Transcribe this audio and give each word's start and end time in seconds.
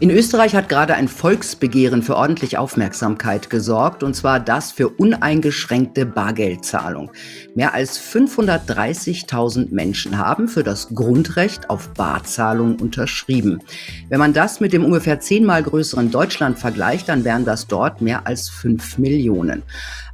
In 0.00 0.08
Österreich 0.08 0.54
hat 0.54 0.70
gerade 0.70 0.94
ein 0.94 1.08
Volksbegehren 1.08 2.02
für 2.02 2.16
ordentlich 2.16 2.56
Aufmerksamkeit 2.56 3.50
gesorgt, 3.50 4.02
und 4.02 4.16
zwar 4.16 4.40
das 4.40 4.72
für 4.72 4.88
uneingeschränkte 4.88 6.06
Bargeldzahlung. 6.06 7.10
Mehr 7.54 7.74
als 7.74 8.00
530.000 8.00 9.74
Menschen 9.74 10.16
haben 10.16 10.48
für 10.48 10.64
das 10.64 10.88
Grundrecht 10.94 11.68
auf 11.68 11.90
Barzahlung 11.90 12.76
unterschrieben. 12.76 13.60
Wenn 14.08 14.20
man 14.20 14.32
das 14.32 14.58
mit 14.60 14.72
dem 14.72 14.86
ungefähr 14.86 15.20
zehnmal 15.20 15.62
größeren 15.62 16.10
Deutschland 16.10 16.58
vergleicht, 16.58 17.10
dann 17.10 17.24
wären 17.24 17.44
das 17.44 17.66
dort 17.66 18.00
mehr 18.00 18.26
als 18.26 18.48
fünf 18.48 18.96
Millionen. 18.96 19.64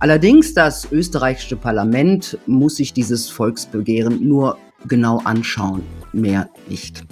Allerdings, 0.01 0.53
das 0.53 0.91
österreichische 0.91 1.55
Parlament 1.55 2.39
muss 2.47 2.75
sich 2.75 2.93
dieses 2.93 3.31
Volksbegehren 3.31 4.27
nur 4.27 4.59
genau 4.87 5.19
anschauen, 5.25 5.83
mehr 6.13 6.49
nicht. 6.69 7.05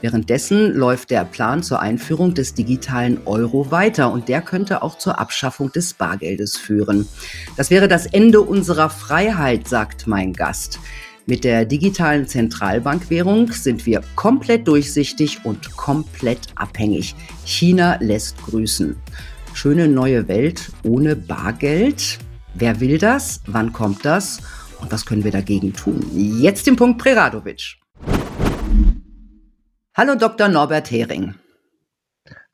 Währenddessen 0.00 0.72
läuft 0.72 1.10
der 1.10 1.24
Plan 1.24 1.62
zur 1.62 1.80
Einführung 1.80 2.34
des 2.34 2.54
digitalen 2.54 3.20
Euro 3.26 3.70
weiter 3.70 4.12
und 4.12 4.28
der 4.28 4.42
könnte 4.42 4.82
auch 4.82 4.98
zur 4.98 5.18
Abschaffung 5.18 5.72
des 5.72 5.94
Bargeldes 5.94 6.56
führen. 6.56 7.08
Das 7.56 7.70
wäre 7.70 7.88
das 7.88 8.06
Ende 8.06 8.40
unserer 8.40 8.90
Freiheit, 8.90 9.68
sagt 9.68 10.06
mein 10.06 10.32
Gast. 10.32 10.78
Mit 11.24 11.44
der 11.44 11.64
digitalen 11.64 12.26
Zentralbankwährung 12.26 13.52
sind 13.52 13.86
wir 13.86 14.02
komplett 14.16 14.66
durchsichtig 14.66 15.44
und 15.44 15.76
komplett 15.76 16.48
abhängig. 16.56 17.14
China 17.44 17.96
lässt 18.00 18.42
grüßen. 18.42 18.96
Schöne 19.54 19.86
neue 19.86 20.26
Welt 20.26 20.72
ohne 20.82 21.14
Bargeld? 21.14 22.18
Wer 22.54 22.80
will 22.80 22.98
das? 22.98 23.40
Wann 23.46 23.72
kommt 23.72 24.04
das? 24.04 24.40
Und 24.82 24.90
was 24.90 25.06
können 25.06 25.22
wir 25.22 25.30
dagegen 25.30 25.72
tun? 25.72 26.04
Jetzt 26.12 26.66
den 26.66 26.74
Punkt 26.74 27.00
Preradovic. 27.00 27.76
Hallo 29.94 30.16
Dr. 30.16 30.48
Norbert 30.48 30.90
Hering. 30.90 31.34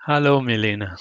Hallo 0.01 0.43
Milena. 0.43 0.97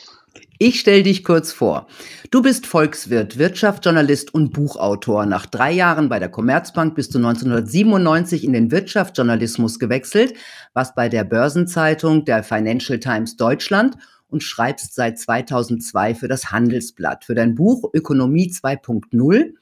Ich 0.58 0.80
stelle 0.80 1.04
dich 1.04 1.26
kurz 1.26 1.52
vor. 1.52 1.88
Du 2.32 2.41
bist 2.41 2.65
Volkswirt, 2.65 3.37
Wirtschaftsjournalist 3.37 4.34
und 4.34 4.54
Buchautor. 4.54 5.26
Nach 5.26 5.46
drei 5.46 5.71
Jahren 5.71 6.07
bei 6.07 6.18
der 6.18 6.29
Commerzbank 6.29 6.96
bist 6.96 7.13
du 7.13 7.18
1997 7.18 8.46
in 8.46 8.54
den 8.54 8.71
Wirtschaftsjournalismus 8.71 9.80
gewechselt, 9.80 10.34
warst 10.74 10.96
bei 10.96 11.09
der 11.09 11.26
Börsenzeitung 11.26 12.24
der 12.24 12.41
Financial 12.41 12.99
Times 12.99 13.35
Deutschland 13.35 13.98
und 14.30 14.43
schreibst 14.43 14.96
seit 14.96 15.20
2002 15.20 16.15
für 16.15 16.27
das 16.27 16.52
Handelsblatt. 16.52 17.26
Für 17.26 17.35
dein 17.35 17.55
Buch 17.55 17.90
Ökonomie 17.93 18.49
2.0 18.49 19.54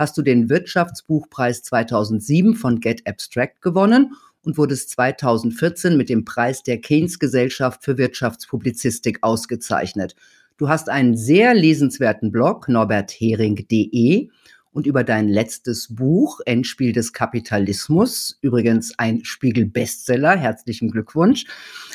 hast 0.00 0.16
du 0.16 0.22
den 0.22 0.48
Wirtschaftsbuchpreis 0.48 1.62
2007 1.62 2.54
von 2.54 2.80
Get 2.80 3.06
Abstract 3.06 3.60
gewonnen 3.60 4.14
und 4.42 4.56
wurdest 4.56 4.88
2014 4.92 5.94
mit 5.94 6.08
dem 6.08 6.24
Preis 6.24 6.62
der 6.62 6.80
Keynes 6.80 7.18
Gesellschaft 7.18 7.84
für 7.84 7.98
Wirtschaftspublizistik 7.98 9.18
ausgezeichnet. 9.20 10.16
Du 10.56 10.70
hast 10.70 10.88
einen 10.88 11.18
sehr 11.18 11.52
lesenswerten 11.52 12.32
Blog, 12.32 12.66
norberthering.de, 12.66 14.30
und 14.72 14.86
über 14.86 15.04
dein 15.04 15.28
letztes 15.28 15.94
Buch, 15.94 16.40
Endspiel 16.46 16.92
des 16.92 17.12
Kapitalismus, 17.12 18.38
übrigens 18.40 18.98
ein 18.98 19.24
Spiegel-Bestseller, 19.24 20.36
herzlichen 20.36 20.90
Glückwunsch, 20.90 21.44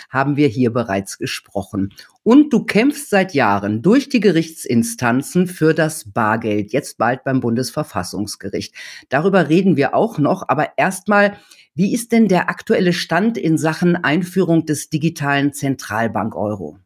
haben 0.10 0.36
wir 0.36 0.48
hier 0.48 0.72
bereits 0.72 1.18
gesprochen. 1.18 1.94
Und 2.24 2.52
du 2.52 2.64
kämpfst 2.64 3.10
seit 3.10 3.34
Jahren 3.34 3.82
durch 3.82 4.10
die 4.10 4.20
Gerichtsinstanzen 4.20 5.48
für 5.48 5.74
das 5.74 6.12
Bargeld, 6.12 6.74
jetzt 6.74 6.98
bald 6.98 7.24
beim 7.24 7.40
Bundesverfassungsgericht. 7.40 8.76
Darüber 9.10 9.50
reden 9.50 9.78
wir 9.78 9.94
auch 9.94 10.18
noch, 10.18 10.48
aber 10.48 10.78
erstmal, 10.78 11.38
wie 11.74 11.94
ist 11.94 12.12
denn 12.12 12.28
der 12.28 12.50
aktuelle 12.50 12.94
Stand 12.94 13.38
in 13.38 13.58
Sachen 13.58 13.96
Einführung 13.96 14.66
des 14.66 14.90
digitalen 14.90 15.54
Zentralbank-Euro? 15.54 16.80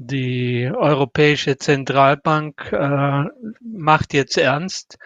Die 0.00 0.70
Europäische 0.72 1.56
Zentralbank 1.56 2.70
äh, 2.72 3.24
macht 3.60 4.14
jetzt 4.14 4.38
ernst. 4.38 4.96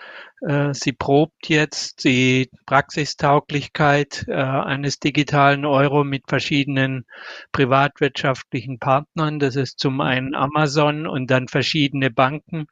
Äh, 0.47 0.75
sie 0.75 0.93
probt 0.93 1.49
jetzt 1.49 2.05
die 2.05 2.51
Praxistauglichkeit 2.67 4.27
äh, 4.29 4.35
eines 4.35 4.99
digitalen 4.99 5.65
Euro 5.65 6.05
mit 6.05 6.25
verschiedenen 6.29 7.07
privatwirtschaftlichen 7.53 8.79
Partnern. 8.79 9.39
Das 9.39 9.57
ist 9.57 9.79
zum 9.79 10.03
einen 10.03 10.35
Amazon 10.35 11.07
und 11.07 11.31
dann 11.31 11.49
verschiedene 11.49 12.11
Banken. 12.11 12.67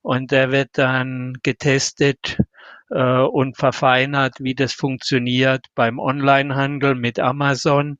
Und 0.00 0.30
der 0.30 0.52
wird 0.52 0.78
dann 0.78 1.32
getestet 1.42 2.38
äh, 2.90 3.18
und 3.18 3.56
verfeinert, 3.56 4.36
wie 4.38 4.54
das 4.54 4.74
funktioniert 4.74 5.66
beim 5.74 5.98
Onlinehandel 5.98 6.94
mit 6.94 7.18
Amazon 7.18 7.98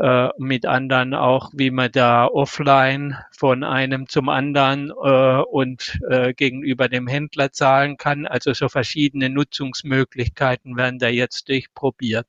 äh, 0.00 0.30
mit 0.38 0.64
anderen 0.64 1.12
auch, 1.12 1.50
wie 1.52 1.70
man 1.70 1.92
da 1.92 2.26
offline 2.26 3.18
von 3.36 3.64
einem 3.64 4.08
zum 4.08 4.30
anderen 4.30 4.90
äh, 4.90 5.42
und 5.42 5.98
äh, 6.08 6.32
gegenüber 6.32 6.88
dem 6.88 7.06
Händler 7.06 7.52
zahlen 7.52 7.98
kann. 7.98 8.26
Also 8.26 8.54
so 8.54 8.70
verschiedene 8.70 9.28
Nutzungsmöglichkeiten 9.28 10.78
werden 10.78 10.98
da 10.98 11.08
jetzt 11.08 11.48
durchprobiert. 11.50 12.26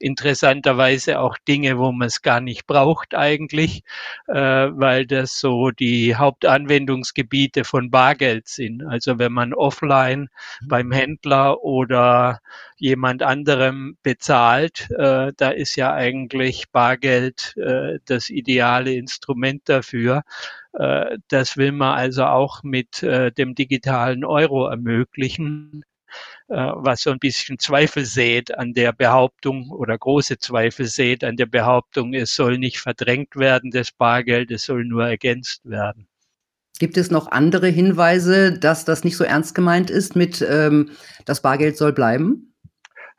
Interessanterweise 0.00 1.20
auch 1.20 1.38
Dinge, 1.46 1.78
wo 1.78 1.92
man 1.92 2.08
es 2.08 2.22
gar 2.22 2.40
nicht 2.40 2.66
braucht 2.66 3.14
eigentlich, 3.14 3.84
äh, 4.26 4.34
weil 4.34 5.06
das 5.06 5.38
so 5.38 5.70
die 5.70 6.16
Hauptanwendungsgebiete 6.16 7.62
von 7.62 7.90
Bargeld 7.92 8.48
sind. 8.48 8.84
Also 8.84 9.20
wenn 9.20 9.32
man 9.32 9.54
offline 9.54 10.28
mhm. 10.60 10.68
beim 10.68 10.90
Händler 10.90 11.62
oder 11.62 12.40
jemand 12.76 13.22
anderem 13.22 13.96
bezahlt, 14.02 14.90
äh, 14.90 15.32
da 15.36 15.50
ist 15.50 15.76
ja 15.76 15.92
eigentlich 15.94 16.64
Bargeld 16.72 17.11
äh, 17.56 17.98
das 18.04 18.30
ideale 18.30 18.94
Instrument 18.94 19.62
dafür. 19.66 20.22
Äh, 20.72 21.18
das 21.28 21.56
will 21.56 21.72
man 21.72 21.96
also 21.96 22.24
auch 22.24 22.62
mit 22.62 23.02
äh, 23.02 23.32
dem 23.32 23.54
digitalen 23.54 24.24
Euro 24.24 24.68
ermöglichen 24.68 25.84
äh, 26.48 26.54
was 26.54 27.02
so 27.02 27.10
ein 27.10 27.18
bisschen 27.18 27.58
Zweifel 27.58 28.04
sät 28.04 28.56
an 28.56 28.74
der 28.74 28.92
Behauptung 28.92 29.70
oder 29.70 29.96
große 29.96 30.38
Zweifel 30.38 30.86
sät 30.86 31.24
an 31.24 31.36
der 31.36 31.46
Behauptung, 31.46 32.12
es 32.14 32.34
soll 32.34 32.58
nicht 32.58 32.78
verdrängt 32.78 33.36
werden, 33.36 33.70
das 33.70 33.90
Bargeld, 33.92 34.50
es 34.50 34.64
soll 34.64 34.84
nur 34.84 35.06
ergänzt 35.06 35.62
werden. 35.64 36.06
Gibt 36.78 36.96
es 36.96 37.10
noch 37.10 37.30
andere 37.30 37.68
Hinweise, 37.68 38.58
dass 38.58 38.84
das 38.84 39.04
nicht 39.04 39.16
so 39.16 39.24
ernst 39.24 39.54
gemeint 39.54 39.88
ist 39.88 40.16
mit 40.16 40.44
ähm, 40.46 40.90
das 41.24 41.40
Bargeld 41.40 41.76
soll 41.76 41.92
bleiben? 41.92 42.51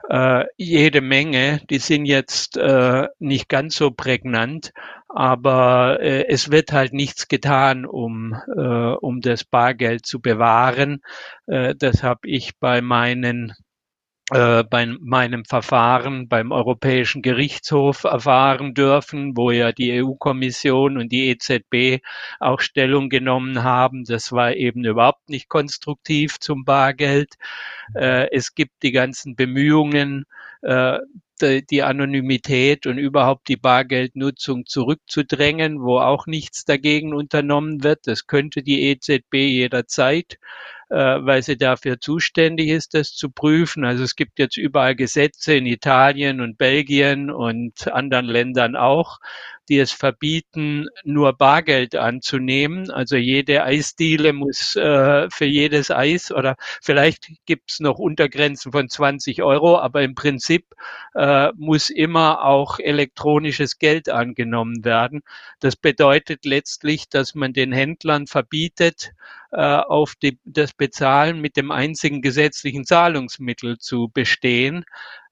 Äh, 0.09 0.46
jede 0.58 1.02
Menge. 1.02 1.62
Die 1.69 1.80
sind 1.80 2.06
jetzt 2.06 2.58
äh, 2.58 3.08
nicht 3.19 3.50
ganz 3.50 3.75
so 3.75 3.91
prägnant, 3.91 4.72
aber 5.08 6.00
äh, 6.02 6.28
es 6.28 6.52
wird 6.52 6.72
halt 6.72 6.94
nichts 6.94 7.28
getan, 7.28 7.86
um, 7.86 8.36
äh, 8.56 8.62
um 8.62 9.22
das 9.22 9.44
Bargeld 9.44 10.06
zu 10.06 10.22
bewahren. 10.22 11.02
Äh, 11.47 11.75
das 11.75 12.03
habe 12.03 12.28
ich 12.28 12.58
bei 12.59 12.81
meinen 12.81 13.53
bei 14.29 14.85
meinem 15.01 15.44
Verfahren 15.44 16.29
beim 16.29 16.51
Europäischen 16.53 17.22
Gerichtshof 17.22 18.06
erfahren 18.06 18.73
dürfen, 18.73 19.35
wo 19.35 19.51
ja 19.51 19.73
die 19.73 20.01
EU-Kommission 20.01 20.97
und 20.97 21.11
die 21.11 21.28
EZB 21.28 22.01
auch 22.39 22.62
Stellung 22.62 23.09
genommen 23.09 23.63
haben. 23.63 24.06
Das 24.06 24.31
war 24.31 24.56
eben 24.56 24.85
überhaupt 24.85 25.29
nicht 25.29 25.50
konstruktiv 25.50 26.39
zum 26.39 26.63
Bargeld. 26.63 27.35
Äh, 27.95 28.31
es 28.31 28.56
gibt 28.56 28.81
die 28.83 28.94
ganzen 28.94 29.35
Bemühungen, 29.35 30.25
äh, 30.62 31.00
die 31.41 31.83
Anonymität 31.83 32.85
und 32.85 32.97
überhaupt 32.97 33.50
die 33.50 33.57
Bargeldnutzung 33.57 34.66
zurückzudrängen, 34.66 35.81
wo 35.81 36.00
auch 36.00 36.25
nichts 36.25 36.63
dagegen 36.63 37.13
unternommen 37.13 37.83
wird. 37.83 38.07
Das 38.07 38.28
könnte 38.28 38.63
die 38.63 38.83
EZB 38.83 39.33
jederzeit 39.33 40.33
äh, 40.33 40.82
weil 40.94 41.42
sie 41.42 41.58
dafür 41.58 42.00
zuständig 42.00 42.70
ist, 42.70 42.94
das 42.94 43.16
zu 43.16 43.30
prüfen. 43.30 43.84
Also 43.86 44.04
es 44.04 44.16
gibt 44.16 44.40
jetzt 44.40 44.58
überall 44.58 44.96
Gesetze 44.96 45.56
in 45.56 45.66
Italien 45.66 46.40
und 46.42 46.58
Belgien 46.58 47.31
und 47.31 47.92
anderen 47.92 48.26
Ländern 48.26 48.76
auch, 48.76 49.20
die 49.69 49.79
es 49.79 49.91
verbieten, 49.91 50.88
nur 51.03 51.33
Bargeld 51.33 51.95
anzunehmen. 51.95 52.92
Also 52.92 53.15
jede 53.15 53.63
Eisdiele 53.63 54.33
muss 54.33 54.75
äh, 54.75 55.30
für 55.30 55.45
jedes 55.45 55.92
Eis 55.92 56.31
oder 56.31 56.56
vielleicht 56.81 57.31
gibt 57.45 57.71
es 57.71 57.80
noch 57.80 58.00
Untergrenzen 58.00 58.71
von 58.71 58.89
20 58.89 59.42
Euro, 59.44 59.77
aber 59.77 60.04
im 60.04 60.15
Prinzip 60.15 60.65
äh, 61.15 61.51
muss 61.56 61.89
immer 61.89 62.44
auch 62.44 62.80
elektronisches 62.80 63.80
Geld 63.80 64.10
angenommen 64.10 64.83
werden. 64.83 65.21
Das 65.60 65.75
bedeutet 65.75 66.45
letztlich, 66.45 67.10
dass 67.10 67.36
man 67.36 67.54
den 67.54 67.71
Händlern 67.71 68.27
verbietet, 68.27 69.13
äh, 69.51 69.62
auf 69.62 70.15
die, 70.15 70.39
das 70.45 70.74
Bezahlen 70.74 71.39
mit 71.39 71.57
dem 71.57 71.69
einzigen 71.69 72.21
gesetzlichen 72.21 72.86
Zahlungsmittel 72.86 73.77
zu 73.77 74.10
bestehen. 74.12 74.83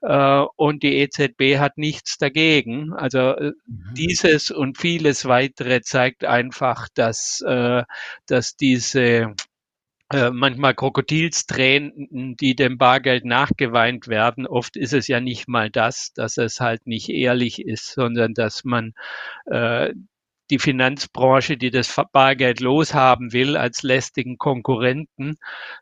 Äh, 0.01 0.45
und 0.56 0.83
die 0.83 0.98
EZB 0.98 1.59
hat 1.59 1.77
nichts 1.77 2.18
dagegen. 2.18 2.94
Also 2.94 3.19
äh, 3.36 3.51
mhm. 3.65 3.94
dieses 3.95 4.51
und 4.51 4.77
vieles 4.77 5.25
weitere 5.25 5.81
zeigt 5.81 6.25
einfach, 6.25 6.88
dass, 6.94 7.42
äh, 7.42 7.83
dass 8.27 8.56
diese 8.56 9.33
manchmal 10.33 10.75
Krokodilstränen, 10.75 12.36
die 12.36 12.53
dem 12.53 12.77
Bargeld 12.77 13.24
nachgeweint 13.24 14.09
werden. 14.09 14.45
Oft 14.45 14.75
ist 14.75 14.92
es 14.92 15.07
ja 15.07 15.21
nicht 15.21 15.48
mal 15.48 15.69
das, 15.69 16.12
dass 16.12 16.36
es 16.36 16.59
halt 16.59 16.86
nicht 16.86 17.07
ehrlich 17.07 17.65
ist, 17.65 17.94
sondern 17.94 18.33
dass 18.33 18.65
man 18.65 18.94
äh, 19.45 19.94
die 20.51 20.59
Finanzbranche, 20.59 21.57
die 21.57 21.71
das 21.71 21.95
Bargeld 22.12 22.59
loshaben 22.59 23.33
will, 23.33 23.57
als 23.57 23.81
lästigen 23.81 24.38
Konkurrenten. 24.38 25.38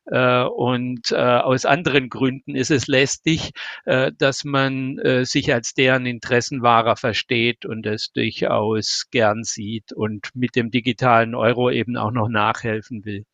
Äh, 0.06 0.44
und 0.44 1.12
äh, 1.12 1.16
aus 1.16 1.66
anderen 1.66 2.10
Gründen 2.10 2.56
ist 2.56 2.72
es 2.72 2.88
lästig, 2.88 3.52
äh, 3.86 4.12
dass 4.18 4.44
man 4.46 4.98
äh, 5.00 5.26
sich 5.26 5.54
als 5.54 5.74
deren 5.74 6.06
Interessenwahrer 6.06 6.96
versteht 6.96 7.66
und 7.66 7.86
es 7.86 8.12
durchaus 8.14 9.08
gern 9.12 9.44
sieht 9.44 9.92
und 9.92 10.30
mit 10.36 10.56
dem 10.56 10.72
digitalen 10.72 11.36
Euro 11.36 11.70
eben 11.70 11.98
auch 11.98 12.12
noch 12.12 12.30
nachhelfen 12.30 13.04
will. 13.04 13.26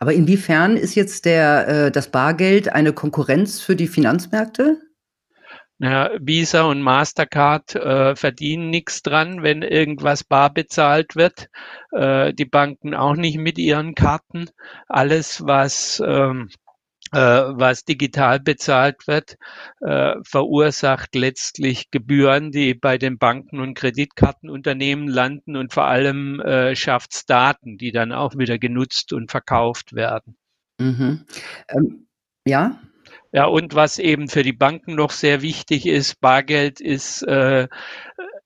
Aber 0.00 0.12
inwiefern 0.12 0.76
ist 0.76 0.94
jetzt 0.94 1.24
der, 1.24 1.68
äh, 1.68 1.90
das 1.90 2.10
Bargeld 2.10 2.72
eine 2.72 2.92
Konkurrenz 2.92 3.60
für 3.60 3.76
die 3.76 3.88
Finanzmärkte? 3.88 4.80
Ja, 5.80 6.10
Visa 6.20 6.62
und 6.62 6.82
Mastercard 6.82 7.76
äh, 7.76 8.16
verdienen 8.16 8.68
nichts 8.68 9.02
dran, 9.02 9.44
wenn 9.44 9.62
irgendwas 9.62 10.24
bar 10.24 10.52
bezahlt 10.52 11.14
wird. 11.14 11.48
Äh, 11.92 12.34
die 12.34 12.46
Banken 12.46 12.94
auch 12.94 13.14
nicht 13.14 13.38
mit 13.38 13.58
ihren 13.58 13.94
Karten. 13.94 14.50
Alles, 14.88 15.46
was 15.46 16.02
ähm, 16.04 16.48
äh, 17.12 17.18
was 17.18 17.84
digital 17.84 18.40
bezahlt 18.40 19.06
wird, 19.06 19.36
äh, 19.80 20.16
verursacht 20.22 21.14
letztlich 21.14 21.90
Gebühren, 21.90 22.50
die 22.50 22.74
bei 22.74 22.98
den 22.98 23.18
Banken 23.18 23.60
und 23.60 23.74
Kreditkartenunternehmen 23.74 25.08
landen 25.08 25.56
und 25.56 25.72
vor 25.72 25.86
allem 25.86 26.40
äh, 26.40 26.76
schafft 26.76 27.14
es 27.14 27.26
Daten, 27.26 27.78
die 27.78 27.92
dann 27.92 28.12
auch 28.12 28.36
wieder 28.36 28.58
genutzt 28.58 29.12
und 29.12 29.30
verkauft 29.30 29.94
werden. 29.94 30.36
Mhm. 30.78 31.24
Ähm, 31.70 32.06
ja? 32.46 32.78
Ja, 33.32 33.44
und 33.44 33.74
was 33.74 33.98
eben 33.98 34.28
für 34.28 34.42
die 34.42 34.52
Banken 34.54 34.94
noch 34.94 35.10
sehr 35.10 35.42
wichtig 35.42 35.86
ist, 35.86 36.20
Bargeld 36.20 36.80
ist, 36.80 37.22
äh, 37.22 37.68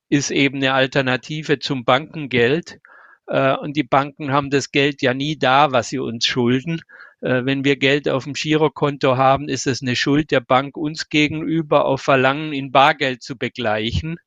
ist 0.08 0.31
eben 0.31 0.56
eine 0.58 0.75
Alternative 0.75 1.58
zum 1.61 1.84
Bankengeld. 1.84 2.81
Äh, 3.29 3.55
und 3.56 3.76
die 3.76 3.84
Banken 3.84 4.32
haben 4.32 4.50
das 4.50 4.73
Geld 4.73 5.00
ja 5.02 5.14
nie 5.14 5.38
da, 5.38 5.73
was 5.73 5.88
sie 5.90 5.99
uns 5.99 6.26
schulden. 6.26 6.82
Äh, 7.20 7.44
wenn 7.44 7.64
wir 7.64 7.76
Geld 7.76 8.08
auf 8.08 8.25
dem 8.25 8.32
Girokonto 8.32 9.17
haben, 9.17 9.49
ist 9.49 9.69
es 9.69 9.82
eine 9.82 9.94
Schuld 9.94 10.32
der 10.32 10.40
Bank 10.40 10.76
uns 10.76 11.08
gegenüber 11.08 11.85
auf 11.85 12.02
Verlangen 12.02 12.52
in 12.52 12.73
Bargeld 12.73 13.23
zu 13.23 13.38
begleichen. 13.38 14.19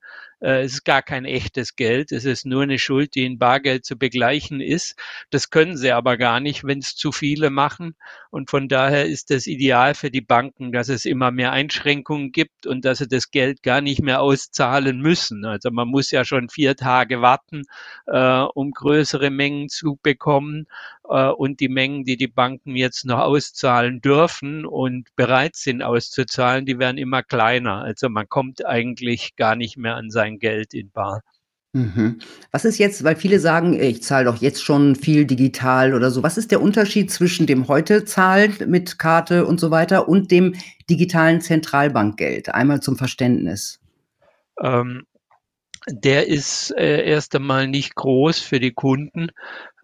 Äh, 0.46 0.62
es 0.64 0.74
ist 0.74 0.86
gar 0.86 1.02
kein 1.02 1.26
echtes 1.26 1.76
Geld. 1.76 2.12
Es 2.12 2.24
ist 2.24 2.46
nur 2.46 2.64
eine 2.64 2.78
Schuld, 2.78 3.16
die 3.16 3.26
in 3.26 3.40
Bargeld 3.40 3.84
zu 3.84 3.98
begleichen 3.98 4.62
ist. 4.62 4.96
Das 5.32 5.50
können 5.50 5.76
sie 5.76 5.92
aber 5.92 6.18
gar 6.18 6.40
nicht, 6.40 6.64
wenn 6.64 6.80
es 6.80 6.96
zu 6.96 7.12
viele 7.12 7.50
machen. 7.50 7.96
Und 8.30 8.52
von 8.52 8.68
daher 8.68 9.06
ist 9.06 9.32
das 9.32 9.48
ideal 9.48 9.96
für 9.96 10.12
die 10.12 10.22
Banken, 10.22 10.72
dass 10.72 10.90
es 10.90 11.06
immer 11.06 11.32
mehr 11.32 11.52
Einschränkungen 11.52 12.32
gibt 12.32 12.68
und 12.68 12.86
dass 12.86 13.00
sie 13.00 13.08
das 13.08 13.32
Geld 13.32 13.64
gar 13.64 13.82
nicht 13.82 14.02
mehr 14.02 14.22
auszahlen 14.22 15.00
müssen. 15.02 15.46
Also 15.46 15.72
man 15.72 15.88
muss 15.88 16.12
ja 16.12 16.24
schon 16.26 16.50
vier 16.50 16.76
Tage 16.76 17.22
warten, 17.22 17.64
äh, 18.06 18.42
um 18.54 18.72
größere 18.72 19.32
Mengen 19.32 19.70
zu 19.70 19.98
bekommen. 20.04 20.68
Äh, 21.10 21.30
und 21.30 21.60
die 21.60 21.70
Mengen, 21.70 22.04
die 22.04 22.18
die 22.18 22.28
Banken 22.28 22.76
jetzt 22.76 23.06
noch 23.06 23.20
auszahlen 23.20 24.02
dürfen 24.02 24.66
und 24.66 25.10
bereit 25.16 25.56
sind 25.56 25.82
auszuzahlen, 25.82 26.66
die 26.66 26.80
werden 26.80 26.98
immer 26.98 27.24
kleiner. 27.24 27.82
Also 27.82 28.10
man 28.10 28.28
kommt 28.28 28.66
eigentlich 28.66 29.36
gar 29.36 29.56
nicht 29.56 29.78
mehr 29.78 29.96
an 29.96 30.10
sein 30.10 30.40
Geld 30.40 30.74
in 30.74 30.92
bar. 30.92 31.22
Mhm. 31.74 32.20
Was 32.52 32.64
ist 32.64 32.78
jetzt, 32.78 33.04
weil 33.04 33.18
viele 33.18 33.42
sagen, 33.42 33.78
ich 33.78 34.02
zahle 34.02 34.26
doch 34.26 34.42
jetzt 34.42 34.64
schon 34.64 34.96
viel 34.96 35.26
digital 35.26 35.94
oder 35.94 36.10
so. 36.10 36.24
Was 36.24 36.38
ist 36.38 36.52
der 36.52 36.62
Unterschied 36.62 37.12
zwischen 37.12 37.48
dem 37.48 37.68
heute 37.68 38.06
Zahlen 38.06 38.56
mit 38.68 38.98
Karte 38.98 39.46
und 39.46 39.60
so 39.60 39.72
weiter 39.72 40.08
und 40.08 40.32
dem 40.32 40.56
digitalen 40.90 41.42
Zentralbankgeld? 41.42 42.48
Einmal 42.56 42.80
zum 42.80 42.96
Verständnis. 42.96 43.82
Ähm, 44.62 45.06
der 45.90 46.28
ist 46.28 46.72
äh, 46.78 47.06
erst 47.06 47.36
einmal 47.36 47.68
nicht 47.68 47.94
groß 47.96 48.40
für 48.40 48.62
die 48.62 48.72
Kunden. 48.72 49.28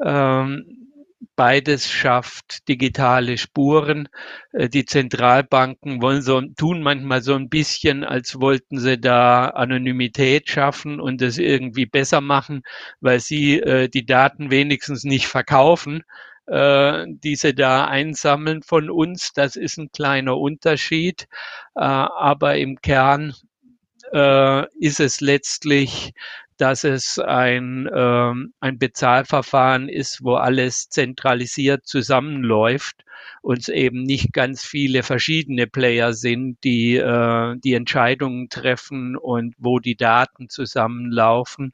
Ähm, 0.02 0.91
Beides 1.36 1.90
schafft 1.90 2.68
digitale 2.68 3.38
Spuren. 3.38 4.10
Äh, 4.54 4.70
die 4.70 4.86
Zentralbanken 4.86 6.02
wollen 6.02 6.22
so, 6.24 6.42
tun 6.42 6.82
manchmal 6.82 7.22
so 7.22 7.36
ein 7.36 7.50
bisschen, 7.50 8.04
als 8.04 8.40
wollten 8.40 8.80
sie 8.80 9.00
da 9.00 9.50
Anonymität 9.50 10.50
schaffen 10.50 11.00
und 11.00 11.22
es 11.22 11.38
irgendwie 11.38 11.86
besser 11.86 12.22
machen, 12.22 12.64
weil 13.02 13.20
sie 13.20 13.60
äh, 13.60 13.88
die 13.88 14.06
Daten 14.06 14.50
wenigstens 14.50 15.04
nicht 15.04 15.28
verkaufen, 15.28 16.04
äh, 16.48 17.06
die 17.08 17.36
sie 17.36 17.54
da 17.54 17.86
einsammeln 17.86 18.64
von 18.64 18.90
uns. 18.90 19.32
Das 19.34 19.56
ist 19.56 19.78
ein 19.78 19.92
kleiner 19.92 20.38
Unterschied. 20.38 21.28
Äh, 21.76 21.82
aber 21.82 22.58
im 22.58 22.82
Kern 22.82 23.34
ist 24.80 25.00
es 25.00 25.22
letztlich 25.22 26.12
dass 26.62 26.84
es 26.84 27.18
ein, 27.18 27.90
ähm, 27.92 28.54
ein 28.60 28.78
Bezahlverfahren 28.78 29.90
ist, 29.90 30.24
wo 30.24 30.36
alles 30.36 30.90
zentralisiert 30.90 31.88
zusammenläuft 31.88 33.04
und 33.42 33.58
es 33.62 33.68
eben 33.68 34.04
nicht 34.04 34.32
ganz 34.32 34.64
viele 34.64 35.02
verschiedene 35.02 35.66
Player 35.66 36.14
sind, 36.14 36.64
die 36.64 36.98
äh, 36.98 37.56
die 37.58 37.74
Entscheidungen 37.74 38.50
treffen 38.50 39.18
und 39.18 39.56
wo 39.58 39.80
die 39.80 39.96
Daten 39.96 40.50
zusammenlaufen. 40.50 41.74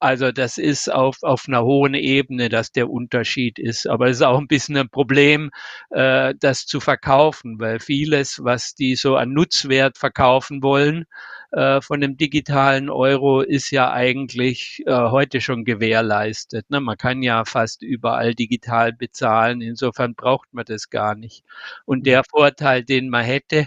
Also 0.00 0.32
das 0.32 0.58
ist 0.58 0.92
auf, 0.92 1.22
auf 1.22 1.44
einer 1.46 1.62
hohen 1.62 1.94
Ebene, 1.94 2.48
dass 2.48 2.72
der 2.72 2.90
Unterschied 2.90 3.58
ist. 3.60 3.86
Aber 3.86 4.08
es 4.08 4.16
ist 4.16 4.22
auch 4.22 4.38
ein 4.38 4.48
bisschen 4.48 4.76
ein 4.76 4.90
Problem, 4.90 5.50
äh, 5.90 6.34
das 6.38 6.66
zu 6.66 6.80
verkaufen, 6.80 7.60
weil 7.60 7.78
vieles, 7.78 8.42
was 8.42 8.74
die 8.74 8.96
so 8.96 9.16
an 9.16 9.32
Nutzwert 9.32 9.96
verkaufen 9.96 10.62
wollen, 10.62 11.06
äh, 11.52 11.80
von 11.80 12.00
dem 12.00 12.16
digitalen 12.16 12.90
Euro 12.90 13.40
ist 13.40 13.70
ja 13.70 13.92
eigentlich 13.92 14.82
äh, 14.86 14.92
heute 14.92 15.40
schon 15.40 15.64
gewährleistet. 15.64 16.68
Ne? 16.70 16.80
Man 16.80 16.96
kann 16.96 17.22
ja 17.22 17.44
fast 17.44 17.82
überall 17.82 18.34
digital 18.34 18.92
bezahlen. 18.92 19.60
Insofern 19.60 20.14
braucht 20.14 20.52
man 20.52 20.64
das 20.66 20.90
gar 20.90 21.14
nicht. 21.14 21.44
Und 21.84 22.06
der 22.06 22.24
Vorteil, 22.24 22.84
den 22.84 23.08
man 23.08 23.24
hätte, 23.24 23.66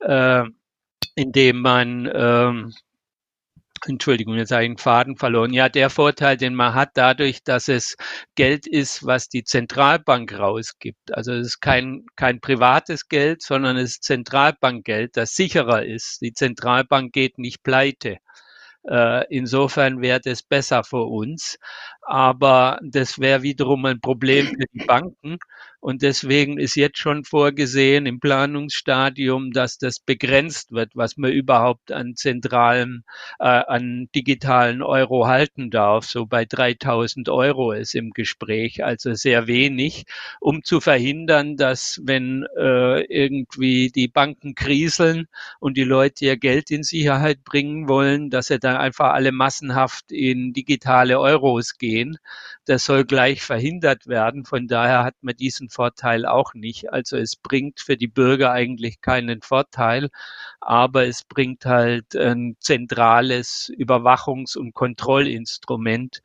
äh, 0.00 0.44
indem 1.16 1.60
man 1.62 2.10
ähm, 2.14 2.74
Entschuldigung, 3.86 4.34
jetzt 4.36 4.50
habe 4.52 4.62
ich 4.64 4.68
einen 4.68 4.78
Faden 4.78 5.16
verloren. 5.16 5.52
Ja, 5.52 5.68
der 5.68 5.90
Vorteil, 5.90 6.36
den 6.36 6.54
man 6.54 6.74
hat 6.74 6.90
dadurch, 6.94 7.42
dass 7.44 7.68
es 7.68 7.96
Geld 8.34 8.66
ist, 8.66 9.04
was 9.06 9.28
die 9.28 9.44
Zentralbank 9.44 10.32
rausgibt. 10.38 11.12
Also 11.12 11.32
es 11.32 11.46
ist 11.48 11.60
kein, 11.60 12.06
kein 12.16 12.40
privates 12.40 13.08
Geld, 13.08 13.42
sondern 13.42 13.76
es 13.76 13.92
ist 13.92 14.04
Zentralbankgeld, 14.04 15.16
das 15.16 15.34
sicherer 15.34 15.84
ist. 15.84 16.20
Die 16.22 16.32
Zentralbank 16.32 17.12
geht 17.12 17.38
nicht 17.38 17.62
pleite. 17.62 18.18
Äh, 18.88 19.24
insofern 19.34 20.00
wäre 20.00 20.20
das 20.20 20.42
besser 20.42 20.84
für 20.84 21.04
uns. 21.04 21.58
Aber 22.08 22.78
das 22.84 23.18
wäre 23.18 23.42
wiederum 23.42 23.84
ein 23.84 24.00
Problem 24.00 24.46
für 24.46 24.66
die 24.72 24.84
Banken. 24.86 25.38
Und 25.80 26.02
deswegen 26.02 26.58
ist 26.58 26.74
jetzt 26.74 26.98
schon 26.98 27.24
vorgesehen 27.24 28.06
im 28.06 28.18
Planungsstadium, 28.18 29.52
dass 29.52 29.78
das 29.78 30.00
begrenzt 30.00 30.72
wird, 30.72 30.96
was 30.96 31.16
man 31.16 31.30
überhaupt 31.32 31.92
an 31.92 32.16
zentralen, 32.16 33.04
äh, 33.38 33.44
an 33.44 34.08
digitalen 34.14 34.82
Euro 34.82 35.26
halten 35.28 35.70
darf. 35.70 36.06
So 36.06 36.26
bei 36.26 36.44
3000 36.44 37.28
Euro 37.28 37.72
ist 37.72 37.94
im 37.94 38.10
Gespräch, 38.10 38.84
also 38.84 39.14
sehr 39.14 39.46
wenig, 39.46 40.06
um 40.40 40.64
zu 40.64 40.80
verhindern, 40.80 41.56
dass 41.56 42.00
wenn 42.04 42.46
äh, 42.56 43.02
irgendwie 43.02 43.90
die 43.90 44.08
Banken 44.08 44.54
kriseln 44.56 45.28
und 45.60 45.76
die 45.76 45.84
Leute 45.84 46.24
ihr 46.24 46.36
Geld 46.36 46.70
in 46.70 46.82
Sicherheit 46.82 47.44
bringen 47.44 47.88
wollen, 47.88 48.30
dass 48.30 48.46
sie 48.48 48.58
dann 48.58 48.76
einfach 48.76 49.12
alle 49.12 49.32
massenhaft 49.32 50.10
in 50.10 50.52
digitale 50.52 51.20
Euros 51.20 51.78
gehen 51.78 51.95
gehen. 51.96 52.18
Das 52.66 52.84
soll 52.84 53.04
gleich 53.04 53.42
verhindert 53.42 54.06
werden. 54.06 54.44
Von 54.44 54.66
daher 54.68 55.04
hat 55.04 55.14
man 55.22 55.36
diesen 55.36 55.68
Vorteil 55.70 56.26
auch 56.26 56.54
nicht. 56.54 56.92
Also 56.92 57.16
es 57.16 57.36
bringt 57.36 57.80
für 57.80 57.96
die 57.96 58.08
Bürger 58.08 58.52
eigentlich 58.52 59.00
keinen 59.00 59.40
Vorteil, 59.42 60.10
aber 60.60 61.06
es 61.06 61.24
bringt 61.24 61.64
halt 61.64 62.14
ein 62.16 62.56
zentrales 62.60 63.72
Überwachungs- 63.76 64.56
und 64.58 64.74
Kontrollinstrument, 64.74 66.22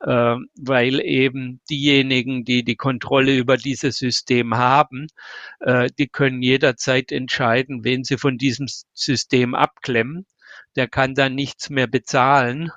äh, 0.00 0.36
weil 0.56 1.00
eben 1.00 1.60
diejenigen, 1.70 2.44
die 2.44 2.64
die 2.64 2.76
Kontrolle 2.76 3.36
über 3.36 3.56
dieses 3.56 3.98
System 3.98 4.56
haben, 4.56 5.06
äh, 5.60 5.88
die 5.98 6.08
können 6.08 6.42
jederzeit 6.42 7.12
entscheiden, 7.12 7.84
wen 7.84 8.04
sie 8.04 8.18
von 8.18 8.36
diesem 8.38 8.66
System 8.92 9.54
abklemmen 9.54 10.26
der 10.76 10.88
kann 10.88 11.14
dann 11.14 11.34
nichts 11.34 11.70
mehr 11.70 11.86
bezahlen 11.86 12.70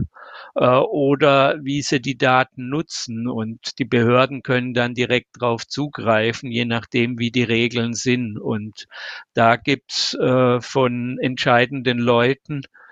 oder 0.56 1.56
wie 1.64 1.82
sie 1.82 2.02
die 2.02 2.18
Daten 2.18 2.70
nutzen 2.70 3.28
und 3.28 3.80
die 3.80 3.86
Behörden 3.86 4.44
können 4.44 4.74
dann 4.74 4.94
direkt 4.94 5.42
darauf 5.42 5.68
zugreifen, 5.68 6.52
je 6.52 6.66
nachdem, 6.66 7.20
wie 7.20 7.32
die 7.32 7.44
Regeln 7.44 7.94
sind. 7.94 8.40
Und 8.40 8.88
da 9.34 9.56
gibt's 9.56 10.14
äh, 10.16 10.62
von 10.62 11.18
entscheidenden 11.20 12.00
Leuten 12.00 12.62
äh, 12.64 12.87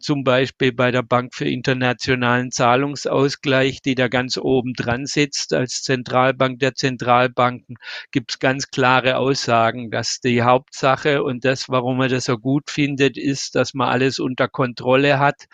zum 0.00 0.24
Beispiel 0.24 0.72
bei 0.72 0.90
der 0.90 1.02
Bank 1.02 1.34
für 1.34 1.48
internationalen 1.48 2.50
Zahlungsausgleich, 2.50 3.82
die 3.82 3.94
da 3.94 4.08
ganz 4.08 4.36
oben 4.36 4.74
dran 4.74 5.06
sitzt 5.06 5.52
als 5.52 5.82
Zentralbank 5.82 6.58
der 6.58 6.74
Zentralbanken, 6.74 7.76
gibt 8.10 8.32
es 8.32 8.38
ganz 8.40 8.70
klare 8.70 9.16
Aussagen, 9.16 9.90
dass 9.90 10.20
die 10.20 10.42
Hauptsache 10.42 11.22
und 11.22 11.44
das, 11.44 11.68
warum 11.68 11.98
man 11.98 12.10
das 12.10 12.24
so 12.24 12.36
gut 12.38 12.70
findet, 12.70 13.16
ist, 13.16 13.54
dass 13.54 13.74
man 13.74 13.88
alles 13.88 14.18
unter 14.18 14.48
Kontrolle 14.48 15.18
hat, 15.20 15.44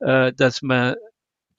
äh, 0.00 0.32
dass 0.32 0.62
man 0.62 0.94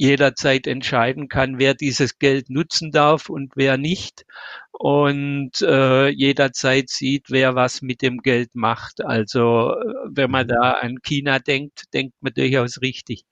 jederzeit 0.02 0.66
entscheiden 0.66 1.28
kann, 1.28 1.60
wer 1.60 1.76
dieses 1.76 2.18
Geld 2.18 2.50
nutzen 2.50 2.92
darf 2.92 3.30
und 3.30 3.54
wer 3.56 3.78
nicht 3.78 4.26
und 4.72 5.62
äh, 5.62 6.08
jederzeit 6.10 6.90
sieht, 6.90 7.30
wer 7.30 7.54
was 7.54 7.84
mit 7.84 8.02
dem 8.02 8.18
Geld 8.18 8.56
macht. 8.56 9.06
Also 9.06 9.76
äh, 9.76 9.94
wenn 10.10 10.32
man 10.32 10.48
da 10.48 10.72
an 10.82 10.98
China 11.04 11.38
denkt, 11.38 11.84
denkt 11.94 12.16
man 12.20 12.34
durchaus 12.34 12.82
richtig. 12.82 13.26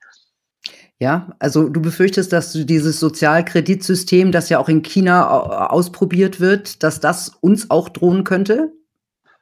Ja, 0.99 1.33
also 1.39 1.69
du 1.69 1.81
befürchtest, 1.81 2.31
dass 2.33 2.53
du 2.53 2.65
dieses 2.65 2.99
Sozialkreditsystem, 2.99 4.31
das 4.31 4.49
ja 4.49 4.59
auch 4.59 4.69
in 4.69 4.83
China 4.83 5.69
ausprobiert 5.71 6.39
wird, 6.39 6.83
dass 6.83 6.99
das 6.99 7.29
uns 7.41 7.71
auch 7.71 7.89
drohen 7.89 8.23
könnte? 8.23 8.71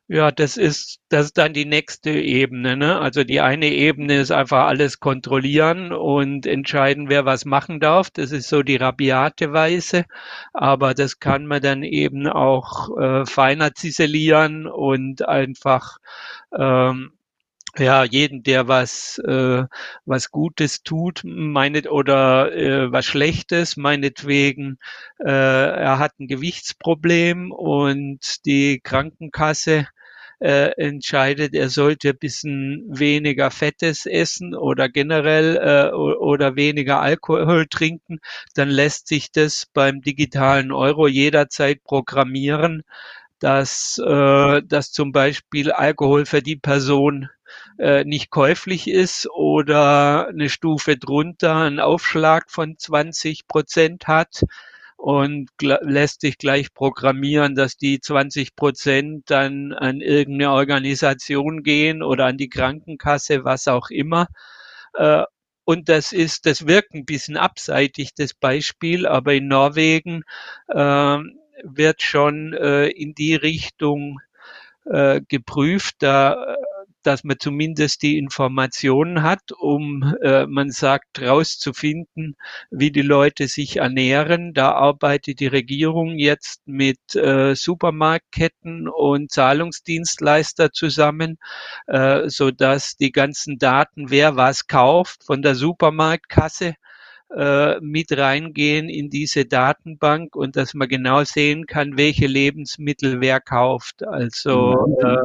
Ja, 0.09 0.31
das 0.31 0.55
ist, 0.55 0.99
das 1.09 1.25
ist 1.27 1.37
dann 1.37 1.53
die 1.53 1.65
nächste 1.65 2.11
Ebene. 2.11 2.77
Ne? 2.77 2.97
Also 2.99 3.25
die 3.25 3.41
eine 3.41 3.67
Ebene 3.67 4.19
ist 4.19 4.31
einfach 4.31 4.65
alles 4.67 4.99
kontrollieren 5.01 5.91
und 5.91 6.45
entscheiden, 6.45 7.09
wer 7.09 7.25
was 7.25 7.43
machen 7.43 7.81
darf. 7.81 8.09
Das 8.11 8.31
ist 8.31 8.47
so 8.47 8.63
die 8.63 8.77
rabiate 8.77 9.51
Weise. 9.51 10.05
Aber 10.53 10.93
das 10.93 11.19
kann 11.19 11.45
man 11.45 11.61
dann 11.61 11.83
eben 11.83 12.25
auch 12.27 12.97
äh, 12.97 13.25
feiner 13.25 13.73
ziselieren 13.73 14.65
und 14.67 15.27
einfach 15.27 15.97
ähm, 16.57 17.11
ja, 17.79 18.03
jeden, 18.03 18.43
der 18.43 18.67
was, 18.67 19.19
äh, 19.19 19.63
was 20.05 20.31
Gutes 20.31 20.83
tut, 20.83 21.21
meinet 21.23 21.87
oder 21.87 22.53
äh, 22.55 22.91
was 22.91 23.05
Schlechtes, 23.05 23.77
meinetwegen, 23.77 24.79
äh, 25.19 25.29
er 25.29 25.99
hat 25.99 26.19
ein 26.19 26.27
Gewichtsproblem 26.27 27.51
und 27.51 28.45
die 28.45 28.79
Krankenkasse 28.79 29.87
äh, 30.39 30.71
entscheidet, 30.77 31.53
er 31.55 31.69
sollte 31.69 32.09
ein 32.09 32.17
bisschen 32.17 32.85
weniger 32.89 33.51
Fettes 33.51 34.05
essen 34.05 34.55
oder 34.55 34.89
generell 34.89 35.57
äh, 35.57 35.95
oder 35.95 36.55
weniger 36.55 37.01
Alkohol 37.01 37.65
trinken, 37.69 38.19
dann 38.55 38.69
lässt 38.69 39.07
sich 39.07 39.31
das 39.31 39.65
beim 39.73 40.01
digitalen 40.01 40.71
Euro 40.71 41.07
jederzeit 41.07 41.83
programmieren, 41.83 42.83
dass, 43.39 43.99
äh, 44.03 44.61
dass 44.63 44.91
zum 44.91 45.11
Beispiel 45.11 45.71
Alkohol 45.71 46.25
für 46.25 46.41
die 46.41 46.55
Person 46.55 47.29
äh, 47.77 48.03
nicht 48.03 48.29
käuflich 48.29 48.87
ist 48.87 49.29
oder 49.29 50.27
eine 50.27 50.49
Stufe 50.49 50.97
drunter 50.97 51.55
einen 51.55 51.79
Aufschlag 51.79 52.49
von 52.49 52.77
20 52.77 53.47
Prozent 53.47 54.07
hat 54.07 54.43
und 54.97 55.49
lässt 55.61 56.21
sich 56.21 56.37
gleich 56.37 56.73
programmieren, 56.73 57.55
dass 57.55 57.77
die 57.77 57.99
20 57.99 58.55
Prozent 58.55 59.29
dann 59.29 59.73
an 59.73 60.01
irgendeine 60.01 60.51
Organisation 60.51 61.61
gehen 61.63 62.01
oder 62.01 62.25
an 62.25 62.37
die 62.37 62.49
Krankenkasse, 62.49 63.45
was 63.45 63.67
auch 63.67 63.89
immer. 63.89 64.27
Äh, 64.95 65.23
und 65.65 65.89
das 65.89 66.13
ist, 66.13 66.45
das 66.45 66.65
wirkt 66.65 66.93
ein 66.93 67.05
bisschen 67.05 67.37
abseitig, 67.37 68.13
das 68.15 68.33
Beispiel, 68.33 69.05
aber 69.05 69.33
in 69.33 69.47
Norwegen 69.47 70.23
äh, 70.69 71.17
wird 71.63 72.01
schon 72.01 72.53
äh, 72.53 72.87
in 72.87 73.13
die 73.13 73.35
Richtung 73.35 74.19
äh, 74.85 75.21
geprüft. 75.27 75.95
Da 75.99 76.55
dass 77.07 77.23
man 77.23 77.37
zumindest 77.39 78.01
die 78.01 78.17
Informationen 78.17 79.23
hat, 79.23 79.53
um, 79.57 80.13
äh, 80.21 80.45
man 80.45 80.71
sagt, 80.71 81.21
rauszufinden, 81.21 82.35
wie 82.69 82.91
die 82.91 83.01
Leute 83.01 83.47
sich 83.47 83.77
ernähren. 83.77 84.53
Da 84.53 84.73
arbeitet 84.73 85.39
die 85.39 85.47
Regierung 85.47 86.17
jetzt 86.17 86.67
mit 86.67 87.15
äh, 87.15 87.55
Supermarktketten 87.55 88.89
und 88.89 89.31
Zahlungsdienstleister 89.31 90.73
zusammen, 90.73 91.37
äh, 91.87 92.27
so 92.27 92.51
dass 92.51 92.97
die 92.97 93.13
ganzen 93.13 93.57
Daten, 93.57 94.09
wer 94.09 94.35
was 94.35 94.67
kauft, 94.67 95.23
von 95.23 95.41
der 95.41 95.55
Supermarktkasse 95.55 96.75
äh, 97.35 97.79
mit 97.81 98.17
reingehen 98.17 98.89
in 98.89 99.09
diese 99.09 99.45
Datenbank 99.45 100.35
und 100.35 100.55
dass 100.55 100.73
man 100.73 100.87
genau 100.87 101.23
sehen 101.23 101.65
kann, 101.65 101.97
welche 101.97 102.27
Lebensmittel 102.27 103.19
wer 103.21 103.41
kauft. 103.41 104.05
Also 104.05 104.97
mhm. 105.01 105.05
äh, 105.05 105.17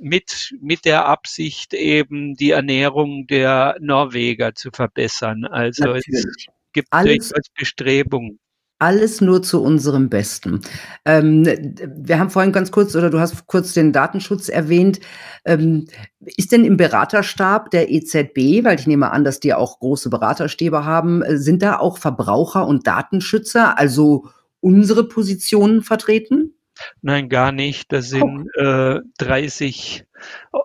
mit, 0.00 0.54
mit 0.60 0.84
der 0.84 1.06
Absicht 1.06 1.74
eben 1.74 2.34
die 2.34 2.50
Ernährung 2.50 3.26
der 3.26 3.76
Norweger 3.80 4.54
zu 4.54 4.70
verbessern. 4.70 5.44
Also 5.44 5.84
Natürlich. 5.84 6.08
es 6.08 6.46
gibt 6.72 6.88
Alles, 6.90 7.28
durchaus 7.28 7.48
Bestrebungen. 7.56 8.38
Alles 8.78 9.22
nur 9.22 9.42
zu 9.42 9.62
unserem 9.62 10.10
Besten. 10.10 10.60
Ähm, 11.06 11.46
wir 11.46 12.18
haben 12.18 12.28
vorhin 12.28 12.52
ganz 12.52 12.70
kurz, 12.70 12.94
oder 12.94 13.08
du 13.08 13.18
hast 13.18 13.46
kurz 13.46 13.72
den 13.72 13.92
Datenschutz 13.92 14.50
erwähnt. 14.50 15.00
Ähm, 15.46 15.86
ist 16.20 16.52
denn 16.52 16.66
im 16.66 16.76
Beraterstab 16.76 17.70
der 17.70 17.90
EZB, 17.90 18.64
weil 18.64 18.78
ich 18.78 18.86
nehme 18.86 19.12
an, 19.12 19.24
dass 19.24 19.40
die 19.40 19.54
auch 19.54 19.78
große 19.78 20.10
Beraterstäbe 20.10 20.84
haben, 20.84 21.22
sind 21.38 21.62
da 21.62 21.78
auch 21.78 21.96
Verbraucher 21.96 22.66
und 22.66 22.86
Datenschützer, 22.86 23.78
also 23.78 24.28
unsere 24.60 25.08
Positionen 25.08 25.82
vertreten? 25.82 26.55
Nein, 27.02 27.28
gar 27.28 27.52
nicht. 27.52 27.92
Das 27.92 28.08
sind 28.08 28.48
äh, 28.54 29.00
30 29.18 30.04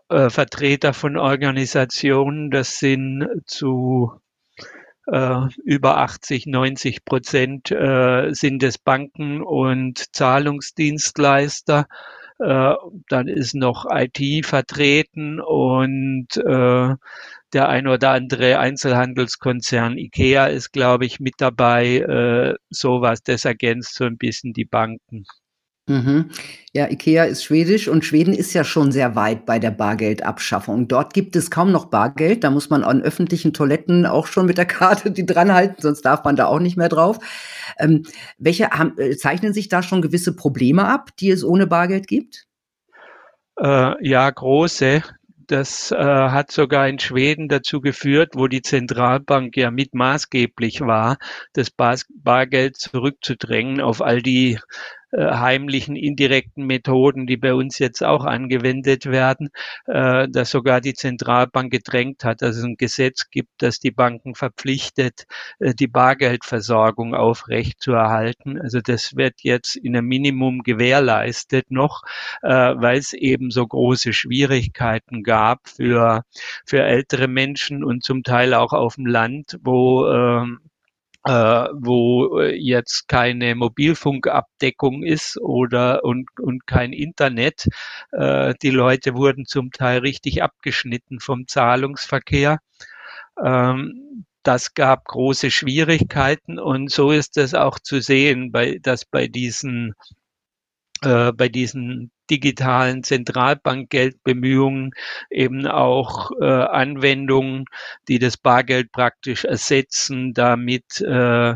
äh, 0.09 0.29
Vertreter 0.29 0.93
von 0.93 1.17
Organisationen. 1.17 2.51
Das 2.51 2.79
sind 2.79 3.27
zu 3.45 4.11
äh, 5.07 5.47
über 5.63 5.97
80, 5.97 6.47
90 6.47 7.05
Prozent 7.05 7.71
äh, 7.71 8.33
sind 8.33 8.63
es 8.63 8.77
Banken 8.77 9.41
und 9.41 10.15
Zahlungsdienstleister. 10.15 11.87
Äh, 12.39 12.73
dann 13.07 13.27
ist 13.27 13.53
noch 13.53 13.85
IT 13.91 14.45
vertreten 14.45 15.39
und 15.39 16.27
äh, 16.37 16.95
der 17.53 17.69
ein 17.69 17.87
oder 17.87 18.11
andere 18.11 18.59
Einzelhandelskonzern 18.59 19.97
IKEA 19.97 20.47
ist, 20.47 20.71
glaube 20.71 21.05
ich, 21.05 21.19
mit 21.19 21.35
dabei. 21.37 21.97
Äh, 21.97 22.55
sowas, 22.69 23.21
das 23.23 23.45
ergänzt 23.45 23.95
so 23.95 24.05
ein 24.05 24.17
bisschen 24.17 24.53
die 24.53 24.65
Banken. 24.65 25.25
Mhm. 25.87 26.29
Ja, 26.73 26.89
IKEA 26.89 27.25
ist 27.25 27.43
schwedisch 27.43 27.87
und 27.87 28.05
Schweden 28.05 28.33
ist 28.33 28.53
ja 28.53 28.63
schon 28.63 28.91
sehr 28.91 29.15
weit 29.15 29.45
bei 29.45 29.59
der 29.59 29.71
Bargeldabschaffung. 29.71 30.87
Dort 30.87 31.13
gibt 31.13 31.35
es 31.35 31.51
kaum 31.51 31.71
noch 31.71 31.85
Bargeld. 31.85 32.43
Da 32.43 32.49
muss 32.49 32.69
man 32.69 32.83
an 32.83 33.01
öffentlichen 33.01 33.51
Toiletten 33.51 34.05
auch 34.05 34.27
schon 34.27 34.45
mit 34.45 34.57
der 34.57 34.65
Karte 34.65 35.11
die 35.11 35.25
dranhalten, 35.25 35.77
sonst 35.79 36.03
darf 36.03 36.23
man 36.23 36.35
da 36.35 36.45
auch 36.45 36.59
nicht 36.59 36.77
mehr 36.77 36.89
drauf. 36.89 37.19
Ähm, 37.79 38.03
welche 38.37 38.69
haben, 38.69 38.97
äh, 38.97 39.17
zeichnen 39.17 39.53
sich 39.53 39.69
da 39.69 39.83
schon 39.83 40.01
gewisse 40.01 40.35
Probleme 40.35 40.85
ab, 40.85 41.09
die 41.19 41.31
es 41.31 41.43
ohne 41.43 41.67
Bargeld 41.67 42.07
gibt? 42.07 42.45
Äh, 43.59 44.07
ja, 44.07 44.29
große. 44.29 45.03
Das 45.47 45.91
äh, 45.91 45.97
hat 45.97 46.51
sogar 46.51 46.87
in 46.87 46.99
Schweden 46.99 47.49
dazu 47.49 47.81
geführt, 47.81 48.35
wo 48.35 48.47
die 48.47 48.61
Zentralbank 48.61 49.57
ja 49.57 49.69
mit 49.69 49.93
maßgeblich 49.93 50.79
war, 50.79 51.17
das 51.51 51.69
Bar 51.69 51.97
Bargeld 52.15 52.77
zurückzudrängen 52.77 53.81
auf 53.81 54.01
all 54.01 54.21
die 54.21 54.59
heimlichen, 55.17 55.95
indirekten 55.95 56.65
Methoden, 56.65 57.27
die 57.27 57.37
bei 57.37 57.53
uns 57.53 57.79
jetzt 57.79 58.03
auch 58.03 58.25
angewendet 58.25 59.05
werden, 59.05 59.49
äh, 59.85 60.27
dass 60.29 60.51
sogar 60.51 60.81
die 60.81 60.93
Zentralbank 60.93 61.71
gedrängt 61.71 62.23
hat, 62.23 62.41
dass 62.41 62.57
es 62.57 62.63
ein 62.63 62.77
Gesetz 62.77 63.29
gibt, 63.29 63.49
das 63.59 63.79
die 63.79 63.91
Banken 63.91 64.35
verpflichtet, 64.35 65.25
äh, 65.59 65.73
die 65.73 65.87
Bargeldversorgung 65.87 67.13
aufrecht 67.15 67.81
zu 67.81 67.93
erhalten. 67.93 68.59
Also 68.59 68.79
das 68.81 69.15
wird 69.15 69.41
jetzt 69.41 69.75
in 69.75 69.95
einem 69.95 70.07
Minimum 70.07 70.63
gewährleistet 70.63 71.71
noch, 71.71 72.03
äh, 72.41 72.49
weil 72.49 72.97
es 72.97 73.13
eben 73.13 73.51
so 73.51 73.65
große 73.65 74.13
Schwierigkeiten 74.13 75.23
gab 75.23 75.67
für, 75.67 76.23
für 76.65 76.83
ältere 76.83 77.27
Menschen 77.27 77.83
und 77.83 78.03
zum 78.03 78.23
Teil 78.23 78.53
auch 78.53 78.73
auf 78.73 78.95
dem 78.95 79.05
Land, 79.05 79.59
wo 79.63 80.07
ähm, 80.07 80.59
äh, 81.25 81.67
wo 81.73 82.39
äh, 82.39 82.55
jetzt 82.55 83.07
keine 83.07 83.55
Mobilfunkabdeckung 83.55 85.03
ist 85.03 85.39
oder 85.39 86.03
und, 86.03 86.27
und 86.39 86.65
kein 86.67 86.93
Internet. 86.93 87.67
Äh, 88.11 88.55
die 88.61 88.71
Leute 88.71 89.15
wurden 89.15 89.45
zum 89.45 89.71
Teil 89.71 89.99
richtig 89.99 90.43
abgeschnitten 90.43 91.19
vom 91.19 91.47
Zahlungsverkehr. 91.47 92.59
Ähm, 93.43 94.25
das 94.43 94.73
gab 94.73 95.05
große 95.05 95.51
Schwierigkeiten 95.51 96.57
und 96.59 96.91
so 96.91 97.11
ist 97.11 97.37
es 97.37 97.53
auch 97.53 97.77
zu 97.79 98.01
sehen, 98.01 98.51
bei, 98.51 98.79
dass 98.81 99.05
bei 99.05 99.27
diesen 99.27 99.93
äh, 101.03 101.31
bei 101.33 101.49
diesen 101.49 102.11
digitalen 102.31 103.03
Zentralbankgeldbemühungen 103.03 104.91
eben 105.29 105.67
auch 105.67 106.31
äh, 106.39 106.45
Anwendungen, 106.45 107.65
die 108.07 108.17
das 108.17 108.37
Bargeld 108.37 108.91
praktisch 108.91 109.45
ersetzen, 109.45 110.33
damit 110.33 111.01
äh, 111.01 111.55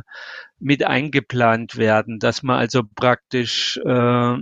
mit 0.59 0.85
eingeplant 0.85 1.77
werden, 1.77 2.19
dass 2.19 2.43
man 2.43 2.59
also 2.59 2.83
praktisch 2.95 3.77
äh, 3.85 4.37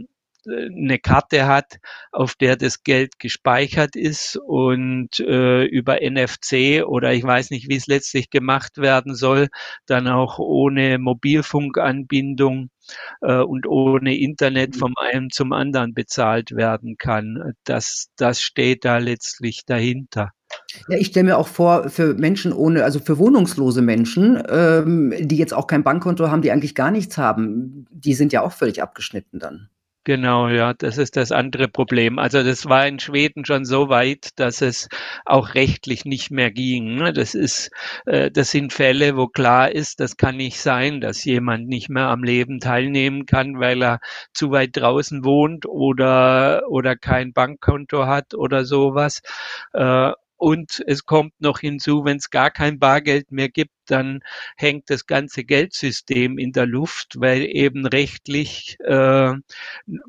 eine 0.48 1.00
Karte 1.00 1.48
hat, 1.48 1.78
auf 2.12 2.36
der 2.36 2.56
das 2.56 2.84
Geld 2.84 3.20
gespeichert 3.20 3.96
ist 3.96 4.38
und 4.38 5.20
äh, 5.20 5.64
über 5.66 6.00
NFC 6.02 6.84
oder 6.86 7.14
ich 7.14 7.24
weiß 7.24 7.52
nicht, 7.52 7.70
wie 7.70 7.76
es 7.76 7.88
letztlich 7.88 8.30
gemacht 8.30 8.78
werden 8.78 9.16
soll, 9.16 9.48
dann 9.86 10.08
auch 10.08 10.40
ohne 10.40 10.98
Mobilfunkanbindung 11.00 12.70
äh, 13.22 13.38
und 13.38 13.68
ohne 13.68 14.18
Internet 14.18 14.76
mhm. 14.76 14.80
vom 14.80 14.94
einen 14.98 15.30
zum 15.30 15.54
anderen 15.54 15.94
bezahlt 15.94 16.52
werden 16.52 16.98
kann. 16.98 17.54
Das, 17.64 18.08
das 18.18 18.42
steht 18.42 18.86
da 18.86 18.98
letztlich 18.98 19.66
dahinter. 19.66 20.32
Ja, 20.88 20.98
ich 20.98 21.08
stelle 21.08 21.26
mir 21.26 21.38
auch 21.38 21.48
vor, 21.48 21.90
für 21.90 22.14
Menschen 22.14 22.54
ohne, 22.54 22.84
also 22.84 23.00
für 23.00 23.18
wohnungslose 23.18 23.82
Menschen, 23.82 24.42
ähm, 24.48 25.14
die 25.20 25.38
jetzt 25.38 25.54
auch 25.54 25.68
kein 25.68 25.84
Bankkonto 25.84 26.30
haben, 26.30 26.42
die 26.42 26.52
eigentlich 26.52 26.76
gar 26.76 26.92
nichts 26.92 27.18
haben, 27.18 27.88
die 27.92 28.14
sind 28.14 28.34
ja 28.34 28.42
auch 28.42 28.52
völlig 28.52 28.82
abgeschnitten 28.82 29.40
dann. 29.40 29.70
Genau, 30.06 30.50
ja, 30.50 30.74
das 30.74 30.98
ist 30.98 31.16
das 31.16 31.32
andere 31.32 31.70
Problem. 31.70 32.20
Also 32.20 32.44
das 32.44 32.66
war 32.66 32.86
in 32.88 33.00
Schweden 33.00 33.46
schon 33.46 33.64
so 33.64 33.88
weit, 33.88 34.32
dass 34.38 34.62
es 34.62 34.90
auch 35.26 35.54
rechtlich 35.56 36.04
nicht 36.04 36.30
mehr 36.30 36.52
ging. 36.52 36.96
Ne? 36.96 37.14
Das 37.14 37.34
ist, 37.36 37.72
äh, 38.06 38.30
das 38.30 38.52
sind 38.52 38.74
Fälle, 38.74 39.16
wo 39.16 39.28
klar 39.28 39.72
ist, 39.72 40.02
das 40.02 40.18
kann 40.18 40.36
nicht 40.36 40.60
sein, 40.60 41.00
dass 41.00 41.24
jemand 41.24 41.70
nicht 41.70 41.88
mehr 41.90 42.08
am 42.10 42.22
Leben 42.24 42.60
teilnehmen 42.60 43.26
kann, 43.26 43.60
weil 43.62 43.82
er 43.82 44.00
zu 44.34 44.52
weit 44.52 44.72
draußen 44.76 45.24
wohnt 45.24 45.66
oder 45.66 46.64
oder 46.70 46.98
kein 46.98 47.32
Bankkonto 47.32 48.06
hat 48.06 48.34
oder 48.34 48.66
sowas. 48.66 49.22
Äh, 49.74 50.12
und 50.44 50.84
es 50.88 51.06
kommt 51.06 51.40
noch 51.40 51.60
hinzu, 51.60 52.04
wenn 52.04 52.18
es 52.18 52.30
gar 52.30 52.52
kein 52.52 52.78
Bargeld 52.78 53.32
mehr 53.32 53.48
gibt, 53.48 53.72
dann 53.86 54.20
hängt 54.58 54.90
das 54.90 55.08
ganze 55.08 55.46
Geldsystem 55.46 56.38
in 56.38 56.52
der 56.52 56.66
Luft, 56.66 57.14
weil 57.18 57.44
eben 57.44 57.86
rechtlich 57.86 58.78
äh, 58.82 59.32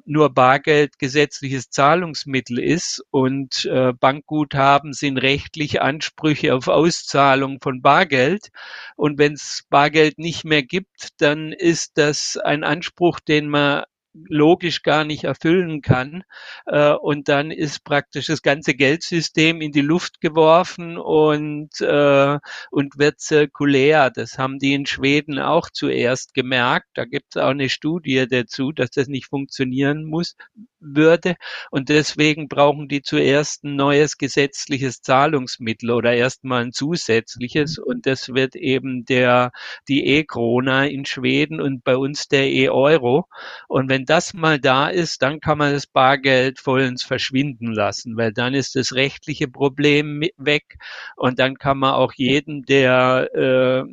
nur 0.04 0.30
Bargeld 0.30 0.98
gesetzliches 0.98 1.70
Zahlungsmittel 1.70 2.58
ist 2.58 3.00
und 3.12 3.64
äh, 3.66 3.92
Bankguthaben 3.92 4.92
sind 4.92 5.18
rechtlich 5.18 5.80
Ansprüche 5.80 6.52
auf 6.56 6.66
Auszahlung 6.66 7.60
von 7.60 7.80
Bargeld. 7.80 8.48
Und 8.96 9.18
wenn 9.18 9.34
es 9.34 9.64
Bargeld 9.70 10.18
nicht 10.18 10.44
mehr 10.44 10.64
gibt, 10.64 11.10
dann 11.18 11.52
ist 11.52 11.96
das 11.96 12.38
ein 12.38 12.64
Anspruch, 12.64 13.20
den 13.20 13.48
man 13.48 13.84
logisch 14.14 14.82
gar 14.82 15.04
nicht 15.04 15.24
erfüllen 15.24 15.82
kann. 15.82 16.24
Äh, 16.66 16.92
und 16.92 17.28
dann 17.28 17.50
ist 17.50 17.84
praktisch 17.84 18.26
das 18.26 18.42
ganze 18.42 18.74
Geldsystem 18.74 19.60
in 19.60 19.72
die 19.72 19.80
Luft 19.80 20.20
geworfen 20.20 20.96
und, 20.98 21.80
äh, 21.80 22.38
und 22.70 22.98
wird 22.98 23.20
zirkulär. 23.20 24.10
Das 24.10 24.38
haben 24.38 24.58
die 24.58 24.74
in 24.74 24.86
Schweden 24.86 25.38
auch 25.38 25.70
zuerst 25.70 26.34
gemerkt. 26.34 26.88
Da 26.94 27.04
gibt 27.04 27.36
es 27.36 27.42
auch 27.42 27.48
eine 27.48 27.68
Studie 27.68 28.26
dazu, 28.28 28.72
dass 28.72 28.90
das 28.90 29.08
nicht 29.08 29.26
funktionieren 29.26 30.04
muss, 30.04 30.36
würde. 30.84 31.36
Und 31.70 31.88
deswegen 31.88 32.48
brauchen 32.48 32.88
die 32.88 33.02
zuerst 33.02 33.64
ein 33.64 33.76
neues 33.76 34.18
gesetzliches 34.18 35.00
Zahlungsmittel 35.00 35.90
oder 35.90 36.14
erstmal 36.14 36.64
ein 36.64 36.72
zusätzliches. 36.72 37.78
Mhm. 37.78 37.84
Und 37.84 38.06
das 38.06 38.28
wird 38.28 38.56
eben 38.56 39.04
der, 39.04 39.52
die 39.88 40.06
E-Krona 40.06 40.86
in 40.86 41.04
Schweden 41.04 41.60
und 41.60 41.84
bei 41.84 41.96
uns 41.96 42.28
der 42.28 42.50
E-Euro. 42.50 43.26
Und 43.68 43.88
wenn 43.88 44.04
das 44.04 44.34
mal 44.34 44.58
da 44.58 44.88
ist, 44.88 45.22
dann 45.22 45.40
kann 45.40 45.58
man 45.58 45.72
das 45.72 45.86
Bargeld 45.86 46.60
vollends 46.60 47.02
verschwinden 47.02 47.72
lassen, 47.72 48.16
weil 48.16 48.32
dann 48.32 48.54
ist 48.54 48.76
das 48.76 48.94
rechtliche 48.94 49.48
Problem 49.48 50.22
weg 50.36 50.76
und 51.16 51.38
dann 51.38 51.56
kann 51.56 51.78
man 51.78 51.94
auch 51.94 52.12
jeden, 52.14 52.62
der 52.62 53.30
äh, 53.34 53.84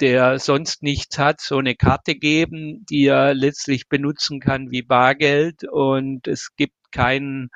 der 0.00 0.38
sonst 0.38 0.82
nichts 0.82 1.18
hat, 1.18 1.40
so 1.40 1.58
eine 1.58 1.74
Karte 1.74 2.14
geben, 2.14 2.84
die 2.88 3.06
er 3.06 3.34
letztlich 3.34 3.88
benutzen 3.88 4.40
kann 4.40 4.70
wie 4.70 4.82
Bargeld 4.82 5.64
und 5.64 6.26
es 6.26 6.50
gibt 6.56 6.74
keinen 6.90 7.50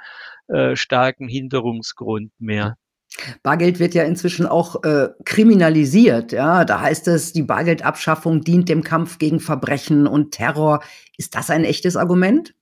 äh, 0.49 0.77
starken 0.77 1.29
Hinderungsgrund 1.29 2.33
mehr. 2.39 2.77
Bargeld 3.43 3.79
wird 3.79 3.95
ja 3.95 4.05
inzwischen 4.05 4.47
auch 4.47 4.83
äh, 4.85 5.09
kriminalisiert. 5.25 6.33
Ja, 6.33 6.65
da 6.65 6.81
heißt 6.81 7.09
es, 7.09 7.33
die 7.33 7.43
Bargeldabschaffung 7.43 8.43
dient 8.43 8.69
dem 8.69 8.83
Kampf 8.83 9.19
gegen 9.19 9.41
Verbrechen 9.41 10.07
und 10.07 10.33
Terror. 10.33 10.83
Ist 11.19 11.35
das 11.35 11.51
ein 11.51 11.65
echtes 11.65 11.97
Argument? 11.97 12.55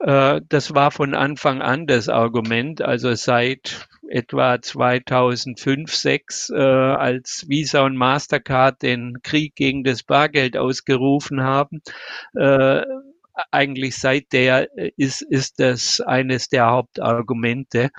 Äh, 0.00 0.40
das 0.48 0.74
war 0.74 0.90
von 0.90 1.14
Anfang 1.14 1.62
an 1.62 1.86
das 1.86 2.08
Argument. 2.08 2.82
Also 2.82 3.14
seit 3.14 3.88
etwa 4.10 4.60
2005, 4.60 5.94
6, 5.94 6.50
äh, 6.50 6.54
als 6.56 7.46
Visa 7.48 7.84
und 7.84 7.96
Mastercard 7.96 8.82
den 8.82 9.22
Krieg 9.22 9.54
gegen 9.54 9.84
das 9.84 10.02
Bargeld 10.02 10.56
ausgerufen 10.56 11.42
haben. 11.42 11.82
Äh, 12.34 12.82
eigentlich 13.50 13.96
seit 13.96 14.32
der 14.32 14.68
ist, 14.96 15.22
ist 15.22 15.60
das 15.60 16.00
eines 16.00 16.48
der 16.48 16.66
Hauptargumente. 16.66 17.90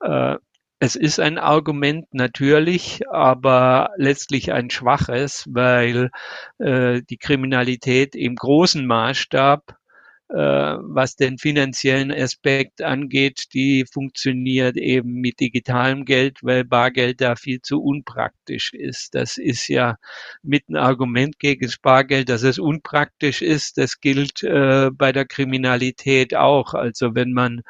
Äh, 0.00 0.36
es 0.80 0.96
ist 0.96 1.20
ein 1.20 1.38
Argument 1.38 2.12
natürlich, 2.12 3.02
aber 3.08 3.90
letztlich 3.96 4.52
ein 4.52 4.70
schwaches, 4.70 5.46
weil 5.50 6.10
äh, 6.58 7.00
die 7.08 7.16
Kriminalität 7.16 8.14
im 8.14 8.34
großen 8.34 8.86
Maßstab 8.86 9.62
äh, 9.70 9.83
was 10.28 11.16
den 11.16 11.38
finanziellen 11.38 12.10
Aspekt 12.10 12.82
angeht, 12.82 13.52
die 13.52 13.84
funktioniert 13.90 14.76
eben 14.76 15.20
mit 15.20 15.38
digitalem 15.40 16.04
Geld, 16.04 16.38
weil 16.42 16.64
Bargeld 16.64 17.20
da 17.20 17.36
viel 17.36 17.60
zu 17.60 17.82
unpraktisch 17.82 18.72
ist. 18.72 19.14
Das 19.14 19.38
ist 19.38 19.68
ja 19.68 19.98
mit 20.42 20.68
ein 20.68 20.76
Argument 20.76 21.38
gegen 21.38 21.66
das 21.66 21.76
Bargeld, 21.78 22.28
dass 22.30 22.42
es 22.42 22.58
unpraktisch 22.58 23.42
ist. 23.42 23.78
Das 23.78 24.00
gilt 24.00 24.42
äh, 24.42 24.90
bei 24.92 25.12
der 25.12 25.26
Kriminalität 25.26 26.34
auch. 26.34 26.74
Also 26.74 27.14
wenn 27.14 27.32
man 27.32 27.62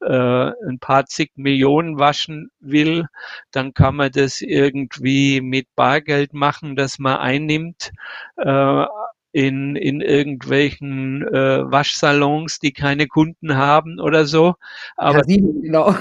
äh, 0.00 0.52
ein 0.68 0.78
paar 0.80 1.06
zig 1.06 1.32
Millionen 1.36 1.98
waschen 1.98 2.50
will, 2.60 3.06
dann 3.50 3.74
kann 3.74 3.96
man 3.96 4.12
das 4.12 4.42
irgendwie 4.42 5.40
mit 5.40 5.66
Bargeld 5.76 6.34
machen, 6.34 6.76
das 6.76 6.98
man 6.98 7.16
einnimmt. 7.16 7.92
Äh, 8.36 8.84
in, 9.32 9.76
in 9.76 10.02
irgendwelchen 10.02 11.22
äh, 11.26 11.70
Waschsalons, 11.70 12.58
die 12.58 12.72
keine 12.72 13.06
Kunden 13.06 13.56
haben 13.56 13.98
oder 13.98 14.26
so. 14.26 14.54
Aber 14.96 15.20
Casino, 15.20 15.54
genau. 15.62 15.94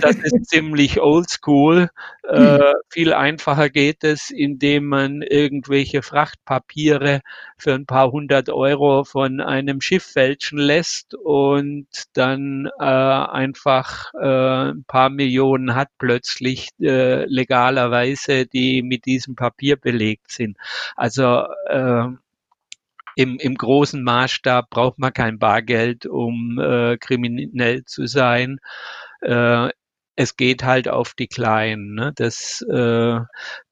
das 0.00 0.16
ist 0.16 0.44
ziemlich 0.48 1.00
oldschool. 1.00 1.90
Äh. 2.28 2.72
Viel 2.88 3.12
einfacher 3.14 3.70
geht 3.70 4.02
es, 4.02 4.30
indem 4.30 4.86
man 4.86 5.22
irgendwelche 5.22 6.02
Frachtpapiere 6.02 7.20
für 7.56 7.74
ein 7.74 7.86
paar 7.86 8.10
hundert 8.10 8.50
Euro 8.50 9.04
von 9.04 9.40
einem 9.40 9.80
Schiff 9.80 10.04
fälschen 10.04 10.58
lässt 10.58 11.14
und 11.14 11.86
dann 12.14 12.68
äh, 12.80 12.84
einfach 12.84 14.12
äh, 14.14 14.72
ein 14.72 14.84
paar 14.88 15.08
Millionen 15.08 15.76
hat 15.76 15.88
plötzlich 15.98 16.70
äh, 16.80 17.24
legalerweise, 17.26 18.46
die 18.46 18.82
mit 18.82 19.06
diesem 19.06 19.36
Papier 19.36 19.76
belegt 19.76 20.32
sind. 20.32 20.56
Also 20.96 21.44
äh, 21.68 22.08
im, 23.16 23.38
im 23.38 23.54
großen 23.54 24.02
Maßstab 24.02 24.70
braucht 24.70 24.98
man 24.98 25.12
kein 25.12 25.38
Bargeld, 25.38 26.06
um 26.06 26.58
äh, 26.58 26.96
kriminell 26.98 27.84
zu 27.84 28.06
sein. 28.06 28.58
Äh, 29.20 29.70
es 30.16 30.36
geht 30.36 30.64
halt 30.64 30.88
auf 30.88 31.14
die 31.14 31.26
Kleinen. 31.28 31.94
Ne? 31.94 32.12
Das, 32.16 32.62
äh, 32.70 33.20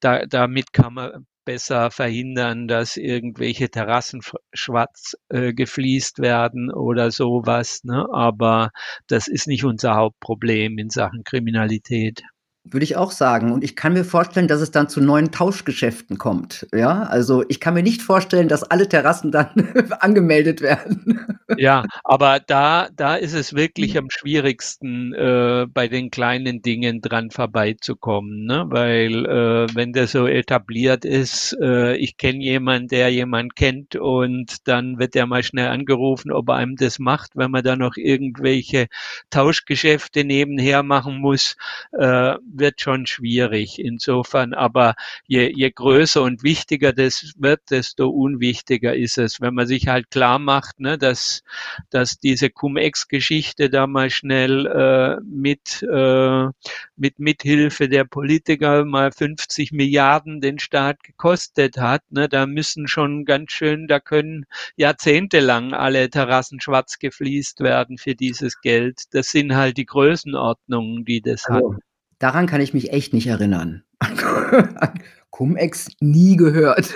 da, 0.01 0.27
damit 0.27 0.73
kann 0.73 0.95
man 0.95 1.27
besser 1.45 1.91
verhindern, 1.91 2.69
dass 2.69 2.97
irgendwelche 2.97 3.71
Terrassen 3.71 4.21
schwarz 4.53 5.17
äh, 5.31 5.53
gefliest 5.53 6.21
werden 6.21 6.73
oder 6.73 7.11
sowas. 7.11 7.83
Ne? 7.85 8.07
Aber 8.13 8.71
das 9.09 9.29
ist 9.29 9.47
nicht 9.49 9.65
unser 9.65 9.97
Hauptproblem 9.97 10.79
in 10.79 10.91
Sachen 10.91 11.25
Kriminalität. 11.25 12.23
Würde 12.65 12.85
ich 12.85 12.97
auch 12.97 13.11
sagen. 13.11 13.53
Und 13.53 13.65
ich 13.65 13.75
kann 13.75 13.95
mir 13.95 14.05
vorstellen, 14.05 14.47
dass 14.47 14.61
es 14.61 14.71
dann 14.71 14.89
zu 14.89 15.01
neuen 15.01 15.33
Tauschgeschäften 15.33 16.19
kommt. 16.19 16.67
Ja, 16.75 17.05
also 17.05 17.43
ich 17.49 17.59
kann 17.59 17.73
mir 17.73 17.83
nicht 17.83 18.03
vorstellen, 18.03 18.49
dass 18.49 18.63
alle 18.63 18.87
Terrassen 18.87 19.33
dann 19.33 19.49
angemeldet 20.01 20.61
werden. 20.61 21.27
Ja, 21.57 21.85
aber 22.05 22.39
da, 22.39 22.89
da 22.95 23.17
ist 23.17 23.33
es 23.33 23.55
wirklich 23.55 23.97
am 23.97 24.11
schwierigsten, 24.11 25.15
äh, 25.15 25.67
bei 25.73 25.89
den 25.89 26.11
kleinen 26.11 26.61
Dingen 26.61 27.01
dran 27.01 27.31
vorbeizukommen, 27.31 28.45
ne? 28.45 28.67
Weil 28.69 29.27
äh, 29.27 29.75
wenn 29.75 29.95
der 29.95 30.07
so 30.07 30.27
etabliert 30.27 31.07
ist, 31.07 31.57
äh, 31.63 31.97
ich 31.97 32.19
kenne 32.19 32.45
jemanden, 32.45 32.89
der 32.89 33.09
jemand 33.09 33.57
kennt 33.57 33.97
und 33.97 34.69
dann 34.69 34.99
wird 34.99 35.17
er 35.17 35.27
mal 35.27 35.43
schnell 35.43 35.69
angerufen, 35.69 36.31
ob 36.31 36.51
er 36.51 36.57
einem 36.57 36.77
das 36.77 36.99
macht, 36.99 37.37
wenn 37.37 37.51
man 37.51 37.65
da 37.65 37.75
noch 37.75 37.97
irgendwelche 37.97 38.87
Tauschgeschäfte 39.31 40.25
nebenher 40.25 40.83
machen 40.83 41.19
muss. 41.19 41.57
Wird 42.61 42.81
schon 42.81 43.07
schwierig. 43.07 43.79
Insofern, 43.79 44.55
aber 44.55 44.95
je, 45.27 45.51
je 45.53 45.71
größer 45.71 46.23
und 46.23 46.43
wichtiger 46.43 46.93
das 46.93 47.33
wird, 47.39 47.63
desto 47.71 48.09
unwichtiger 48.09 48.95
ist 48.95 49.19
es. 49.19 49.41
Wenn 49.41 49.55
man 49.55 49.67
sich 49.67 49.89
halt 49.89 50.11
klar 50.11 50.39
macht, 50.39 50.79
ne, 50.79 50.99
dass, 50.99 51.43
dass 51.91 52.19
diese 52.19 52.51
Cum-Ex-Geschichte 52.51 53.71
da 53.71 53.87
mal 53.87 54.11
schnell 54.11 54.67
äh, 54.67 55.21
mit, 55.25 55.83
äh, 55.83 56.47
mit 56.97 57.19
Mithilfe 57.19 57.89
der 57.89 58.05
Politiker 58.05 58.85
mal 58.85 59.11
50 59.11 59.73
Milliarden 59.73 60.41
den 60.41 60.59
Staat 60.59 61.03
gekostet 61.03 61.79
hat, 61.79 62.03
ne, 62.11 62.29
da 62.29 62.47
müssen 62.47 62.87
schon 62.87 63.25
ganz 63.25 63.53
schön, 63.53 63.89
da 63.89 64.01
können 64.01 64.45
jahrzehntelang 64.77 65.73
alle 65.73 66.11
Terrassen 66.11 66.61
schwarz 66.61 66.99
gefliest 66.99 67.61
werden 67.61 67.99
für 67.99 68.15
dieses 68.15 68.61
Geld. 68.61 69.03
Das 69.13 69.31
sind 69.31 69.55
halt 69.55 69.77
die 69.77 69.87
Größenordnungen, 69.87 71.05
die 71.05 71.21
das 71.21 71.47
also, 71.47 71.75
hat. 71.75 71.81
Daran 72.21 72.47
kann 72.47 72.61
ich 72.61 72.75
mich 72.75 72.93
echt 72.93 73.13
nicht 73.15 73.27
erinnern. 73.27 73.83
Cum-Ex 75.31 75.89
nie 76.01 76.37
gehört. 76.37 76.93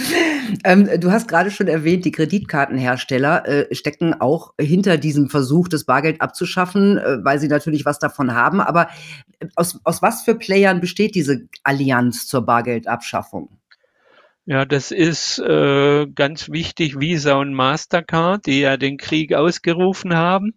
ähm, 0.64 0.88
du 0.98 1.12
hast 1.12 1.28
gerade 1.28 1.50
schon 1.50 1.68
erwähnt, 1.68 2.06
die 2.06 2.10
Kreditkartenhersteller 2.10 3.46
äh, 3.46 3.74
stecken 3.74 4.14
auch 4.14 4.54
hinter 4.58 4.96
diesem 4.96 5.28
Versuch, 5.28 5.68
das 5.68 5.84
Bargeld 5.84 6.22
abzuschaffen, 6.22 6.96
äh, 6.96 7.22
weil 7.22 7.38
sie 7.38 7.48
natürlich 7.48 7.84
was 7.84 7.98
davon 7.98 8.34
haben. 8.34 8.62
Aber 8.62 8.88
äh, 9.40 9.48
aus, 9.56 9.78
aus 9.84 10.00
was 10.00 10.22
für 10.22 10.34
Playern 10.34 10.80
besteht 10.80 11.14
diese 11.14 11.42
Allianz 11.64 12.26
zur 12.26 12.46
Bargeldabschaffung? 12.46 13.50
Ja, 14.44 14.64
das 14.64 14.90
ist 14.90 15.38
äh, 15.38 16.06
ganz 16.08 16.50
wichtig, 16.50 16.98
Visa 16.98 17.34
und 17.36 17.54
Mastercard, 17.54 18.44
die 18.46 18.60
ja 18.60 18.76
den 18.76 18.96
Krieg 18.96 19.34
ausgerufen 19.34 20.16
haben. 20.16 20.52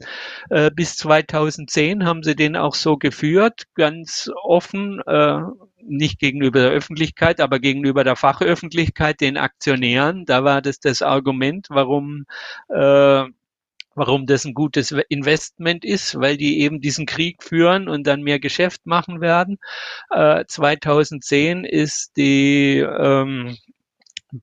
Äh, 0.49 0.71
bis 0.71 0.97
2010 0.97 2.03
haben 2.03 2.23
sie 2.23 2.35
den 2.35 2.55
auch 2.55 2.73
so 2.73 2.97
geführt, 2.97 3.65
ganz 3.75 4.31
offen, 4.43 5.01
äh, 5.05 5.39
nicht 5.83 6.19
gegenüber 6.19 6.61
der 6.61 6.71
Öffentlichkeit, 6.71 7.39
aber 7.39 7.59
gegenüber 7.59 8.03
der 8.03 8.15
Fachöffentlichkeit, 8.15 9.21
den 9.21 9.37
Aktionären. 9.37 10.25
Da 10.25 10.43
war 10.43 10.63
das 10.63 10.79
das 10.79 11.03
Argument, 11.03 11.67
warum 11.69 12.25
äh, 12.69 13.25
warum 13.95 14.25
das 14.27 14.45
ein 14.45 14.53
gutes 14.53 14.91
Investment 15.09 15.85
ist, 15.85 16.19
weil 16.19 16.37
die 16.37 16.59
eben 16.61 16.81
diesen 16.81 17.05
Krieg 17.05 17.41
führen 17.43 17.87
und 17.87 18.05
dann 18.05 18.21
mehr 18.23 18.39
Geschäft 18.39 18.85
machen 18.85 19.21
werden. 19.21 19.57
Äh, 20.11 20.43
2010 20.47 21.63
ist 21.63 22.17
die 22.17 22.79
ähm, 22.79 23.55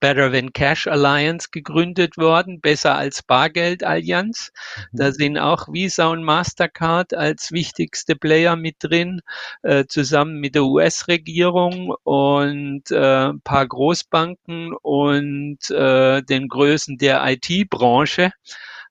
Better 0.00 0.30
Than 0.32 0.52
Cash 0.52 0.86
Alliance 0.86 1.48
gegründet 1.50 2.16
worden, 2.16 2.60
besser 2.60 2.96
als 2.96 3.22
Bargeld 3.22 3.84
Allianz. 3.84 4.52
Mhm. 4.92 4.96
Da 4.98 5.12
sind 5.12 5.38
auch 5.38 5.68
Visa 5.72 6.08
und 6.08 6.24
Mastercard 6.24 7.14
als 7.14 7.52
wichtigste 7.52 8.16
Player 8.16 8.56
mit 8.56 8.76
drin, 8.78 9.20
äh, 9.62 9.84
zusammen 9.86 10.40
mit 10.40 10.54
der 10.54 10.64
US-Regierung 10.64 11.94
und 12.04 12.90
äh, 12.90 13.28
ein 13.28 13.40
paar 13.40 13.66
Großbanken 13.66 14.74
und 14.74 15.70
äh, 15.70 16.22
den 16.22 16.48
Größen 16.48 16.98
der 16.98 17.22
IT-Branche. 17.24 18.32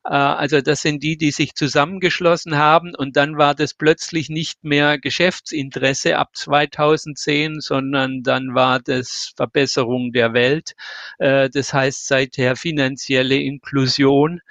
Äh, 0.06 0.14
also 0.14 0.62
das 0.62 0.82
sind 0.82 1.04
die, 1.04 1.18
die 1.18 1.32
sich 1.32 1.56
zusammengeschlossen 1.56 2.58
haben 2.58 2.96
und 2.96 3.16
dann 3.18 3.38
war 3.38 3.56
das 3.56 3.74
plötzlich 3.74 4.30
nicht 4.30 4.64
mehr 4.64 4.98
Geschäftsinteresse 5.00 6.18
ab 6.18 6.36
2010, 6.36 7.60
sondern 7.60 8.24
dann 8.24 8.56
war 8.56 8.80
das 8.80 9.34
Verbesserung 9.36 10.12
der 10.12 10.34
Welt. 10.34 10.74
Äh, 11.20 11.50
das 11.50 11.74
heißt 11.74 12.08
seither 12.08 12.56
finanzielle 12.56 13.36
Inklusion 13.36 14.42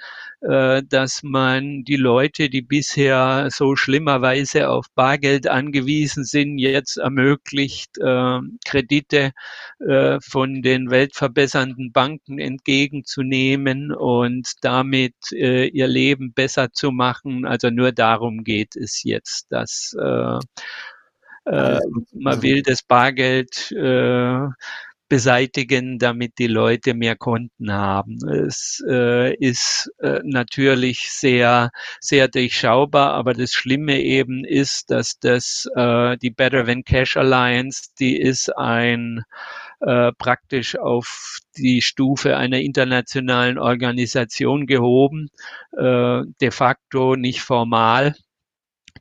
dass 0.41 1.21
man 1.23 1.83
die 1.83 1.97
Leute, 1.97 2.49
die 2.49 2.63
bisher 2.63 3.49
so 3.51 3.75
schlimmerweise 3.75 4.69
auf 4.69 4.87
Bargeld 4.95 5.47
angewiesen 5.47 6.23
sind, 6.23 6.57
jetzt 6.57 6.97
ermöglicht, 6.97 7.97
äh, 7.99 8.39
Kredite 8.65 9.33
äh, 9.79 10.19
von 10.21 10.61
den 10.61 10.89
weltverbessernden 10.89 11.91
Banken 11.91 12.39
entgegenzunehmen 12.39 13.93
und 13.93 14.51
damit 14.61 15.15
äh, 15.31 15.67
ihr 15.67 15.87
Leben 15.87 16.33
besser 16.33 16.71
zu 16.71 16.91
machen. 16.91 17.45
Also 17.45 17.69
nur 17.69 17.91
darum 17.91 18.43
geht 18.43 18.75
es 18.75 19.03
jetzt, 19.03 19.51
dass 19.51 19.95
äh, 19.99 20.39
äh, 21.45 21.79
man 22.13 22.41
will 22.41 22.61
das 22.61 22.83
Bargeld 22.83 23.71
äh, 23.71 24.47
beseitigen, 25.11 25.99
damit 25.99 26.39
die 26.39 26.47
Leute 26.47 26.93
mehr 26.93 27.17
Konten 27.17 27.73
haben. 27.73 28.25
Es 28.29 28.81
äh, 28.87 29.35
ist 29.35 29.91
äh, 29.99 30.21
natürlich 30.23 31.11
sehr, 31.11 31.71
sehr 31.99 32.29
durchschaubar, 32.29 33.11
aber 33.11 33.33
das 33.33 33.51
Schlimme 33.51 33.99
eben 33.99 34.45
ist, 34.45 34.89
dass 34.89 35.19
das 35.19 35.67
äh, 35.75 36.15
die 36.15 36.29
Better 36.29 36.65
Than 36.65 36.85
Cash 36.85 37.17
Alliance, 37.17 37.89
die 37.99 38.15
ist 38.15 38.55
ein 38.57 39.23
äh, 39.81 40.13
praktisch 40.17 40.77
auf 40.77 41.39
die 41.57 41.81
Stufe 41.81 42.37
einer 42.37 42.61
internationalen 42.61 43.57
Organisation 43.57 44.65
gehoben, 44.65 45.27
äh, 45.77 46.21
de 46.39 46.51
facto 46.51 47.17
nicht 47.17 47.41
formal 47.41 48.15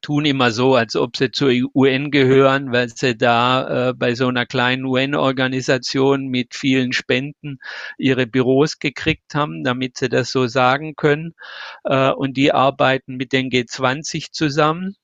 tun 0.01 0.25
immer 0.25 0.51
so, 0.51 0.75
als 0.75 0.97
ob 0.97 1.17
sie 1.17 1.31
zur 1.31 1.51
UN 1.75 2.11
gehören, 2.11 2.73
weil 2.73 2.89
sie 2.89 3.17
da 3.17 3.91
äh, 3.91 3.95
bei 3.95 4.15
so 4.15 4.29
einer 4.29 4.47
kleinen 4.47 4.85
UN-Organisation 4.85 6.27
mit 6.29 6.55
vielen 6.55 6.93
Spenden 6.93 7.59
ihre 7.99 8.27
Büros 8.27 8.79
gekriegt 8.79 9.35
haben, 9.35 9.65
damit 9.65 9.99
sie 9.99 10.09
das 10.09 10.31
so 10.31 10.47
sagen 10.47 10.97
können. 10.97 11.35
Äh, 11.85 12.11
und 12.11 12.37
die 12.37 12.53
arbeiten 12.53 13.17
mit 13.17 13.33
den 13.33 13.51
G20 13.51 14.33
zusammen 14.33 14.97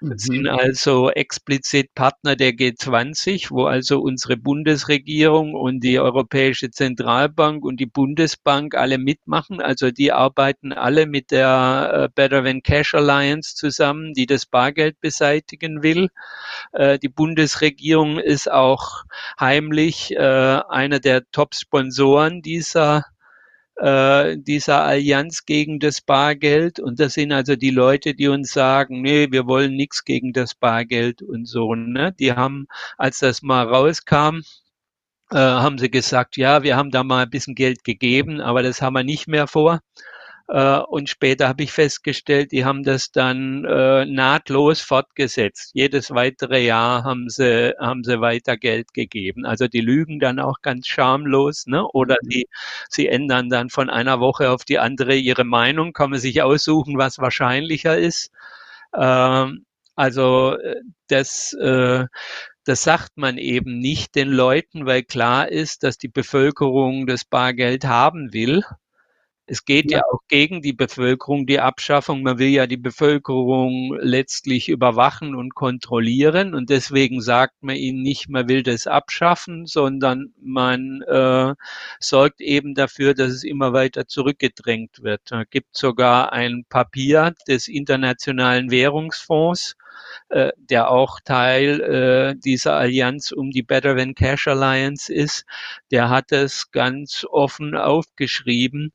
Mhm. 0.00 0.18
sind 0.18 0.48
also 0.48 1.10
explizit 1.10 1.94
Partner 1.94 2.36
der 2.36 2.52
G20, 2.52 3.50
wo 3.50 3.64
also 3.64 4.00
unsere 4.00 4.36
Bundesregierung 4.36 5.54
und 5.54 5.80
die 5.80 5.98
Europäische 5.98 6.70
Zentralbank 6.70 7.64
und 7.64 7.80
die 7.80 7.86
Bundesbank 7.86 8.74
alle 8.74 8.98
mitmachen. 8.98 9.60
Also 9.60 9.90
die 9.90 10.12
arbeiten 10.12 10.72
alle 10.72 11.06
mit 11.06 11.30
der 11.30 11.90
äh, 11.92 12.08
Better 12.14 12.44
Than 12.44 12.62
Cash 12.62 12.94
Alliance 12.94 13.54
zusammen, 13.54 14.12
die 14.12 14.26
das 14.26 14.46
Bargeld 14.46 15.00
beseitigen 15.00 15.82
will. 15.82 16.08
Äh, 16.72 16.98
die 16.98 17.08
Bundesregierung 17.08 18.18
ist 18.18 18.50
auch 18.50 19.04
heimlich 19.40 20.12
äh, 20.14 20.18
einer 20.18 21.00
der 21.00 21.22
Top-Sponsoren 21.30 22.42
dieser 22.42 23.04
äh, 23.76 24.36
dieser 24.38 24.84
Allianz 24.84 25.44
gegen 25.44 25.78
das 25.80 26.00
Bargeld. 26.00 26.80
Und 26.80 27.00
das 27.00 27.14
sind 27.14 27.32
also 27.32 27.56
die 27.56 27.70
Leute, 27.70 28.14
die 28.14 28.28
uns 28.28 28.52
sagen, 28.52 29.02
nee, 29.02 29.28
wir 29.30 29.46
wollen 29.46 29.74
nichts 29.76 30.04
gegen 30.04 30.32
das 30.32 30.54
Bargeld 30.54 31.22
und 31.22 31.46
so. 31.46 31.74
Ne? 31.74 32.12
Die 32.18 32.32
haben, 32.32 32.66
als 32.98 33.18
das 33.18 33.42
mal 33.42 33.66
rauskam, 33.66 34.40
äh, 35.30 35.36
haben 35.36 35.78
sie 35.78 35.90
gesagt, 35.90 36.36
ja, 36.36 36.62
wir 36.62 36.76
haben 36.76 36.90
da 36.90 37.02
mal 37.02 37.24
ein 37.24 37.30
bisschen 37.30 37.54
Geld 37.54 37.84
gegeben, 37.84 38.40
aber 38.40 38.62
das 38.62 38.80
haben 38.82 38.94
wir 38.94 39.04
nicht 39.04 39.28
mehr 39.28 39.46
vor. 39.46 39.80
Äh, 40.48 40.78
und 40.78 41.08
später 41.08 41.48
habe 41.48 41.64
ich 41.64 41.72
festgestellt, 41.72 42.52
die 42.52 42.64
haben 42.64 42.84
das 42.84 43.10
dann 43.10 43.64
äh, 43.64 44.04
nahtlos 44.06 44.80
fortgesetzt. 44.80 45.70
Jedes 45.74 46.12
weitere 46.12 46.64
Jahr 46.64 47.02
haben 47.04 47.28
sie, 47.28 47.74
haben 47.80 48.04
sie 48.04 48.20
weiter 48.20 48.56
Geld 48.56 48.94
gegeben. 48.94 49.44
Also 49.44 49.66
die 49.66 49.80
lügen 49.80 50.20
dann 50.20 50.38
auch 50.38 50.62
ganz 50.62 50.86
schamlos, 50.86 51.66
ne? 51.66 51.84
Oder 51.88 52.16
mhm. 52.22 52.28
die, 52.28 52.48
sie 52.88 53.08
ändern 53.08 53.48
dann 53.50 53.70
von 53.70 53.90
einer 53.90 54.20
Woche 54.20 54.50
auf 54.50 54.64
die 54.64 54.78
andere 54.78 55.16
ihre 55.16 55.44
Meinung, 55.44 55.92
kann 55.92 56.10
man 56.10 56.20
sich 56.20 56.42
aussuchen, 56.42 56.96
was 56.98 57.18
wahrscheinlicher 57.18 57.98
ist. 57.98 58.30
Ähm, 58.96 59.66
also 59.96 60.56
äh, 60.58 60.76
das, 61.08 61.56
das 62.64 62.82
sagt 62.82 63.16
man 63.16 63.38
eben 63.38 63.78
nicht 63.78 64.14
den 64.16 64.28
Leuten, 64.28 64.86
weil 64.86 65.04
klar 65.04 65.48
ist, 65.48 65.84
dass 65.84 65.98
die 65.98 66.08
Bevölkerung 66.08 67.06
das 67.06 67.24
Bargeld 67.24 67.84
haben 67.84 68.32
will. 68.32 68.64
Es 69.48 69.64
geht 69.64 69.92
ja. 69.92 69.98
ja. 69.98 70.04
auch 70.12 70.20
gegen 70.28 70.60
die 70.60 70.72
Bevölkerung, 70.72 71.46
die 71.46 71.60
Abschaffung. 71.60 72.22
Man 72.22 72.38
will 72.38 72.48
ja 72.48 72.66
die 72.66 72.76
Bevölkerung 72.76 73.96
letztlich 74.00 74.68
überwachen 74.68 75.36
und 75.36 75.54
kontrollieren. 75.54 76.52
Und 76.54 76.68
deswegen 76.68 77.20
sagt 77.20 77.62
man 77.62 77.76
ihnen 77.76 78.02
nicht, 78.02 78.28
man 78.28 78.48
will 78.48 78.64
das 78.64 78.88
abschaffen, 78.88 79.66
sondern 79.66 80.32
man 80.40 81.02
äh, 81.02 81.54
sorgt 82.00 82.40
eben 82.40 82.74
dafür, 82.74 83.14
dass 83.14 83.30
es 83.30 83.44
immer 83.44 83.72
weiter 83.72 84.08
zurückgedrängt 84.08 85.02
wird. 85.04 85.22
Da 85.26 85.44
gibt 85.44 85.76
sogar 85.76 86.32
ein 86.32 86.64
Papier 86.68 87.34
des 87.46 87.68
Internationalen 87.68 88.72
Währungsfonds, 88.72 89.76
äh, 90.28 90.52
der 90.56 90.90
auch 90.90 91.20
Teil 91.20 91.80
äh, 91.80 92.34
dieser 92.36 92.74
Allianz 92.74 93.32
um 93.32 93.50
die 93.50 93.62
Better 93.62 93.96
Than 93.96 94.14
Cash 94.14 94.48
Alliance 94.48 95.12
ist, 95.12 95.44
der 95.90 96.08
hat 96.10 96.32
es 96.32 96.70
ganz 96.70 97.24
offen 97.30 97.76
aufgeschrieben, 97.76 98.92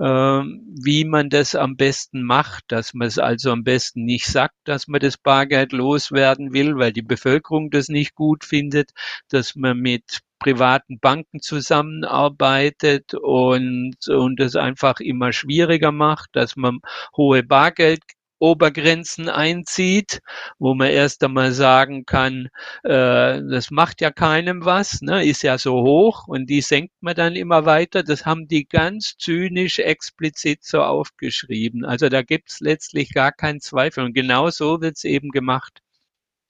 ähm, 0.00 0.62
wie 0.82 1.04
man 1.04 1.28
das 1.28 1.54
am 1.54 1.76
besten 1.76 2.22
macht, 2.22 2.64
dass 2.68 2.94
man 2.94 3.08
es 3.08 3.18
also 3.18 3.52
am 3.52 3.62
besten 3.62 4.04
nicht 4.04 4.26
sagt, 4.26 4.54
dass 4.64 4.88
man 4.88 5.00
das 5.00 5.18
Bargeld 5.18 5.72
loswerden 5.72 6.52
will, 6.52 6.76
weil 6.78 6.92
die 6.92 7.02
Bevölkerung 7.02 7.70
das 7.70 7.88
nicht 7.88 8.14
gut 8.14 8.44
findet, 8.44 8.92
dass 9.28 9.54
man 9.54 9.78
mit 9.78 10.22
privaten 10.38 10.98
Banken 10.98 11.40
zusammenarbeitet 11.40 13.14
und, 13.14 13.96
und 14.08 14.40
es 14.40 14.56
einfach 14.56 14.98
immer 14.98 15.32
schwieriger 15.32 15.92
macht, 15.92 16.30
dass 16.32 16.56
man 16.56 16.80
hohe 17.16 17.42
Bargeld 17.44 18.00
Obergrenzen 18.42 19.28
einzieht, 19.28 20.20
wo 20.58 20.74
man 20.74 20.88
erst 20.90 21.22
einmal 21.22 21.52
sagen 21.52 22.06
kann, 22.06 22.48
äh, 22.82 23.40
das 23.48 23.70
macht 23.70 24.00
ja 24.00 24.10
keinem 24.10 24.64
was, 24.64 25.00
ne, 25.00 25.24
ist 25.24 25.42
ja 25.42 25.58
so 25.58 25.74
hoch 25.82 26.26
und 26.26 26.50
die 26.50 26.60
senkt 26.60 26.94
man 27.00 27.14
dann 27.14 27.36
immer 27.36 27.66
weiter. 27.66 28.02
Das 28.02 28.26
haben 28.26 28.48
die 28.48 28.64
ganz 28.66 29.14
zynisch 29.16 29.78
explizit 29.78 30.64
so 30.64 30.82
aufgeschrieben. 30.82 31.84
Also 31.84 32.08
da 32.08 32.22
gibt's 32.22 32.58
letztlich 32.60 33.14
gar 33.14 33.30
keinen 33.32 33.60
Zweifel 33.60 34.04
und 34.04 34.12
genau 34.12 34.50
so 34.50 34.80
wird's 34.80 35.04
eben 35.04 35.30
gemacht. 35.30 35.81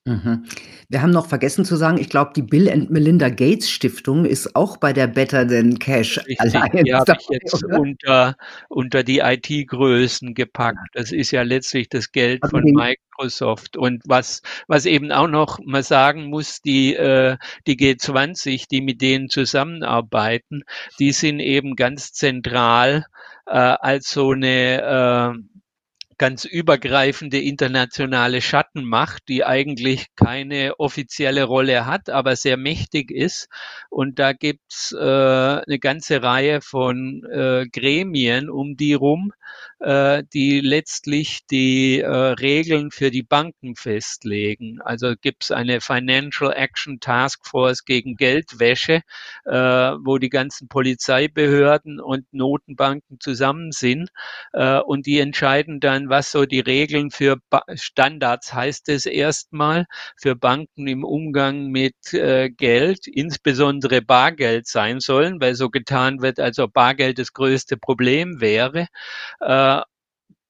Mhm. 0.07 0.47
Wir 0.88 1.01
haben 1.01 1.12
noch 1.12 1.29
vergessen 1.29 1.65
zu 1.65 1.77
sagen, 1.77 1.97
ich 1.97 2.09
glaube, 2.09 2.33
die 2.35 2.43
Bill 2.43 2.69
and 2.69 2.91
Melinda 2.91 3.29
Gates 3.29 3.71
Stiftung 3.71 4.25
ist 4.25 4.57
auch 4.57 4.77
bei 4.77 4.93
der 4.93 5.07
Better 5.07 5.47
Than 5.47 5.79
Cash 5.79 6.19
Richtig, 6.27 6.38
die 6.85 6.93
habe 6.95 7.12
ich 7.21 7.29
jetzt 7.31 7.62
unter 7.65 8.35
unter 8.69 9.05
die 9.05 9.21
IT-Größen 9.21 10.35
gepackt. 10.35 10.88
Das 10.95 11.12
ist 11.12 11.31
ja 11.31 11.43
letztlich 11.43 11.88
das 11.88 12.11
Geld 12.11 12.45
von 12.51 12.65
Microsoft. 12.65 13.77
Und 13.77 14.03
was 14.05 14.43
was 14.67 14.87
eben 14.87 15.12
auch 15.12 15.29
noch 15.29 15.61
man 15.65 15.85
sagen 15.85 16.25
muss, 16.31 16.61
die 16.62 16.97
äh, 16.97 17.37
die 17.69 17.77
G20, 17.77 18.67
die 18.69 18.81
mit 18.81 19.01
denen 19.03 19.29
zusammenarbeiten, 19.29 20.65
die 20.99 21.12
sind 21.12 21.38
eben 21.38 21.77
ganz 21.77 22.12
zentral 22.12 23.07
äh, 23.47 23.53
als 23.53 24.11
so 24.11 24.33
'ne 24.35 24.83
äh 25.38 25.52
ganz 26.23 26.45
übergreifende 26.45 27.41
internationale 27.41 28.43
Schattenmacht, 28.43 29.25
die 29.27 29.45
eigentlich 29.45 30.07
keine 30.15 30.79
offizielle 30.79 31.43
Rolle 31.43 31.85
hat, 31.85 32.11
aber 32.11 32.37
sehr 32.37 32.57
mächtig 32.57 33.11
ist. 33.11 33.49
Und 33.91 34.21
da 34.21 34.33
gibt's 34.33 34.93
äh, 34.93 35.01
eine 35.01 35.79
ganze 35.81 36.23
Reihe 36.23 36.61
von 36.61 37.25
äh, 37.25 37.67
Gremien 37.73 38.51
um 38.51 38.77
die 38.77 38.95
rum, 38.95 39.33
äh, 39.81 40.23
die 40.33 40.61
letztlich 40.61 41.45
die 41.51 41.99
äh, 41.99 42.09
Regeln 42.09 42.93
für 42.93 43.11
die 43.11 43.25
Banken 43.25 43.75
festlegen. 43.75 44.81
Also 44.81 45.15
gibt 45.21 45.43
es 45.43 45.51
eine 45.51 45.81
Financial 45.81 46.53
Action 46.53 47.01
Task 47.01 47.45
Force 47.45 47.85
gegen 47.85 48.15
Geldwäsche, 48.15 49.03
äh, 49.45 49.53
wo 49.53 50.19
die 50.19 50.29
ganzen 50.29 50.69
Polizeibehörden 50.69 51.99
und 51.99 52.33
Notenbanken 52.33 53.19
zusammen 53.19 53.73
sind 53.73 54.11
äh, 54.53 54.79
und 54.79 55.07
die 55.07 55.19
entscheiden 55.19 55.81
dann, 55.81 56.12
was 56.12 56.31
so 56.31 56.44
die 56.44 56.61
Regeln 56.61 57.11
für 57.11 57.38
ba 57.51 57.62
Standards 57.75 58.53
heißt 58.53 58.90
es 58.90 59.07
erstmal 59.07 59.87
für 60.16 60.37
Banken 60.37 60.87
im 60.87 61.05
Umgang 61.05 61.68
mit 61.68 62.12
äh, 62.12 62.51
Geld, 62.51 63.07
insbesondere 63.07 64.03
Bargeld 64.03 64.66
sein 64.66 65.01
sollen, 65.01 65.40
weil 65.40 65.55
so 65.55 65.70
getan 65.70 66.20
wird, 66.20 66.38
als 66.38 66.59
ob 66.59 66.75
Bargeld 66.75 67.18
das 67.18 67.33
größte 67.33 67.79
Problem 67.79 68.40
wäre. 68.42 68.88
Äh, 69.40 69.81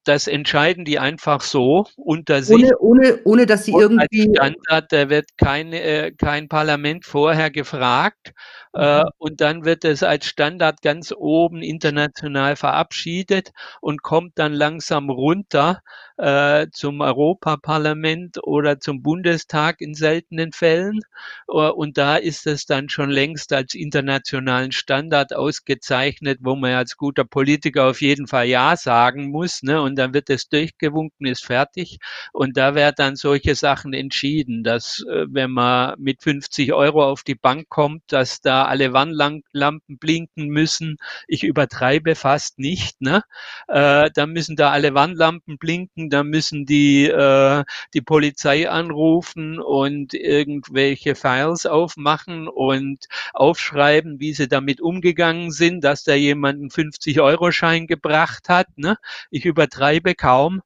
das 0.05 0.27
entscheiden 0.27 0.85
die 0.85 0.99
einfach 0.99 1.41
so 1.43 1.87
unter 1.97 2.43
sich. 2.43 2.57
Ohne, 2.57 2.79
ohne, 2.79 3.21
ohne 3.25 3.47
dass 3.47 3.65
sie 3.65 3.73
irgendwie. 3.73 4.31
Standard, 4.35 4.93
da 4.93 5.09
wird 5.09 5.37
kein, 5.37 5.73
äh, 5.73 6.13
kein 6.17 6.49
Parlament 6.49 7.05
vorher 7.05 7.51
gefragt. 7.51 8.33
Äh, 8.75 9.01
mhm. 9.01 9.11
und 9.19 9.41
dann 9.43 9.65
wird 9.65 9.85
es 9.85 10.03
als 10.03 10.27
Standard 10.27 10.81
ganz 10.81 11.13
oben 11.15 11.63
international 11.63 12.57
verabschiedet 12.57 13.53
und 13.83 14.03
kommt 14.03 14.39
dann 14.39 14.55
langsam 14.55 15.11
runter 15.11 15.83
äh, 16.23 16.71
zum 16.71 17.01
Europaparlament 17.01 18.39
oder 18.45 18.79
zum 18.79 19.03
Bundestag 19.03 19.81
in 19.81 19.95
seltenen 19.95 20.53
Fällen. 20.53 21.01
Uh, 21.49 21.71
und 21.71 21.99
da 21.99 22.17
ist 22.17 22.47
es 22.47 22.65
dann 22.65 22.89
schon 22.89 23.11
längst 23.11 23.53
als 23.53 23.75
internationalen 23.75 24.71
Standard 24.71 25.35
ausgezeichnet, 25.35 26.39
wo 26.43 26.55
man 26.55 26.75
als 26.75 26.97
guter 26.97 27.25
Politiker 27.25 27.91
auf 27.91 28.01
jeden 28.01 28.29
Fall 28.29 28.47
Ja 28.47 28.77
sagen 28.77 29.31
muss. 29.31 29.65
Ne? 29.65 29.83
Und 29.83 29.97
dann 29.97 30.15
wird 30.15 30.31
es 30.31 30.49
durchgewunken, 30.49 31.27
ist 31.27 31.45
fertig. 31.45 31.99
Und 32.33 32.57
da 32.57 32.77
werden 32.77 32.95
dann 32.99 33.17
solche 33.17 33.57
Sachen 33.57 33.93
entschieden, 33.93 34.63
dass 34.63 35.05
äh, 35.11 35.27
wenn 35.29 35.51
man 35.51 35.97
mit 35.99 36.23
50 36.23 36.73
Euro 36.73 37.05
auf 37.05 37.25
die 37.25 37.35
Bank 37.35 37.69
kommt, 37.69 38.05
dass 38.07 38.41
da 38.41 38.67
alle 38.67 38.93
Warnlampen 38.93 39.99
blinken 39.99 40.47
müssen. 40.49 40.99
Ich 41.27 41.43
übertreibe 41.43 42.15
fast 42.15 42.61
nicht. 42.61 43.01
Ne? 43.01 43.23
Äh, 43.67 44.11
dann 44.15 44.31
müssen 44.31 44.55
da 44.55 44.71
alle 44.71 44.95
Warnlampen 44.95 45.59
blinken 45.59 46.12
da 46.13 46.23
müssen 46.25 46.67
die 46.67 47.07
äh, 47.07 47.65
die 47.95 48.01
Polizei 48.01 48.69
anrufen 48.69 49.59
und 49.59 50.15
irgendwelche 50.15 51.15
Files 51.15 51.67
aufmachen 51.67 52.49
und 52.49 53.07
aufschreiben, 53.33 54.21
wie 54.21 54.35
sie 54.35 54.49
damit 54.49 54.81
umgegangen 54.81 55.51
sind, 55.51 55.83
dass 55.85 56.05
da 56.05 56.15
jemand 56.15 56.61
einen 56.61 56.71
50-Euro-Schein 56.71 57.87
gebracht 57.87 58.49
hat. 58.49 58.67
Ne? 58.77 58.99
Ich 59.31 59.45
übertreibe 59.45 60.15
kaum. 60.15 60.63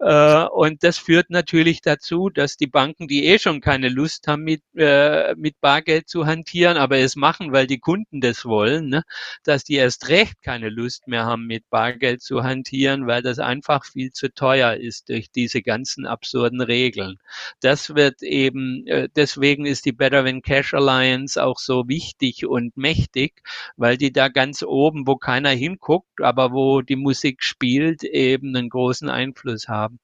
Äh, 0.00 0.44
und 0.46 0.82
das 0.82 0.98
führt 0.98 1.30
natürlich 1.30 1.80
dazu, 1.80 2.28
dass 2.28 2.56
die 2.56 2.66
Banken, 2.66 3.08
die 3.08 3.26
eh 3.26 3.38
schon 3.38 3.60
keine 3.60 3.88
Lust 3.88 4.26
haben, 4.26 4.42
mit, 4.42 4.62
äh, 4.76 5.34
mit 5.36 5.60
Bargeld 5.60 6.08
zu 6.08 6.26
hantieren, 6.26 6.76
aber 6.76 6.98
es 6.98 7.16
machen, 7.16 7.52
weil 7.52 7.66
die 7.66 7.78
Kunden 7.78 8.20
das 8.20 8.44
wollen, 8.44 8.88
ne, 8.88 9.02
dass 9.44 9.64
die 9.64 9.74
erst 9.76 10.08
recht 10.08 10.42
keine 10.42 10.68
Lust 10.68 11.06
mehr 11.08 11.24
haben, 11.24 11.46
mit 11.46 11.68
Bargeld 11.70 12.22
zu 12.22 12.42
hantieren, 12.42 13.06
weil 13.06 13.22
das 13.22 13.38
einfach 13.38 13.84
viel 13.84 14.10
zu 14.10 14.32
teuer 14.34 14.74
ist 14.74 15.08
durch 15.08 15.30
diese 15.30 15.62
ganzen 15.62 16.06
absurden 16.06 16.60
Regeln. 16.60 17.18
Das 17.60 17.94
wird 17.94 18.22
eben, 18.22 18.86
äh, 18.86 19.08
deswegen 19.14 19.64
ist 19.66 19.84
die 19.86 19.92
Better 19.92 20.24
Than 20.24 20.42
Cash 20.42 20.74
Alliance 20.74 21.42
auch 21.42 21.58
so 21.58 21.88
wichtig 21.88 22.46
und 22.46 22.76
mächtig, 22.76 23.42
weil 23.76 23.96
die 23.96 24.12
da 24.12 24.28
ganz 24.28 24.62
oben, 24.62 25.06
wo 25.06 25.16
keiner 25.16 25.50
hinguckt, 25.50 26.20
aber 26.20 26.52
wo 26.52 26.82
die 26.82 26.96
Musik 26.96 27.42
spielt, 27.42 28.02
eben 28.04 28.54
einen 28.56 28.68
großen 28.68 29.08
Einfluss 29.08 29.43
haben. 29.68 29.98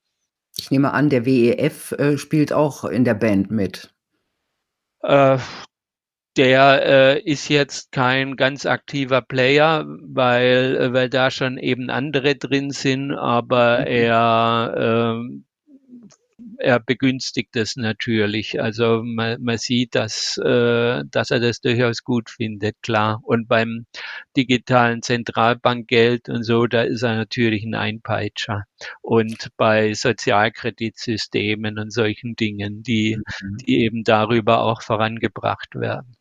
Ich 0.57 0.71
nehme 0.71 0.93
an, 0.93 1.11
der 1.11 1.25
WEF, 1.27 1.93
äh, 1.93 2.19
spielt 2.19 2.53
auch 2.53 2.85
in 2.85 3.05
der 3.05 3.15
Band 3.15 3.51
mit. 3.51 3.95
Äh, 5.03 5.39
der, 6.37 6.87
äh, 6.87 7.21
ist 7.21 7.49
jetzt 7.49 7.93
kein 7.93 8.37
ganz 8.37 8.67
aktiver 8.67 9.21
Player, 9.21 9.85
weil 9.87 10.77
äh, 10.77 10.93
weil 10.93 11.11
da 11.11 11.31
schon 11.31 11.59
eben 11.59 11.91
andere 11.91 12.37
drin 12.37 12.71
sind, 12.71 13.13
aber 13.13 13.81
mhm. 13.81 13.87
er, 13.87 14.75
ähm 14.77 15.45
er 16.61 16.81
begünstigt 16.81 17.57
es 17.57 17.77
natürlich. 17.77 18.61
Also 18.61 19.03
man, 19.03 19.43
man 19.43 19.59
sieht, 19.59 19.95
dass, 19.95 20.39
äh, 20.39 21.03
dass 21.11 21.31
er 21.31 21.41
das 21.41 21.61
durchaus 21.61 22.05
gut 22.05 22.31
findet, 22.31 22.77
klar. 22.83 23.21
Und 23.23 23.49
beim 23.49 23.87
digitalen 24.37 25.03
Zentralbankgeld 25.03 26.29
und 26.29 26.45
so, 26.45 26.67
da 26.67 26.83
ist 26.83 27.03
er 27.03 27.17
natürlich 27.17 27.65
ein 27.65 27.75
Einpeitscher. 27.75 28.65
Und 29.03 29.49
bei 29.57 29.95
Sozialkreditsystemen 29.95 31.79
und 31.79 31.93
solchen 31.93 32.37
Dingen, 32.37 32.83
die, 32.83 33.17
mhm. 33.17 33.57
die 33.59 33.81
eben 33.81 34.05
darüber 34.05 34.63
auch 34.63 34.83
vorangebracht 34.83 35.75
werden. 35.75 36.15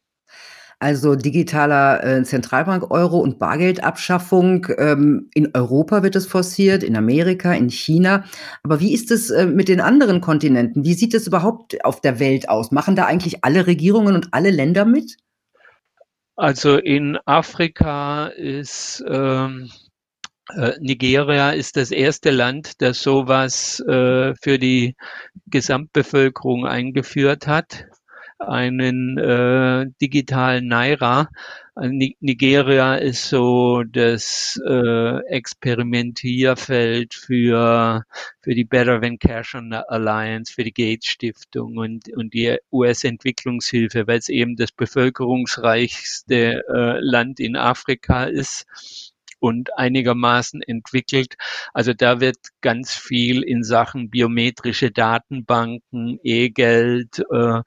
Also 0.82 1.16
digitaler 1.16 2.04
äh, 2.06 2.24
Zentralbank-Euro 2.24 3.20
und 3.20 3.38
Bargeldabschaffung. 3.38 4.68
Ähm, 4.78 5.30
in 5.34 5.54
Europa 5.54 6.04
wird 6.04 6.16
es 6.16 6.26
forciert, 6.26 6.84
in 6.84 6.96
Amerika, 6.96 7.54
in 7.54 7.70
China. 7.70 8.24
Aber 8.64 8.80
wie 8.80 8.94
ist 8.94 9.12
es 9.12 9.30
äh, 9.30 9.46
mit 9.46 9.68
den 9.68 9.82
anderen 9.82 10.22
Kontinenten? 10.22 10.86
Wie 10.86 10.94
sieht 10.94 11.14
es 11.14 11.28
überhaupt 11.28 11.84
auf 11.84 12.00
der 12.00 12.22
Welt 12.22 12.48
aus? 12.48 12.72
Machen 12.72 12.96
da 12.96 13.06
eigentlich 13.06 13.44
alle 13.44 13.68
Regierungen 13.68 14.16
und 14.16 14.30
alle 14.32 14.52
Länder 14.52 14.86
mit? 14.86 15.18
Also 16.38 16.78
in 16.78 17.18
Afrika 17.26 18.28
ist 18.28 19.04
ähm, 19.06 19.70
äh, 20.56 20.72
Nigeria 20.80 21.52
ist 21.52 21.76
das 21.76 21.92
erste 21.92 22.32
Land, 22.32 22.82
das 22.82 23.02
sowas 23.02 23.82
äh, 23.82 24.34
für 24.42 24.58
die 24.58 24.96
Gesamtbevölkerung 25.48 26.66
eingeführt 26.66 27.48
hat 27.48 27.89
einen 28.40 29.18
äh, 29.18 29.88
digitalen 30.02 30.68
Naira. 30.68 31.30
Nigeria 31.82 32.96
ist 32.96 33.30
so 33.30 33.84
das 33.84 34.60
äh, 34.68 35.18
Experimentierfeld 35.28 37.14
für, 37.14 38.04
für 38.42 38.56
die 38.56 38.66
Better 38.66 39.00
Than 39.00 39.18
Cash 39.18 39.56
Alliance, 39.56 40.54
für 40.54 40.64
die 40.64 40.74
Gates 40.74 41.08
Stiftung 41.08 41.78
und, 41.78 42.14
und 42.16 42.34
die 42.34 42.58
US-Entwicklungshilfe, 42.72 44.08
weil 44.08 44.20
es 44.20 44.30
eben 44.30 44.58
das 44.58 44.72
bevölkerungsreichste 44.72 46.64
äh, 46.68 47.00
Land 47.00 47.40
in 47.40 47.56
Afrika 47.56 48.26
ist 48.26 48.66
und 49.40 49.78
einigermaßen 49.78 50.62
entwickelt. 50.62 51.36
Also 51.74 51.94
da 51.94 52.20
wird 52.20 52.38
ganz 52.62 52.94
viel 52.94 53.44
in 53.44 53.64
Sachen 53.64 54.10
biometrische 54.10 54.92
Datenbanken, 54.92 56.20
E-Geld, 56.24 57.20
äh, 57.32 57.62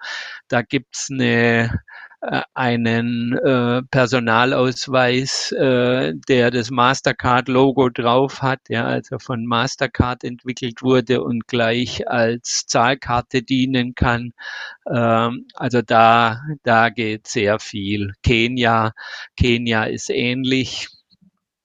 da 0.49 0.63
gibt's 0.63 1.09
eine 1.11 1.83
äh, 2.23 2.43
einen 2.55 3.37
äh, 3.39 3.83
Personalausweis, 3.91 5.51
äh, 5.53 6.15
der 6.29 6.53
das 6.53 6.71
Mastercard-Logo 6.71 7.89
drauf 7.91 8.43
hat, 8.43 8.61
ja, 8.69 8.85
also 8.87 9.19
von 9.19 9.45
Mastercard 9.45 10.23
entwickelt 10.23 10.83
wurde 10.83 11.23
und 11.23 11.49
gleich 11.49 12.09
als 12.09 12.65
Zahlkarte 12.67 13.43
dienen 13.43 13.97
kann. 13.97 14.33
Ähm, 14.89 15.47
also 15.55 15.83
da, 15.83 16.41
da 16.63 16.91
geht 16.91 17.27
sehr 17.27 17.59
viel. 17.59 18.13
Kenia, 18.23 18.93
Kenia 19.37 19.85
ist 19.85 20.09
ähnlich. 20.11 20.89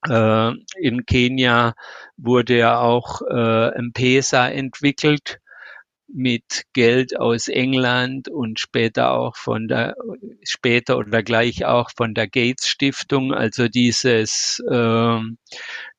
Äh, 0.10 0.52
in 0.80 1.06
Kenia 1.06 1.74
wurde 2.18 2.58
ja 2.58 2.80
auch 2.80 3.22
äh, 3.22 3.76
M-Pesa 3.76 4.48
entwickelt 4.48 5.40
mit 6.08 6.64
Geld 6.74 7.20
aus 7.20 7.50
England 7.50 8.30
und 8.30 8.60
später 8.60 9.12
auch 9.12 9.36
von 9.36 9.68
der 9.68 9.96
später 10.42 10.98
oder 10.98 11.22
gleich 11.22 11.66
auch 11.66 11.92
von 11.96 12.14
der 12.14 12.28
Gates 12.28 12.68
Stiftung, 12.68 13.34
also 13.34 13.68
dieses 13.68 14.64
äh, 14.70 15.20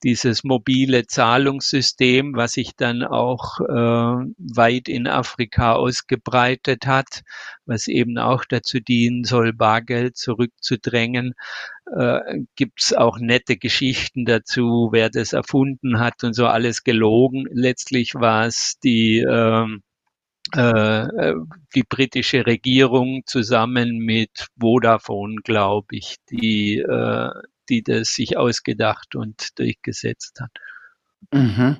dieses 0.02 0.44
mobile 0.44 1.06
Zahlungssystem, 1.06 2.34
was 2.34 2.52
sich 2.52 2.74
dann 2.76 3.02
auch 3.04 3.60
äh, 3.60 4.24
weit 4.38 4.88
in 4.88 5.06
Afrika 5.06 5.74
ausgebreitet 5.74 6.86
hat, 6.86 7.22
was 7.66 7.88
eben 7.88 8.16
auch 8.18 8.44
dazu 8.44 8.80
dienen 8.80 9.24
soll, 9.24 9.52
Bargeld 9.52 10.16
zurückzudrängen. 10.16 11.34
Äh, 11.96 12.44
gibt's 12.56 12.92
auch 12.92 13.18
nette 13.18 13.56
Geschichten 13.56 14.24
dazu, 14.24 14.88
wer 14.92 15.10
das 15.10 15.32
erfunden 15.32 15.98
hat 16.00 16.24
und 16.24 16.34
so 16.34 16.46
alles 16.46 16.84
gelogen. 16.84 17.46
Letztlich 17.50 18.14
war 18.14 18.46
es 18.46 18.78
die 18.82 19.20
äh, 19.20 19.66
äh, 20.56 21.02
äh, 21.02 21.34
die 21.74 21.82
britische 21.82 22.46
Regierung 22.46 23.22
zusammen 23.26 23.98
mit 23.98 24.48
Vodafone, 24.58 25.36
glaube 25.44 25.88
ich, 25.90 26.16
die, 26.30 26.78
äh, 26.78 27.30
die 27.68 27.82
das 27.82 28.14
sich 28.14 28.38
ausgedacht 28.38 29.14
und 29.14 29.58
durchgesetzt 29.58 30.40
hat. 30.40 30.50
Mhm. 31.34 31.76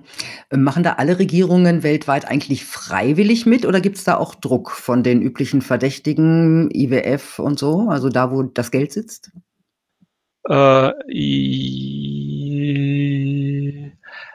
Machen 0.54 0.82
da 0.82 0.94
alle 0.94 1.18
Regierungen 1.18 1.82
weltweit 1.82 2.26
eigentlich 2.26 2.66
freiwillig 2.66 3.46
mit 3.46 3.64
oder 3.64 3.80
gibt 3.80 3.96
es 3.96 4.04
da 4.04 4.18
auch 4.18 4.34
Druck 4.34 4.70
von 4.70 5.02
den 5.02 5.22
üblichen 5.22 5.62
Verdächtigen, 5.62 6.68
IWF 6.70 7.38
und 7.38 7.58
so, 7.58 7.88
also 7.88 8.10
da, 8.10 8.30
wo 8.30 8.42
das 8.42 8.70
Geld 8.70 8.92
sitzt? 8.92 9.30
Äh, 10.46 10.92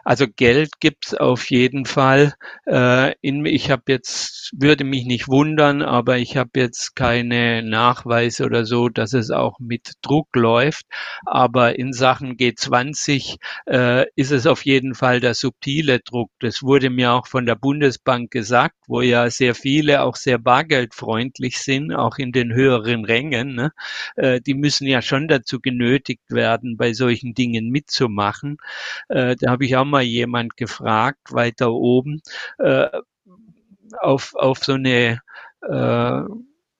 also 0.03 0.25
Geld 0.27 0.79
gibt's 0.79 1.13
auf 1.13 1.49
jeden 1.49 1.85
Fall. 1.85 2.33
Äh, 2.65 3.13
in, 3.21 3.45
ich 3.45 3.71
habe 3.71 3.83
jetzt, 3.87 4.51
würde 4.57 4.83
mich 4.83 5.05
nicht 5.05 5.27
wundern, 5.27 5.81
aber 5.81 6.17
ich 6.17 6.35
habe 6.35 6.51
jetzt 6.55 6.95
keine 6.95 7.63
Nachweise 7.63 8.45
oder 8.45 8.65
so, 8.65 8.89
dass 8.89 9.13
es 9.13 9.31
auch 9.31 9.59
mit 9.59 9.93
Druck 10.01 10.35
läuft. 10.35 10.85
Aber 11.25 11.79
in 11.79 11.93
Sachen 11.93 12.35
G20 12.35 13.37
äh, 13.65 14.05
ist 14.15 14.31
es 14.31 14.45
auf 14.45 14.65
jeden 14.65 14.93
Fall 14.93 15.21
der 15.21 15.33
subtile 15.33 15.99
Druck. 15.99 16.31
Das 16.39 16.63
wurde 16.63 16.89
mir 16.89 17.13
auch 17.13 17.27
von 17.27 17.45
der 17.45 17.55
Bundesbank 17.55 18.31
gesagt, 18.31 18.75
wo 18.87 19.01
ja 19.01 19.29
sehr 19.29 19.55
viele 19.55 20.03
auch 20.03 20.17
sehr 20.17 20.37
bargeldfreundlich 20.37 21.59
sind, 21.59 21.93
auch 21.93 22.17
in 22.17 22.31
den 22.33 22.53
höheren 22.53 23.05
Rängen. 23.05 23.55
Ne? 23.55 23.71
Äh, 24.15 24.41
die 24.41 24.53
müssen 24.53 24.87
ja 24.87 25.01
schon 25.01 25.29
dazu 25.29 25.61
genötigt 25.61 26.29
werden, 26.29 26.75
bei 26.75 26.93
solchen 26.93 27.33
Dingen 27.33 27.69
mitzumachen. 27.69 28.57
Äh, 29.07 29.35
da 29.39 29.51
habe 29.51 29.65
ich 29.65 29.77
auch 29.77 29.92
mal 29.93 30.03
jemand 30.03 30.57
gefragt, 30.57 31.31
weiter 31.31 31.71
oben, 31.71 32.21
äh, 32.59 32.89
auf, 34.01 34.33
auf 34.35 34.63
so 34.63 34.73
eine 34.73 35.21
äh, 35.61 36.21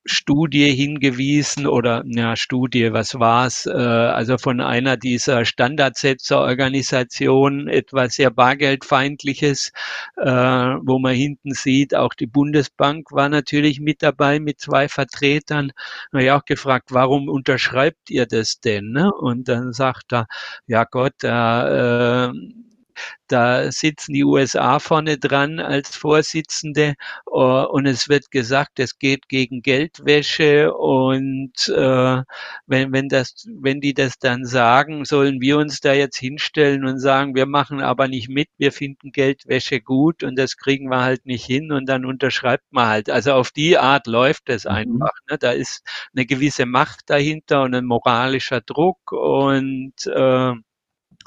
Studie 0.06 0.70
hingewiesen 0.72 1.66
oder 1.66 2.04
ja 2.06 2.36
Studie, 2.36 2.92
was 2.92 3.18
war's? 3.20 3.66
Äh, 3.66 3.72
also 3.72 4.38
von 4.38 4.60
einer 4.60 4.98
dieser 4.98 5.46
Standardsetzerorganisationen 5.46 7.70
etwas 7.70 8.16
sehr 8.16 8.30
bargeldfeindliches, 8.30 9.72
äh, 10.18 10.26
wo 10.26 11.00
man 11.00 11.16
hinten 11.16 11.54
sieht, 11.54 11.96
auch 11.96 12.14
die 12.16 12.28
Bundesbank 12.28 13.14
war 13.14 13.30
natürlich 13.30 13.80
mit 13.80 14.04
dabei 14.04 14.42
mit 14.42 14.60
zwei 14.60 14.90
Vertretern. 14.90 15.72
Da 16.12 16.20
habe 16.20 16.36
auch 16.36 16.44
gefragt, 16.46 16.90
warum 16.92 17.30
unterschreibt 17.30 18.10
ihr 18.10 18.26
das 18.26 18.60
denn? 18.60 18.92
Ne? 18.92 19.10
Und 19.14 19.48
dann 19.48 19.72
sagt 19.72 20.12
er, 20.12 20.28
ja 20.68 20.84
Gott, 20.84 21.24
äh, 21.24 22.30
da 23.28 23.72
sitzen 23.72 24.14
die 24.14 24.24
USA 24.24 24.80
vorne 24.80 25.18
dran 25.18 25.60
als 25.60 25.96
Vorsitzende 25.96 26.96
äh, 27.28 27.32
und 27.32 27.86
es 27.86 28.10
wird 28.10 28.32
gesagt, 28.32 28.80
es 28.80 29.00
geht 29.00 29.28
gegen 29.30 29.62
Geldwäsche 29.62 30.74
und 30.74 31.54
äh, 31.70 32.22
wenn, 32.68 32.94
wenn, 32.94 33.10
das, 33.10 33.48
wenn 33.48 33.82
die 33.82 33.94
das 33.94 34.20
dann 34.20 34.46
sagen, 34.46 35.06
sollen 35.06 35.42
wir 35.42 35.58
uns 35.58 35.80
da 35.80 35.94
jetzt 35.94 36.18
hinstellen 36.18 36.86
und 36.86 37.00
sagen, 37.00 37.36
wir 37.36 37.46
machen 37.46 37.82
aber 37.82 38.08
nicht 38.08 38.30
mit, 38.30 38.50
wir 38.58 38.72
finden 38.72 39.12
Geldwäsche 39.12 39.82
gut 39.82 40.24
und 40.24 40.38
das 40.38 40.58
kriegen 40.58 40.90
wir 40.90 41.02
halt 41.02 41.26
nicht 41.26 41.46
hin 41.46 41.72
und 41.72 41.88
dann 41.88 42.06
unterschreibt 42.06 42.72
man 42.72 42.88
halt. 42.88 43.10
Also 43.10 43.34
auf 43.34 43.52
die 43.52 43.78
Art 43.78 44.08
läuft 44.08 44.50
es 44.50 44.66
mhm. 44.66 44.72
einfach. 44.72 45.12
Ne? 45.30 45.38
Da 45.40 45.52
ist 45.52 45.84
eine 46.16 46.26
gewisse 46.26 46.66
Macht 46.66 47.10
dahinter 47.10 47.64
und 47.64 47.76
ein 47.76 47.86
moralischer 47.86 48.62
Druck 48.62 49.12
und 49.12 49.94
äh, 50.08 50.54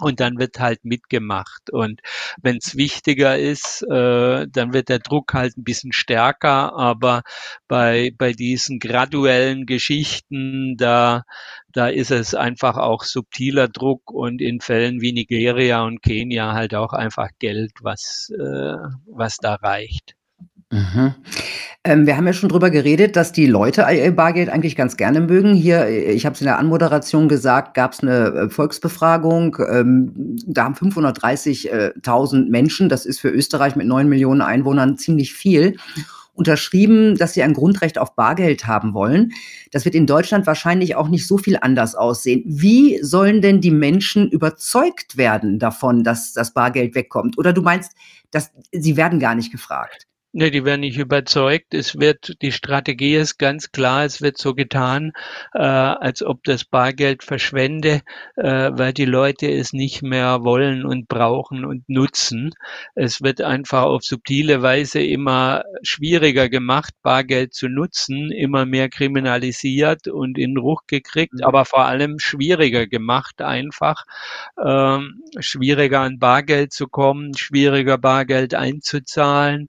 und 0.00 0.20
dann 0.20 0.38
wird 0.38 0.58
halt 0.58 0.84
mitgemacht. 0.84 1.70
Und 1.70 2.00
wenn 2.42 2.58
es 2.58 2.76
wichtiger 2.76 3.38
ist, 3.38 3.82
äh, 3.90 4.46
dann 4.48 4.72
wird 4.72 4.88
der 4.88 4.98
Druck 4.98 5.34
halt 5.34 5.56
ein 5.56 5.64
bisschen 5.64 5.92
stärker. 5.92 6.74
Aber 6.76 7.22
bei, 7.68 8.12
bei 8.16 8.32
diesen 8.32 8.78
graduellen 8.78 9.66
Geschichten, 9.66 10.76
da, 10.76 11.24
da 11.72 11.88
ist 11.88 12.10
es 12.10 12.34
einfach 12.34 12.76
auch 12.76 13.04
subtiler 13.04 13.68
Druck 13.68 14.10
und 14.10 14.40
in 14.40 14.60
Fällen 14.60 15.00
wie 15.00 15.12
Nigeria 15.12 15.82
und 15.84 16.02
Kenia 16.02 16.52
halt 16.52 16.74
auch 16.74 16.92
einfach 16.92 17.28
Geld, 17.38 17.72
was, 17.82 18.30
äh, 18.38 18.76
was 19.06 19.36
da 19.38 19.54
reicht. 19.54 20.16
Mhm. 20.72 21.14
Ähm, 21.84 22.06
wir 22.06 22.16
haben 22.16 22.26
ja 22.26 22.32
schon 22.32 22.48
drüber 22.48 22.70
geredet, 22.70 23.14
dass 23.14 23.30
die 23.30 23.46
Leute 23.46 23.86
Bargeld 24.16 24.48
eigentlich 24.48 24.74
ganz 24.74 24.96
gerne 24.96 25.20
mögen. 25.20 25.54
Hier, 25.54 25.88
ich 25.88 26.26
habe 26.26 26.34
es 26.34 26.40
in 26.40 26.46
der 26.46 26.58
Anmoderation 26.58 27.28
gesagt, 27.28 27.74
gab 27.74 27.92
es 27.92 28.00
eine 28.00 28.26
äh, 28.26 28.50
Volksbefragung. 28.50 29.58
Ähm, 29.70 30.36
da 30.44 30.64
haben 30.64 30.74
530.000 30.74 32.50
Menschen, 32.50 32.88
das 32.88 33.06
ist 33.06 33.20
für 33.20 33.28
Österreich 33.28 33.76
mit 33.76 33.86
9 33.86 34.08
Millionen 34.08 34.42
Einwohnern 34.42 34.98
ziemlich 34.98 35.34
viel, 35.34 35.76
unterschrieben, 36.34 37.16
dass 37.16 37.34
sie 37.34 37.44
ein 37.44 37.54
Grundrecht 37.54 37.96
auf 37.96 38.16
Bargeld 38.16 38.66
haben 38.66 38.92
wollen. 38.92 39.32
Das 39.70 39.84
wird 39.84 39.94
in 39.94 40.06
Deutschland 40.06 40.48
wahrscheinlich 40.48 40.96
auch 40.96 41.08
nicht 41.08 41.28
so 41.28 41.38
viel 41.38 41.58
anders 41.60 41.94
aussehen. 41.94 42.42
Wie 42.44 42.98
sollen 43.02 43.40
denn 43.40 43.60
die 43.60 43.70
Menschen 43.70 44.28
überzeugt 44.28 45.16
werden 45.16 45.60
davon, 45.60 46.02
dass 46.02 46.32
das 46.32 46.52
Bargeld 46.52 46.96
wegkommt? 46.96 47.38
Oder 47.38 47.52
du 47.52 47.62
meinst, 47.62 47.92
dass 48.32 48.50
sie 48.72 48.96
werden 48.96 49.20
gar 49.20 49.36
nicht 49.36 49.52
gefragt? 49.52 50.08
Ne, 50.32 50.50
die 50.50 50.66
werden 50.66 50.82
nicht 50.82 50.98
überzeugt. 50.98 51.72
Es 51.72 51.98
wird, 51.98 52.42
die 52.42 52.52
Strategie 52.52 53.14
ist 53.14 53.38
ganz 53.38 53.72
klar, 53.72 54.04
es 54.04 54.20
wird 54.20 54.36
so 54.36 54.54
getan, 54.54 55.12
äh, 55.54 55.60
als 55.60 56.22
ob 56.22 56.44
das 56.44 56.64
Bargeld 56.64 57.22
verschwende, 57.22 58.02
äh, 58.36 58.70
weil 58.74 58.92
die 58.92 59.06
Leute 59.06 59.50
es 59.50 59.72
nicht 59.72 60.02
mehr 60.02 60.44
wollen 60.44 60.84
und 60.84 61.08
brauchen 61.08 61.64
und 61.64 61.88
nutzen. 61.88 62.52
Es 62.94 63.22
wird 63.22 63.40
einfach 63.40 63.84
auf 63.84 64.02
subtile 64.02 64.60
Weise 64.60 65.00
immer 65.00 65.62
schwieriger 65.80 66.50
gemacht, 66.50 66.92
Bargeld 67.02 67.54
zu 67.54 67.68
nutzen, 67.68 68.30
immer 68.30 68.66
mehr 68.66 68.90
kriminalisiert 68.90 70.06
und 70.06 70.36
in 70.36 70.58
Ruch 70.58 70.82
gekriegt, 70.86 71.34
mhm. 71.34 71.44
aber 71.44 71.64
vor 71.64 71.86
allem 71.86 72.18
schwieriger 72.18 72.86
gemacht 72.86 73.40
einfach, 73.40 74.04
ähm, 74.62 75.22
schwieriger 75.38 76.00
an 76.00 76.18
Bargeld 76.18 76.74
zu 76.74 76.88
kommen, 76.88 77.34
schwieriger 77.34 77.96
Bargeld 77.96 78.52
einzuzahlen, 78.54 79.68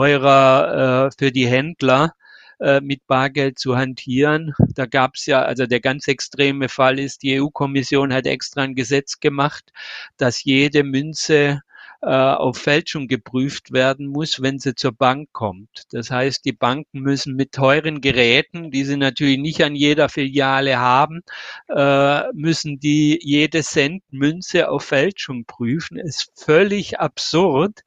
teurer 0.00 1.08
äh, 1.08 1.10
für 1.18 1.30
die 1.30 1.46
Händler 1.46 2.14
äh, 2.58 2.80
mit 2.80 3.06
Bargeld 3.06 3.58
zu 3.58 3.76
hantieren. 3.76 4.54
Da 4.74 4.86
gab 4.86 5.16
es 5.16 5.26
ja, 5.26 5.42
also 5.42 5.66
der 5.66 5.80
ganz 5.80 6.08
extreme 6.08 6.70
Fall 6.70 6.98
ist, 6.98 7.22
die 7.22 7.38
EU-Kommission 7.38 8.12
hat 8.14 8.26
extra 8.26 8.62
ein 8.62 8.74
Gesetz 8.74 9.20
gemacht, 9.20 9.72
dass 10.16 10.42
jede 10.42 10.84
Münze 10.84 11.60
auf 12.06 12.56
Fälschung 12.56 13.08
geprüft 13.08 13.72
werden 13.72 14.06
muss, 14.06 14.40
wenn 14.40 14.58
sie 14.58 14.74
zur 14.74 14.92
Bank 14.92 15.28
kommt. 15.32 15.84
Das 15.92 16.10
heißt, 16.10 16.44
die 16.44 16.52
Banken 16.52 17.00
müssen 17.00 17.36
mit 17.36 17.52
teuren 17.52 18.00
Geräten, 18.00 18.70
die 18.70 18.84
sie 18.84 18.96
natürlich 18.96 19.38
nicht 19.38 19.62
an 19.62 19.74
jeder 19.74 20.08
Filiale 20.08 20.78
haben, 20.78 21.22
äh, 21.68 22.32
müssen 22.32 22.80
die 22.80 23.18
jede 23.22 23.62
Cent 23.62 24.02
Münze 24.10 24.70
auf 24.70 24.84
Fälschung 24.84 25.44
prüfen. 25.44 25.98
Ist 25.98 26.32
völlig 26.36 26.98
absurd, 27.00 27.80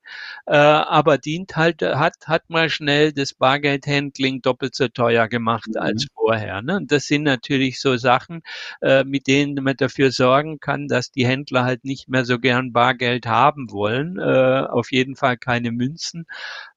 äh, 0.46 0.56
aber 0.56 1.18
dient 1.18 1.56
halt, 1.56 1.82
hat, 1.82 2.16
hat 2.28 2.50
mal 2.50 2.70
schnell 2.70 3.14
das 3.14 3.34
Bargeldhandling 3.34 4.42
doppelt 4.42 4.76
so 4.76 4.88
teuer 4.88 5.28
gemacht 5.28 5.70
mhm. 5.70 5.82
als 5.82 6.08
vorher. 6.14 6.62
Ne? 6.62 6.78
Und 6.78 6.92
das 6.92 7.06
sind 7.06 7.24
natürlich 7.24 7.80
so 7.80 7.98
Sachen, 7.98 8.42
äh, 8.82 9.04
mit 9.04 9.28
denen 9.28 9.64
man 9.64 9.76
dafür 9.78 10.12
sorgen 10.12 10.60
kann, 10.60 10.88
dass 10.88 11.12
die 11.12 11.26
Händler 11.26 11.64
halt 11.64 11.84
nicht 11.84 12.10
mehr 12.10 12.26
so 12.26 12.40
gern 12.40 12.74
Bargeld 12.74 13.26
haben 13.26 13.72
wollen. 13.72 14.03
Äh, 14.20 14.66
auf 14.70 14.92
jeden 14.92 15.16
Fall 15.16 15.38
keine 15.38 15.72
Münzen. 15.72 16.26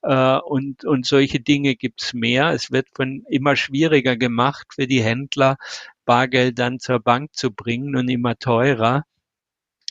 Äh, 0.02 0.38
und, 0.38 0.84
und 0.84 1.06
solche 1.06 1.40
Dinge 1.40 1.76
gibt's 1.76 2.14
mehr. 2.14 2.50
Es 2.52 2.70
wird 2.70 2.88
von 2.94 3.24
immer 3.28 3.56
schwieriger 3.56 4.16
gemacht 4.16 4.68
für 4.74 4.86
die 4.86 5.02
Händler, 5.02 5.56
Bargeld 6.04 6.58
dann 6.58 6.78
zur 6.78 7.00
Bank 7.00 7.34
zu 7.34 7.50
bringen 7.52 7.96
und 7.96 8.08
immer 8.08 8.36
teurer. 8.36 9.04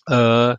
Äh, 0.08 0.56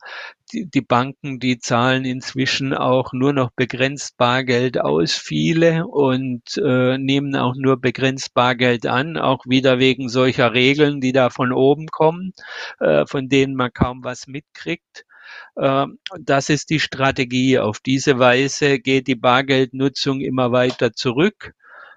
die, 0.53 0.67
die 0.71 0.81
Banken, 0.81 1.41
die 1.41 1.59
zahlen 1.59 2.05
inzwischen 2.05 2.73
auch 2.75 3.13
nur 3.13 3.33
noch 3.33 3.51
begrenzt 3.57 4.17
Bargeld 4.17 4.79
aus, 4.81 5.13
viele, 5.13 5.87
und 5.87 6.57
äh, 6.59 6.99
nehmen 6.99 7.35
auch 7.37 7.55
nur 7.57 7.81
begrenzt 7.81 8.35
Bargeld 8.35 8.87
an, 8.87 9.17
auch 9.17 9.45
wieder 9.47 9.79
wegen 9.79 10.09
solcher 10.09 10.53
Regeln, 10.53 11.01
die 11.01 11.13
da 11.13 11.31
von 11.31 11.53
oben 11.53 11.87
kommen, 11.89 12.33
äh, 12.81 13.07
von 13.07 13.29
denen 13.29 13.55
man 13.57 13.73
kaum 13.73 14.05
was 14.05 14.27
mitkriegt. 14.27 15.05
Äh, 15.57 15.87
das 16.21 16.49
ist 16.49 16.71
die 16.71 16.81
Strategie. 16.81 17.59
Auf 17.59 17.81
diese 17.81 18.19
Weise 18.19 18.79
geht 18.81 19.07
die 19.07 19.15
Bargeldnutzung 19.17 20.21
immer 20.21 20.53
weiter 20.53 20.93
zurück. 20.93 21.53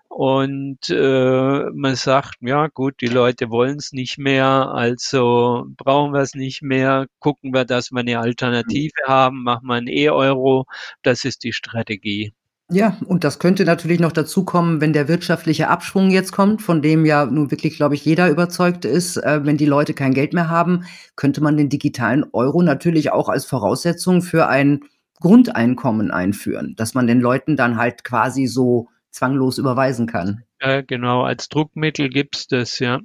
Und 0.10 0.90
äh, 0.90 1.70
man 1.74 1.96
sagt, 1.96 2.38
ja 2.42 2.68
gut, 2.68 2.96
die 3.02 3.08
Leute 3.08 3.52
wollen 3.52 3.78
es 3.78 3.94
nicht 3.94 4.18
mehr, 4.18 4.46
also 4.74 5.66
brauchen 5.78 6.14
wir 6.14 6.22
es 6.22 6.34
nicht 6.34 6.62
mehr, 6.64 7.08
gucken 7.20 7.54
wir, 7.54 7.64
dass 7.64 7.92
wir 7.92 8.00
eine 8.00 8.20
Alternative 8.20 8.92
haben, 9.06 9.44
machen 9.44 9.68
wir 9.68 9.76
ein 9.76 9.88
E-Euro. 9.88 10.66
Das 11.04 11.26
ist 11.26 11.44
die 11.44 11.54
Strategie. 11.54 12.34
Ja, 12.72 12.98
und 13.08 13.24
das 13.24 13.40
könnte 13.40 13.66
natürlich 13.66 14.00
noch 14.00 14.12
dazukommen, 14.12 14.80
wenn 14.80 14.94
der 14.94 15.08
wirtschaftliche 15.08 15.70
Abschwung 15.70 16.12
jetzt 16.12 16.32
kommt, 16.32 16.62
von 16.62 16.84
dem 16.84 17.04
ja 17.04 17.26
nun 17.26 17.50
wirklich, 17.50 17.78
glaube 17.78 17.96
ich, 17.96 18.06
jeder 18.06 18.30
überzeugt 18.30 18.86
ist. 18.86 19.18
Äh, 19.18 19.44
wenn 19.44 19.58
die 19.58 19.66
Leute 19.66 19.96
kein 19.96 20.14
Geld 20.14 20.34
mehr 20.34 20.50
haben, 20.50 20.84
könnte 21.16 21.42
man 21.42 21.58
den 21.58 21.70
digitalen 21.70 22.26
Euro 22.32 22.62
natürlich 22.62 23.12
auch 23.12 23.28
als 23.28 23.46
Voraussetzung 23.46 24.22
für 24.22 24.48
ein 24.48 24.82
Grundeinkommen 25.20 26.12
einführen, 26.12 26.76
dass 26.78 26.94
man 26.94 27.08
den 27.08 27.20
Leuten 27.20 27.58
dann 27.58 27.78
halt 27.78 28.04
quasi 28.04 28.46
so 28.46 28.88
zwanglos 29.10 29.58
überweisen 29.58 30.06
kann. 30.06 30.44
Ja, 30.62 30.82
genau, 30.82 31.22
als 31.24 31.48
Druckmittel 31.48 32.10
gibt's 32.10 32.48
das, 32.48 32.80
ja. 32.80 33.00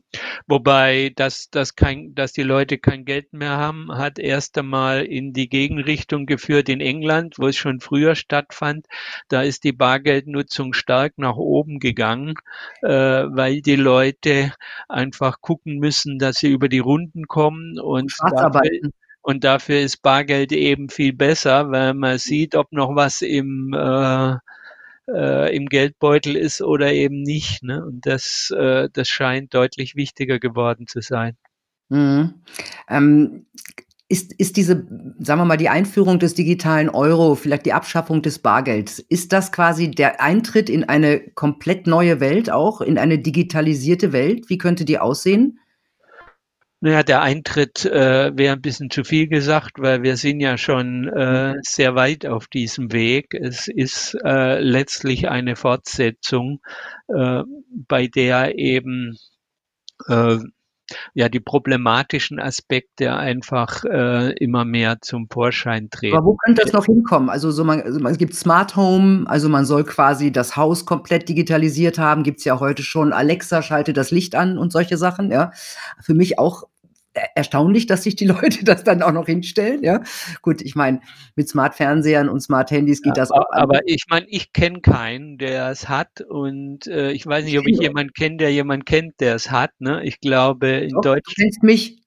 Wobei, 0.48 1.12
dass, 1.14 1.50
dass, 1.50 1.76
kein, 1.76 2.12
dass 2.16 2.32
die 2.32 2.42
Leute 2.42 2.78
kein 2.78 3.04
Geld 3.04 3.32
mehr 3.32 3.56
haben, 3.58 3.92
hat 3.92 4.18
erst 4.18 4.58
einmal 4.58 5.04
in 5.04 5.32
die 5.32 5.48
Gegenrichtung 5.48 6.26
geführt 6.26 6.68
in 6.68 6.80
England, 6.80 7.36
wo 7.38 7.46
es 7.46 7.56
schon 7.56 7.78
früher 7.80 8.16
stattfand. 8.16 8.86
Da 9.28 9.42
ist 9.42 9.62
die 9.62 9.72
Bargeldnutzung 9.72 10.72
stark 10.72 11.12
nach 11.16 11.36
oben 11.36 11.78
gegangen, 11.78 12.34
äh, 12.82 12.88
weil 12.88 13.60
die 13.62 13.76
Leute 13.76 14.52
einfach 14.88 15.40
gucken 15.40 15.78
müssen, 15.78 16.18
dass 16.18 16.36
sie 16.38 16.50
über 16.50 16.68
die 16.68 16.80
Runden 16.80 17.28
kommen 17.28 17.78
und 17.78 18.12
dafür, 18.30 18.90
und 19.22 19.44
dafür 19.44 19.80
ist 19.80 20.02
Bargeld 20.02 20.52
eben 20.52 20.88
viel 20.88 21.12
besser, 21.12 21.70
weil 21.70 21.94
man 21.94 22.18
sieht, 22.18 22.56
ob 22.56 22.72
noch 22.72 22.96
was 22.96 23.22
im 23.22 23.72
äh, 23.72 24.36
äh, 25.08 25.54
im 25.54 25.66
Geldbeutel 25.66 26.36
ist 26.36 26.62
oder 26.62 26.92
eben 26.92 27.22
nicht. 27.22 27.62
Ne? 27.62 27.84
Und 27.84 28.06
das, 28.06 28.52
äh, 28.56 28.88
das 28.92 29.08
scheint 29.08 29.54
deutlich 29.54 29.96
wichtiger 29.96 30.38
geworden 30.38 30.86
zu 30.86 31.00
sein. 31.00 31.36
Mhm. 31.88 32.42
Ähm, 32.88 33.46
ist, 34.08 34.32
ist 34.34 34.56
diese, 34.56 34.86
sagen 35.18 35.40
wir 35.40 35.44
mal, 35.44 35.56
die 35.56 35.70
Einführung 35.70 36.18
des 36.18 36.34
digitalen 36.34 36.88
Euro, 36.90 37.34
vielleicht 37.34 37.66
die 37.66 37.72
Abschaffung 37.72 38.22
des 38.22 38.38
Bargelds, 38.38 38.98
ist 38.98 39.32
das 39.32 39.50
quasi 39.50 39.90
der 39.90 40.20
Eintritt 40.20 40.68
in 40.68 40.84
eine 40.84 41.20
komplett 41.20 41.86
neue 41.86 42.20
Welt 42.20 42.50
auch, 42.50 42.80
in 42.80 42.98
eine 42.98 43.18
digitalisierte 43.18 44.12
Welt? 44.12 44.50
Wie 44.50 44.58
könnte 44.58 44.84
die 44.84 44.98
aussehen? 44.98 45.58
Naja, 46.84 47.02
der 47.02 47.22
Eintritt 47.22 47.86
äh, 47.86 48.36
wäre 48.36 48.52
ein 48.52 48.60
bisschen 48.60 48.90
zu 48.90 49.04
viel 49.04 49.26
gesagt, 49.26 49.78
weil 49.78 50.02
wir 50.02 50.18
sind 50.18 50.40
ja 50.40 50.58
schon 50.58 51.08
äh, 51.08 51.54
sehr 51.62 51.94
weit 51.94 52.26
auf 52.26 52.46
diesem 52.46 52.92
Weg. 52.92 53.32
Es 53.32 53.68
ist 53.68 54.14
äh, 54.22 54.60
letztlich 54.60 55.30
eine 55.30 55.56
Fortsetzung, 55.56 56.60
äh, 57.08 57.40
bei 57.88 58.06
der 58.06 58.58
eben 58.58 59.16
äh, 60.08 60.36
ja 61.14 61.30
die 61.30 61.40
problematischen 61.40 62.38
Aspekte 62.38 63.16
einfach 63.16 63.84
äh, 63.86 64.34
immer 64.34 64.66
mehr 64.66 64.98
zum 65.00 65.26
Vorschein 65.32 65.88
treten. 65.88 66.18
Aber 66.18 66.26
wo 66.26 66.36
könnte 66.36 66.60
das 66.64 66.74
noch 66.74 66.84
hinkommen? 66.84 67.30
Also 67.30 67.50
so 67.50 67.64
man, 67.64 67.80
also 67.80 67.98
es 68.08 68.18
gibt 68.18 68.34
Smart 68.34 68.76
Home, 68.76 69.24
also 69.26 69.48
man 69.48 69.64
soll 69.64 69.84
quasi 69.84 70.32
das 70.32 70.58
Haus 70.58 70.84
komplett 70.84 71.30
digitalisiert 71.30 71.98
haben. 71.98 72.24
Gibt 72.24 72.40
es 72.40 72.44
ja 72.44 72.60
heute 72.60 72.82
schon. 72.82 73.14
Alexa 73.14 73.62
schalte 73.62 73.94
das 73.94 74.10
Licht 74.10 74.34
an 74.34 74.58
und 74.58 74.70
solche 74.70 74.98
Sachen. 74.98 75.30
Ja, 75.30 75.50
für 75.98 76.12
mich 76.12 76.38
auch 76.38 76.64
erstaunlich, 77.34 77.86
dass 77.86 78.02
sich 78.02 78.16
die 78.16 78.26
Leute 78.26 78.64
das 78.64 78.84
dann 78.84 79.02
auch 79.02 79.12
noch 79.12 79.26
hinstellen. 79.26 79.82
Ja, 79.82 80.02
gut, 80.42 80.62
ich 80.62 80.74
meine, 80.74 81.00
mit 81.36 81.48
Smart-Fernsehern 81.48 82.28
und 82.28 82.40
Smart-Handys 82.40 83.02
geht 83.02 83.16
ja, 83.16 83.22
das 83.22 83.30
auch. 83.30 83.50
Aber 83.52 83.78
an. 83.78 83.84
ich 83.86 84.04
meine, 84.08 84.26
ich 84.28 84.52
kenne 84.52 84.80
keinen, 84.80 85.38
der 85.38 85.70
es 85.70 85.88
hat 85.88 86.20
und 86.20 86.86
äh, 86.86 87.12
ich 87.12 87.26
weiß 87.26 87.44
nicht, 87.44 87.58
ob 87.58 87.66
ich 87.66 87.78
jemanden 87.78 88.12
kenne, 88.12 88.36
der 88.38 88.52
jemanden 88.52 88.84
kennt, 88.84 89.20
der 89.20 89.34
es 89.34 89.50
hat. 89.50 89.70
Ne? 89.78 90.04
Ich 90.04 90.20
glaube, 90.20 90.68
in 90.68 90.94
Deutschland. 90.94 91.26
Du 91.26 91.32
kennst 91.42 91.62
mich. 91.62 91.98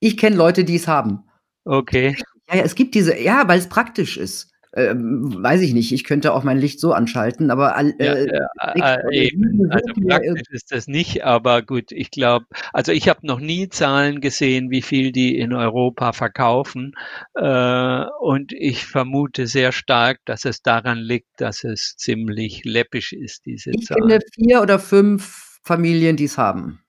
Ich 0.00 0.16
kenne 0.16 0.36
Leute, 0.36 0.64
die 0.64 0.76
es 0.76 0.88
haben. 0.88 1.24
Okay. 1.64 2.16
Ja, 2.48 2.56
ja, 2.56 2.62
es 2.62 2.74
gibt 2.74 2.94
diese, 2.94 3.18
ja, 3.18 3.48
weil 3.48 3.58
es 3.58 3.68
praktisch 3.68 4.18
ist 4.18 4.53
ähm, 4.76 5.42
weiß 5.42 5.60
ich 5.60 5.72
nicht, 5.72 5.92
ich 5.92 6.04
könnte 6.04 6.32
auch 6.32 6.42
mein 6.42 6.58
Licht 6.58 6.80
so 6.80 6.92
anschalten, 6.92 7.50
aber 7.50 7.76
äh, 7.76 7.92
ja, 7.98 8.14
äh, 8.14 9.00
äh, 9.10 9.26
eben. 9.26 9.70
also 9.70 9.86
praktisch 10.06 10.42
ist 10.50 10.72
das 10.72 10.86
nicht, 10.86 11.24
aber 11.24 11.62
gut, 11.62 11.92
ich 11.92 12.10
glaube, 12.10 12.46
also 12.72 12.92
ich 12.92 13.08
habe 13.08 13.26
noch 13.26 13.40
nie 13.40 13.68
Zahlen 13.68 14.20
gesehen, 14.20 14.70
wie 14.70 14.82
viel 14.82 15.12
die 15.12 15.38
in 15.38 15.52
Europa 15.52 16.12
verkaufen 16.12 16.94
äh, 17.34 18.04
und 18.20 18.52
ich 18.52 18.84
vermute 18.84 19.46
sehr 19.46 19.72
stark, 19.72 20.18
dass 20.24 20.44
es 20.44 20.62
daran 20.62 20.98
liegt, 20.98 21.28
dass 21.36 21.64
es 21.64 21.94
ziemlich 21.96 22.64
läppisch 22.64 23.12
ist, 23.12 23.46
diese 23.46 23.70
ich 23.70 23.86
Zahlen. 23.86 24.02
Ich 24.04 24.08
kenne 24.08 24.20
vier 24.34 24.62
oder 24.62 24.78
fünf 24.78 25.60
Familien, 25.62 26.16
die 26.16 26.24
es 26.24 26.36
haben. 26.36 26.80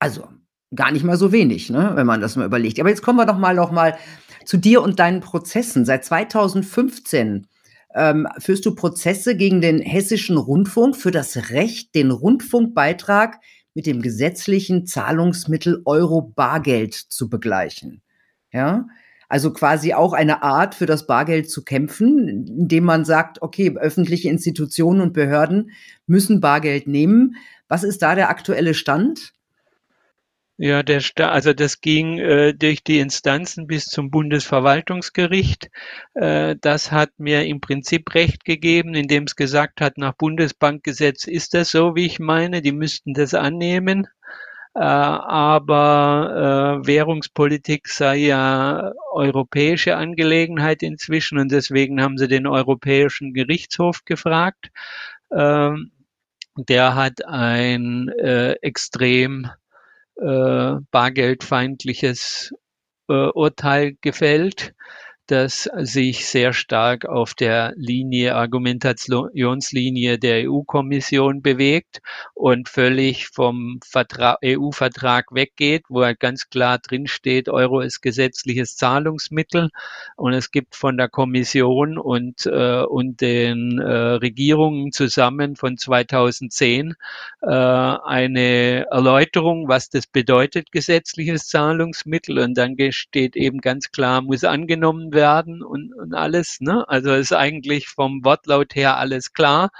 Also 0.00 0.28
gar 0.74 0.92
nicht 0.92 1.04
mal 1.04 1.16
so 1.16 1.32
wenig, 1.32 1.70
ne, 1.70 1.92
wenn 1.94 2.06
man 2.06 2.20
das 2.20 2.36
mal 2.36 2.46
überlegt. 2.46 2.78
Aber 2.80 2.88
jetzt 2.88 3.02
kommen 3.02 3.18
wir 3.18 3.26
doch 3.26 3.38
mal 3.38 3.54
noch 3.54 3.72
mal 3.72 3.96
zu 4.44 4.56
dir 4.56 4.82
und 4.82 4.98
deinen 4.98 5.20
Prozessen. 5.20 5.84
Seit 5.84 6.04
2015 6.04 7.46
ähm, 7.94 8.28
führst 8.38 8.66
du 8.66 8.74
Prozesse 8.74 9.36
gegen 9.36 9.60
den 9.60 9.80
hessischen 9.80 10.36
Rundfunk 10.36 10.96
für 10.96 11.10
das 11.10 11.50
Recht, 11.50 11.94
den 11.94 12.10
Rundfunkbeitrag 12.10 13.40
mit 13.74 13.86
dem 13.86 14.02
gesetzlichen 14.02 14.86
Zahlungsmittel 14.86 15.82
Euro 15.84 16.22
Bargeld 16.22 16.94
zu 16.94 17.28
begleichen. 17.28 18.02
Ja, 18.52 18.86
also 19.28 19.52
quasi 19.52 19.94
auch 19.94 20.12
eine 20.12 20.42
Art 20.42 20.74
für 20.74 20.86
das 20.86 21.06
Bargeld 21.06 21.48
zu 21.48 21.62
kämpfen, 21.62 22.46
indem 22.48 22.82
man 22.82 23.04
sagt, 23.04 23.42
okay, 23.42 23.76
öffentliche 23.76 24.28
Institutionen 24.28 25.00
und 25.00 25.12
Behörden 25.12 25.70
müssen 26.06 26.40
Bargeld 26.40 26.88
nehmen. 26.88 27.36
Was 27.68 27.84
ist 27.84 28.02
da 28.02 28.16
der 28.16 28.28
aktuelle 28.28 28.74
Stand? 28.74 29.32
Ja, 30.62 30.82
der 30.82 31.00
Sta 31.00 31.30
also 31.30 31.54
das 31.54 31.80
ging 31.80 32.18
äh, 32.18 32.52
durch 32.52 32.84
die 32.84 32.98
Instanzen 32.98 33.66
bis 33.66 33.86
zum 33.86 34.10
Bundesverwaltungsgericht. 34.10 35.70
Äh, 36.12 36.54
das 36.60 36.92
hat 36.92 37.12
mir 37.16 37.46
im 37.46 37.62
Prinzip 37.62 38.14
Recht 38.14 38.44
gegeben, 38.44 38.94
indem 38.94 39.24
es 39.24 39.36
gesagt 39.36 39.80
hat, 39.80 39.96
nach 39.96 40.12
Bundesbankgesetz 40.12 41.26
ist 41.26 41.54
das 41.54 41.70
so, 41.70 41.96
wie 41.96 42.04
ich 42.04 42.18
meine, 42.18 42.60
die 42.60 42.72
müssten 42.72 43.14
das 43.14 43.32
annehmen. 43.32 44.06
Äh, 44.74 44.80
aber 44.80 46.82
äh, 46.84 46.86
Währungspolitik 46.86 47.88
sei 47.88 48.16
ja 48.16 48.92
europäische 49.12 49.96
Angelegenheit 49.96 50.82
inzwischen 50.82 51.38
und 51.38 51.50
deswegen 51.50 52.02
haben 52.02 52.18
sie 52.18 52.28
den 52.28 52.46
Europäischen 52.46 53.32
Gerichtshof 53.32 54.04
gefragt. 54.04 54.70
Ähm, 55.34 55.92
der 56.56 56.96
hat 56.96 57.24
ein 57.26 58.10
äh, 58.10 58.52
extrem 58.60 59.48
bargeldfeindliches 60.90 62.52
äh, 63.08 63.12
Urteil 63.12 63.96
gefällt 64.00 64.74
das 65.30 65.68
sich 65.78 66.26
sehr 66.26 66.52
stark 66.52 67.06
auf 67.06 67.34
der 67.34 67.72
Linie, 67.76 68.34
Argumentationslinie 68.34 70.18
der 70.18 70.50
EU-Kommission 70.50 71.42
bewegt 71.42 72.00
und 72.34 72.68
völlig 72.68 73.28
vom 73.28 73.78
EU-Vertrag 74.44 75.26
weggeht, 75.32 75.84
wo 75.88 76.00
er 76.00 76.14
ganz 76.16 76.50
klar 76.50 76.78
drinsteht, 76.78 77.48
Euro 77.48 77.80
ist 77.80 78.00
gesetzliches 78.00 78.76
Zahlungsmittel. 78.76 79.70
Und 80.16 80.32
es 80.32 80.50
gibt 80.50 80.74
von 80.74 80.96
der 80.96 81.08
Kommission 81.08 81.96
und, 81.98 82.46
äh, 82.46 82.82
und 82.82 83.20
den 83.20 83.78
äh, 83.78 83.92
Regierungen 83.92 84.92
zusammen 84.92 85.54
von 85.56 85.76
2010 85.76 86.94
äh, 87.42 87.46
eine 87.46 88.86
Erläuterung, 88.90 89.68
was 89.68 89.90
das 89.90 90.06
bedeutet, 90.06 90.72
gesetzliches 90.72 91.46
Zahlungsmittel. 91.46 92.38
Und 92.40 92.58
dann 92.58 92.76
steht 92.90 93.36
eben 93.36 93.60
ganz 93.60 93.92
klar, 93.92 94.22
muss 94.22 94.44
angenommen 94.44 95.12
werden, 95.12 95.19
werden 95.20 95.62
und, 95.62 95.92
und 95.94 96.14
alles. 96.14 96.60
Ne? 96.60 96.88
Also 96.88 97.12
ist 97.14 97.32
eigentlich 97.32 97.88
vom 97.88 98.24
Wortlaut 98.24 98.74
her 98.74 98.96
alles 98.96 99.32
klar. 99.34 99.70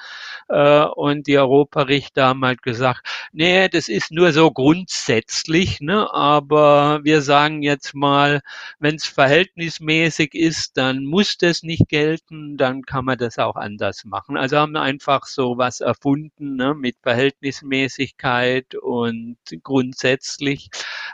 Äh, 0.49 0.85
und 0.85 1.27
die 1.27 1.39
Europarichter 1.39 2.27
haben 2.27 2.45
halt 2.45 2.63
gesagt, 2.63 3.07
nee, 3.33 3.69
das 3.69 3.89
ist 3.89 4.11
nur 4.11 4.33
so 4.33 4.51
grundsätzlich, 4.51 5.81
ne? 5.81 6.13
aber 6.13 7.01
wir 7.05 7.23
sagen 7.23 7.63
jetzt 7.63 7.95
mal, 7.95 8.41
wenn 8.79 8.97
es 8.97 9.07
verhältnismäßig 9.07 10.35
ist, 10.35 10.77
dann 10.77 11.05
muss 11.05 11.39
das 11.39 11.63
nicht 11.63 11.89
gelten, 11.89 12.57
dann 12.57 12.83
kann 12.83 13.05
man 13.05 13.19
das 13.19 13.39
auch 13.39 13.57
anders 13.57 14.05
machen. 14.05 14.37
Also 14.37 14.59
haben 14.59 14.77
einfach 14.77 15.27
so 15.27 15.57
was 15.57 15.81
erfunden 15.81 16.57
ne? 16.57 16.75
mit 16.75 16.97
Verhältnismäßigkeit 17.03 18.75
und 18.75 19.39
grundsätzlich 19.63 20.71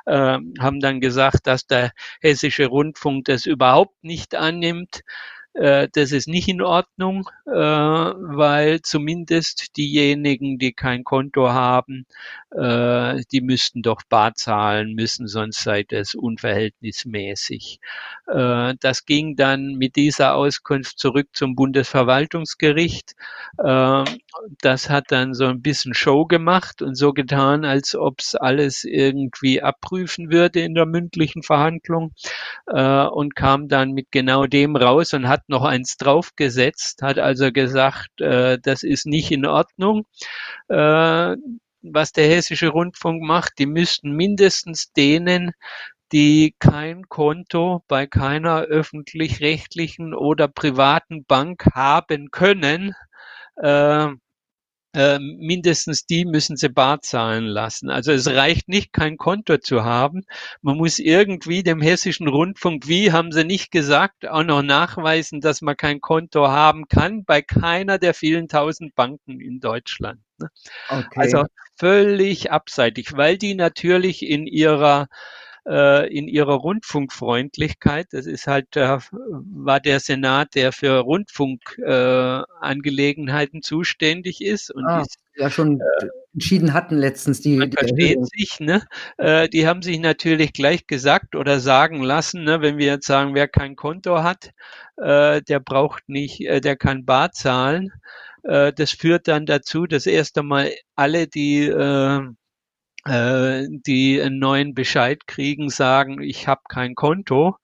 äh, 0.06 0.38
haben 0.58 0.80
dann 0.80 1.00
gesagt, 1.00 1.46
dass 1.46 1.66
der 1.66 1.92
hessische 2.20 2.66
Rundfunk 2.66 3.26
das 3.26 3.46
überhaupt 3.46 4.02
nicht 4.02 4.15
annimmt. 4.34 5.02
Äh, 5.56 5.88
das 5.92 6.12
ist 6.12 6.28
nicht 6.28 6.48
in 6.48 6.60
Ordnung, 6.60 7.28
äh, 7.46 7.50
weil 7.50 8.82
zumindest 8.82 9.76
diejenigen, 9.76 10.58
die 10.58 10.72
kein 10.72 11.02
Konto 11.02 11.48
haben, 11.48 12.04
äh, 12.50 13.22
die 13.32 13.40
müssten 13.40 13.80
doch 13.80 14.02
bar 14.08 14.34
zahlen 14.34 14.92
müssen, 14.94 15.28
sonst 15.28 15.62
sei 15.62 15.82
das 15.82 16.14
unverhältnismäßig. 16.14 17.80
Das 18.26 19.04
ging 19.06 19.36
dann 19.36 19.74
mit 19.76 19.94
dieser 19.94 20.34
Auskunft 20.34 20.98
zurück 20.98 21.28
zum 21.32 21.54
Bundesverwaltungsgericht. 21.54 23.14
Das 23.56 24.90
hat 24.90 25.04
dann 25.10 25.34
so 25.34 25.46
ein 25.46 25.62
bisschen 25.62 25.94
Show 25.94 26.26
gemacht 26.26 26.82
und 26.82 26.96
so 26.96 27.12
getan, 27.12 27.64
als 27.64 27.94
ob 27.94 28.20
es 28.20 28.34
alles 28.34 28.82
irgendwie 28.82 29.62
abprüfen 29.62 30.32
würde 30.32 30.60
in 30.60 30.74
der 30.74 30.86
mündlichen 30.86 31.44
Verhandlung 31.44 32.14
und 32.66 33.36
kam 33.36 33.68
dann 33.68 33.92
mit 33.92 34.10
genau 34.10 34.46
dem 34.46 34.74
raus 34.74 35.14
und 35.14 35.28
hat 35.28 35.45
noch 35.48 35.64
eins 35.64 35.96
draufgesetzt, 35.96 37.02
hat 37.02 37.18
also 37.18 37.52
gesagt, 37.52 38.20
äh, 38.20 38.58
das 38.62 38.82
ist 38.82 39.06
nicht 39.06 39.30
in 39.30 39.46
Ordnung. 39.46 40.06
Äh, 40.68 41.36
was 41.82 42.12
der 42.12 42.28
Hessische 42.28 42.68
Rundfunk 42.68 43.22
macht, 43.22 43.58
die 43.58 43.66
müssten 43.66 44.12
mindestens 44.12 44.92
denen, 44.92 45.52
die 46.12 46.54
kein 46.58 47.08
Konto 47.08 47.82
bei 47.88 48.06
keiner 48.06 48.62
öffentlich-rechtlichen 48.62 50.14
oder 50.14 50.48
privaten 50.48 51.24
Bank 51.24 51.66
haben 51.74 52.30
können, 52.30 52.94
äh, 53.56 54.08
äh, 54.96 55.18
mindestens 55.18 56.06
die 56.06 56.24
müssen 56.24 56.56
sie 56.56 56.70
bar 56.70 57.02
zahlen 57.02 57.44
lassen. 57.44 57.90
Also 57.90 58.12
es 58.12 58.26
reicht 58.28 58.66
nicht, 58.66 58.94
kein 58.94 59.18
Konto 59.18 59.58
zu 59.58 59.84
haben. 59.84 60.24
Man 60.62 60.78
muss 60.78 60.98
irgendwie 60.98 61.62
dem 61.62 61.82
hessischen 61.82 62.28
Rundfunk, 62.28 62.88
wie 62.88 63.12
haben 63.12 63.30
sie 63.30 63.44
nicht 63.44 63.70
gesagt, 63.70 64.26
auch 64.26 64.42
noch 64.42 64.62
nachweisen, 64.62 65.42
dass 65.42 65.60
man 65.60 65.76
kein 65.76 66.00
Konto 66.00 66.48
haben 66.48 66.88
kann 66.88 67.24
bei 67.24 67.42
keiner 67.42 67.98
der 67.98 68.14
vielen 68.14 68.48
tausend 68.48 68.94
Banken 68.94 69.38
in 69.38 69.60
Deutschland. 69.60 70.20
Ne? 70.38 70.48
Okay. 70.88 71.20
Also 71.20 71.44
völlig 71.78 72.50
abseitig, 72.50 73.18
weil 73.18 73.36
die 73.36 73.54
natürlich 73.54 74.22
in 74.22 74.46
ihrer 74.46 75.08
in 75.66 76.28
ihrer 76.28 76.54
Rundfunkfreundlichkeit. 76.54 78.06
Das 78.12 78.26
ist 78.26 78.46
halt, 78.46 78.76
äh, 78.76 78.98
war 79.10 79.80
der 79.80 79.98
Senat, 79.98 80.54
der 80.54 80.70
für 80.70 81.00
Rundfunkangelegenheiten 81.00 83.58
äh, 83.58 83.62
zuständig 83.62 84.42
ist. 84.42 84.70
Und 84.70 84.86
ah, 84.86 85.00
ist, 85.00 85.16
ja 85.34 85.50
schon 85.50 85.80
äh, 85.80 86.06
entschieden 86.34 86.72
hatten 86.72 86.96
letztens 86.96 87.40
die. 87.40 87.56
Man 87.56 87.70
die 87.70 87.76
versteht 87.76 88.24
sich, 88.26 88.60
ne? 88.60 88.84
Äh, 89.18 89.48
die 89.48 89.66
haben 89.66 89.82
sich 89.82 89.98
natürlich 89.98 90.52
gleich 90.52 90.86
gesagt 90.86 91.34
oder 91.34 91.58
sagen 91.58 92.00
lassen, 92.02 92.44
ne, 92.44 92.60
wenn 92.60 92.78
wir 92.78 92.86
jetzt 92.86 93.06
sagen, 93.06 93.34
wer 93.34 93.48
kein 93.48 93.74
Konto 93.74 94.22
hat, 94.22 94.52
äh, 94.96 95.42
der 95.42 95.60
braucht 95.60 96.08
nicht, 96.08 96.40
äh, 96.42 96.60
der 96.60 96.76
kann 96.76 97.04
bar 97.04 97.32
zahlen. 97.32 97.92
Äh, 98.44 98.72
das 98.72 98.92
führt 98.92 99.26
dann 99.28 99.46
dazu, 99.46 99.86
dass 99.86 100.06
erst 100.06 100.38
einmal 100.38 100.72
alle, 100.94 101.26
die 101.26 101.66
äh, 101.66 102.16
äh, 102.16 102.20
die 103.06 104.20
einen 104.20 104.38
neuen 104.38 104.74
Bescheid 104.74 105.26
kriegen, 105.26 105.70
sagen, 105.70 106.20
ich 106.20 106.48
habe 106.48 106.62
kein 106.68 106.94
Konto, 106.94 107.56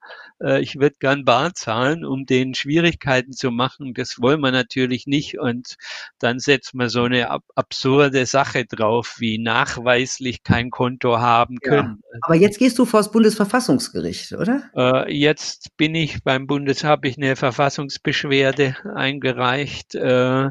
äh, 0.43 0.61
ich 0.61 0.75
würde 0.79 0.95
gern 0.99 1.25
bar 1.25 1.53
zahlen, 1.53 2.05
um 2.05 2.25
denen 2.25 2.53
Schwierigkeiten 2.53 3.31
zu 3.31 3.51
machen. 3.51 3.93
Das 3.93 4.21
wollen 4.21 4.41
wir 4.41 4.51
natürlich 4.51 5.07
nicht. 5.07 5.39
Und 5.39 5.77
dann 6.19 6.39
setzt 6.39 6.75
man 6.75 6.89
so 6.89 7.03
eine 7.03 7.29
ab 7.29 7.43
absurde 7.55 8.25
Sache 8.25 8.65
drauf, 8.65 9.15
wie 9.19 9.39
nachweislich 9.39 10.43
kein 10.43 10.69
Konto 10.69 11.19
haben 11.19 11.59
können. 11.59 12.01
Ja. 12.11 12.19
Aber 12.21 12.35
jetzt 12.35 12.59
gehst 12.59 12.77
du 12.77 12.85
vor 12.85 12.99
das 12.99 13.11
Bundesverfassungsgericht, 13.11 14.33
oder? 14.33 14.63
Äh, 14.75 15.13
jetzt 15.13 15.75
bin 15.77 15.95
ich 15.95 16.23
beim 16.23 16.47
Bundes, 16.47 16.83
habe 16.83 17.07
ich 17.07 17.17
eine 17.17 17.35
Verfassungsbeschwerde 17.35 18.75
eingereicht. 18.95 19.95
Äh, 19.95 20.49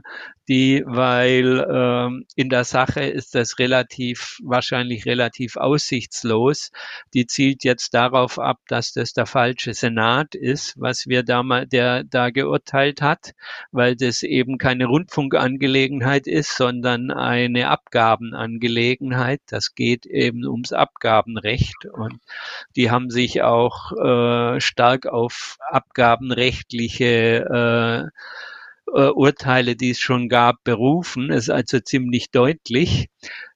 die, 0.52 0.82
weil 0.84 1.66
ähm, 1.66 2.26
in 2.36 2.50
der 2.50 2.64
Sache 2.64 3.04
ist 3.04 3.34
das 3.34 3.58
relativ, 3.58 4.38
wahrscheinlich 4.42 5.06
relativ 5.06 5.56
aussichtslos. 5.56 6.72
Die 7.14 7.26
zielt 7.26 7.64
jetzt 7.64 7.94
darauf 7.94 8.38
ab, 8.38 8.58
dass 8.68 8.92
das 8.92 9.14
der 9.14 9.24
falsche 9.24 9.72
Senat 9.72 10.34
ist, 10.34 10.74
was 10.78 11.06
wir 11.06 11.22
da 11.22 11.42
mal, 11.42 11.66
der 11.66 12.04
da 12.04 12.28
geurteilt 12.28 13.00
hat, 13.00 13.32
weil 13.70 13.96
das 13.96 14.22
eben 14.22 14.58
keine 14.58 14.84
Rundfunkangelegenheit 14.84 16.26
ist, 16.26 16.54
sondern 16.54 17.10
eine 17.10 17.70
Abgabenangelegenheit. 17.70 19.40
Das 19.46 19.74
geht 19.74 20.04
eben 20.04 20.46
ums 20.46 20.74
Abgabenrecht 20.74 21.86
und 21.90 22.20
die 22.76 22.90
haben 22.90 23.08
sich 23.08 23.40
auch 23.40 23.92
äh, 23.92 24.60
stark 24.60 25.06
auf 25.06 25.56
abgabenrechtliche 25.70 28.10
äh, 28.12 28.18
Urteile, 28.86 29.76
die 29.76 29.90
es 29.90 30.00
schon 30.00 30.28
gab, 30.28 30.62
berufen. 30.64 31.30
Es 31.30 31.44
ist 31.44 31.50
also 31.50 31.80
ziemlich 31.80 32.30
deutlich. 32.30 33.08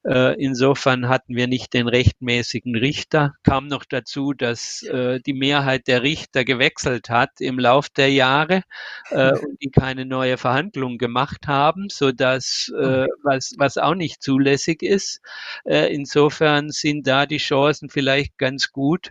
Äh, 0.06 0.40
insofern 0.40 1.08
hatten 1.08 1.34
wir 1.34 1.48
nicht 1.48 1.74
den 1.74 1.88
rechtmäßigen 1.88 2.76
Richter. 2.76 3.34
Kam 3.42 3.66
noch 3.66 3.84
dazu, 3.84 4.32
dass 4.32 4.84
äh, 4.84 5.18
die 5.20 5.32
Mehrheit 5.32 5.88
der 5.88 6.02
Richter 6.02 6.44
gewechselt 6.44 7.10
hat 7.10 7.40
im 7.40 7.58
Lauf 7.58 7.88
der 7.88 8.12
Jahre 8.12 8.62
äh, 9.10 9.32
und 9.32 9.60
die 9.60 9.70
keine 9.70 10.06
neue 10.06 10.38
Verhandlung 10.38 10.98
gemacht 10.98 11.48
haben, 11.48 11.88
so 11.90 12.12
dass 12.12 12.72
äh, 12.78 13.06
was 13.24 13.54
was 13.58 13.78
auch 13.78 13.96
nicht 13.96 14.22
zulässig 14.22 14.82
ist. 14.82 15.20
Insofern 15.64 16.70
sind 16.70 17.06
da 17.06 17.26
die 17.26 17.38
Chancen 17.38 17.88
vielleicht 17.88 18.38
ganz 18.38 18.70
gut, 18.70 19.10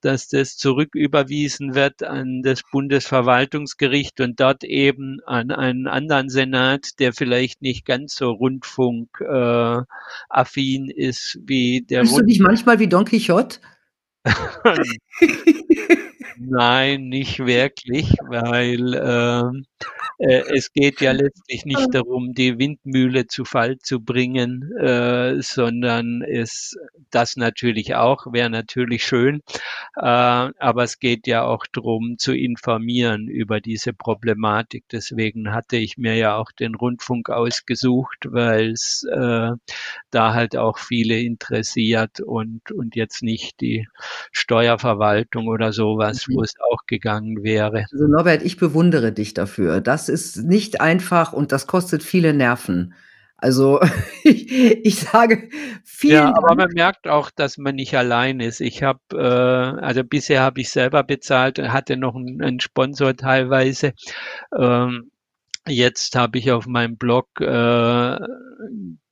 dass 0.00 0.28
das 0.28 0.56
zurücküberwiesen 0.56 1.74
wird 1.74 2.02
an 2.02 2.42
das 2.42 2.62
Bundesverwaltungsgericht 2.70 4.20
und 4.20 4.38
dort 4.38 4.62
eben 4.62 5.18
an 5.26 5.50
einen 5.50 5.88
anderen 5.88 6.28
Senat, 6.28 7.00
der 7.00 7.12
vielleicht 7.12 7.62
nicht 7.62 7.84
ganz 7.84 8.14
so 8.14 8.30
Rundfunk 8.30 9.20
äh, 9.20 9.82
affin 10.28 10.90
ist 10.90 11.38
wie 11.42 11.82
der 11.82 12.00
Fühlst 12.02 12.18
du 12.18 12.24
dich 12.24 12.40
manchmal 12.40 12.78
wie 12.78 12.88
Don 12.88 13.04
Quixote? 13.04 13.58
Nein, 16.38 17.08
nicht 17.08 17.38
wirklich, 17.46 18.10
weil 18.28 18.92
äh, 18.94 19.42
äh, 20.18 20.42
es 20.54 20.72
geht 20.72 21.00
ja 21.00 21.12
letztlich 21.12 21.64
nicht 21.64 21.94
darum, 21.94 22.34
die 22.34 22.58
Windmühle 22.58 23.26
zu 23.26 23.44
Fall 23.44 23.78
zu 23.78 24.00
bringen, 24.00 24.70
äh, 24.78 25.40
sondern 25.40 26.22
es 26.22 26.76
das 27.10 27.36
natürlich 27.36 27.94
auch, 27.94 28.32
wäre 28.32 28.50
natürlich 28.50 29.04
schön, 29.06 29.42
äh, 29.96 30.00
aber 30.02 30.84
es 30.84 30.98
geht 30.98 31.26
ja 31.26 31.44
auch 31.44 31.64
darum, 31.72 32.18
zu 32.18 32.34
informieren 32.34 33.28
über 33.28 33.60
diese 33.60 33.92
Problematik. 33.94 34.84
Deswegen 34.92 35.52
hatte 35.54 35.76
ich 35.76 35.96
mir 35.96 36.16
ja 36.16 36.36
auch 36.36 36.52
den 36.52 36.74
Rundfunk 36.74 37.30
ausgesucht, 37.30 38.26
weil 38.30 38.72
es 38.72 39.04
äh, 39.10 39.52
da 40.10 40.34
halt 40.34 40.56
auch 40.56 40.78
viele 40.78 41.20
interessiert 41.20 42.20
und, 42.20 42.70
und 42.72 42.96
jetzt 42.96 43.22
nicht 43.22 43.60
die 43.60 43.86
Steuerverwaltung 44.32 45.48
oder 45.48 45.72
sowas, 45.72 46.25
wo 46.28 46.42
es 46.42 46.54
auch 46.60 46.86
gegangen 46.86 47.42
wäre. 47.42 47.86
Also 47.92 48.06
Norbert, 48.06 48.42
ich 48.42 48.56
bewundere 48.56 49.12
dich 49.12 49.34
dafür. 49.34 49.80
Das 49.80 50.08
ist 50.08 50.36
nicht 50.38 50.80
einfach 50.80 51.32
und 51.32 51.52
das 51.52 51.66
kostet 51.66 52.02
viele 52.02 52.32
Nerven. 52.34 52.94
Also 53.38 53.80
ich, 54.24 54.50
ich 54.52 55.00
sage 55.00 55.48
vielen 55.84 56.14
Ja, 56.14 56.34
aber 56.34 56.48
Dank. 56.48 56.58
man 56.58 56.68
merkt 56.72 57.08
auch, 57.08 57.30
dass 57.30 57.58
man 57.58 57.74
nicht 57.76 57.94
allein 57.96 58.40
ist. 58.40 58.60
Ich 58.60 58.82
habe, 58.82 59.00
äh, 59.12 59.80
also 59.84 60.04
bisher 60.04 60.40
habe 60.42 60.60
ich 60.60 60.70
selber 60.70 61.02
bezahlt, 61.04 61.58
hatte 61.58 61.96
noch 61.96 62.14
einen, 62.16 62.42
einen 62.42 62.60
Sponsor 62.60 63.16
teilweise. 63.16 63.92
Ähm, 64.56 65.10
jetzt 65.68 66.16
habe 66.16 66.38
ich 66.38 66.50
auf 66.52 66.66
meinem 66.66 66.96
Blog 66.96 67.28
äh, 67.40 68.16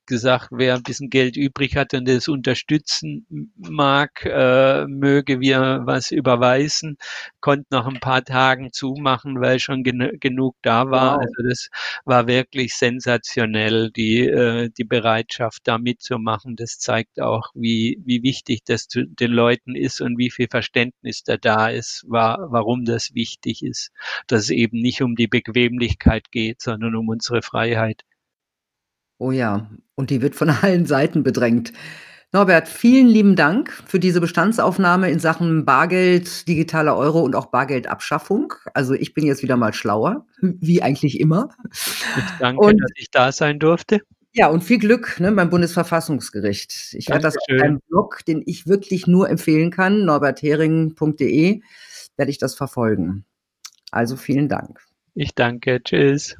gesagt, 0.07 0.49
wer 0.51 0.75
ein 0.75 0.83
bisschen 0.83 1.09
Geld 1.09 1.37
übrig 1.37 1.75
hat 1.75 1.93
und 1.93 2.07
es 2.09 2.27
unterstützen 2.27 3.25
mag, 3.57 4.25
äh, 4.25 4.85
möge 4.87 5.39
wir 5.39 5.81
was 5.85 6.11
überweisen. 6.11 6.97
Konnte 7.41 7.65
nach 7.69 7.87
ein 7.87 7.99
paar 7.99 8.23
Tagen 8.23 8.71
zumachen, 8.71 9.41
weil 9.41 9.59
schon 9.59 9.83
gen 9.83 10.17
genug 10.19 10.55
da 10.61 10.89
war. 10.89 11.17
Wow. 11.17 11.21
Also 11.21 11.49
das 11.49 11.69
war 12.05 12.27
wirklich 12.27 12.75
sensationell, 12.75 13.91
die, 13.91 14.21
äh, 14.21 14.69
die 14.77 14.83
Bereitschaft 14.83 15.61
da 15.65 15.77
mitzumachen. 15.77 16.55
Das 16.55 16.79
zeigt 16.79 17.21
auch, 17.21 17.51
wie, 17.53 18.01
wie 18.05 18.23
wichtig 18.23 18.63
das 18.65 18.87
zu 18.87 19.05
den 19.05 19.31
Leuten 19.31 19.75
ist 19.75 20.01
und 20.01 20.17
wie 20.17 20.31
viel 20.31 20.47
Verständnis 20.49 21.23
da 21.23 21.37
da 21.37 21.69
ist, 21.69 22.03
war, 22.07 22.51
warum 22.51 22.85
das 22.85 23.13
wichtig 23.13 23.63
ist. 23.63 23.91
Dass 24.27 24.43
es 24.43 24.49
eben 24.49 24.81
nicht 24.81 25.01
um 25.01 25.15
die 25.15 25.27
Bequemlichkeit 25.27 26.31
geht, 26.31 26.61
sondern 26.61 26.95
um 26.95 27.09
unsere 27.09 27.41
Freiheit. 27.41 28.03
Oh 29.17 29.31
ja, 29.31 29.69
und 29.95 30.09
die 30.09 30.21
wird 30.21 30.35
von 30.35 30.49
allen 30.61 30.85
Seiten 30.85 31.23
bedrängt. 31.23 31.73
Norbert, 32.31 32.67
vielen 32.67 33.07
lieben 33.07 33.37
Dank 33.37 33.71
für 33.71 33.97
diese 33.97 34.19
Bestandsaufnahme 34.19 35.09
in 35.09 35.19
Sachen 35.19 35.63
Bargeld, 35.63 36.47
digitaler 36.49 36.97
Euro 36.97 37.21
und 37.21 37.33
auch 37.33 37.45
Bargeldabschaffung. 37.45 38.53
Also 38.73 38.93
ich 38.93 39.13
bin 39.13 39.25
jetzt 39.25 39.41
wieder 39.41 39.55
mal 39.55 39.73
schlauer, 39.73 40.25
wie 40.41 40.81
eigentlich 40.81 41.19
immer. 41.21 41.49
Ich 41.71 42.23
danke, 42.39 42.61
und, 42.61 42.77
dass 42.77 42.91
ich 42.95 43.09
da 43.09 43.31
sein 43.31 43.57
durfte. 43.59 44.01
Ja, 44.33 44.49
und 44.49 44.65
viel 44.65 44.79
Glück 44.79 45.17
ne, 45.21 45.31
beim 45.31 45.49
Bundesverfassungsgericht. 45.49 46.93
Ich 46.97 47.07
werde 47.07 47.21
das 47.21 47.37
auf 47.37 47.61
einem 47.61 47.79
Blog, 47.87 48.25
den 48.27 48.43
ich 48.45 48.67
wirklich 48.67 49.07
nur 49.07 49.29
empfehlen 49.29 49.71
kann, 49.71 50.03
norberthering.de, 50.03 51.61
werde 52.17 52.31
ich 52.31 52.37
das 52.37 52.53
verfolgen. 52.53 53.23
Also 53.91 54.17
vielen 54.17 54.49
Dank. 54.49 54.81
Ich 55.13 55.35
danke. 55.35 55.81
Tschüss. 55.81 56.35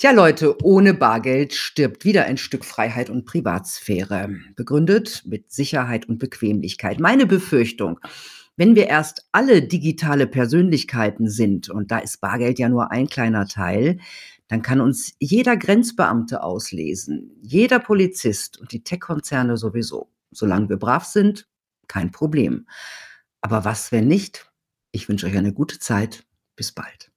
Tja, 0.00 0.12
Leute, 0.12 0.56
ohne 0.64 0.94
Bargeld 0.94 1.52
stirbt 1.52 2.06
wieder 2.06 2.24
ein 2.24 2.38
Stück 2.38 2.64
Freiheit 2.64 3.10
und 3.10 3.26
Privatsphäre. 3.26 4.30
Begründet 4.56 5.24
mit 5.26 5.52
Sicherheit 5.52 6.08
und 6.08 6.18
Bequemlichkeit. 6.18 7.00
Meine 7.00 7.26
Befürchtung, 7.26 8.00
wenn 8.56 8.74
wir 8.74 8.86
erst 8.86 9.28
alle 9.32 9.60
digitale 9.60 10.26
Persönlichkeiten 10.26 11.28
sind, 11.28 11.68
und 11.68 11.90
da 11.90 11.98
ist 11.98 12.22
Bargeld 12.22 12.58
ja 12.58 12.70
nur 12.70 12.90
ein 12.90 13.08
kleiner 13.08 13.46
Teil, 13.46 13.98
dann 14.48 14.62
kann 14.62 14.80
uns 14.80 15.12
jeder 15.18 15.58
Grenzbeamte 15.58 16.42
auslesen, 16.42 17.36
jeder 17.42 17.78
Polizist 17.78 18.58
und 18.58 18.72
die 18.72 18.82
Tech-Konzerne 18.82 19.58
sowieso. 19.58 20.08
Solange 20.30 20.70
wir 20.70 20.78
brav 20.78 21.04
sind, 21.04 21.46
kein 21.88 22.10
Problem. 22.10 22.66
Aber 23.42 23.66
was, 23.66 23.92
wenn 23.92 24.08
nicht? 24.08 24.50
Ich 24.92 25.10
wünsche 25.10 25.26
euch 25.26 25.36
eine 25.36 25.52
gute 25.52 25.78
Zeit. 25.78 26.24
Bis 26.56 26.72
bald. 26.72 27.10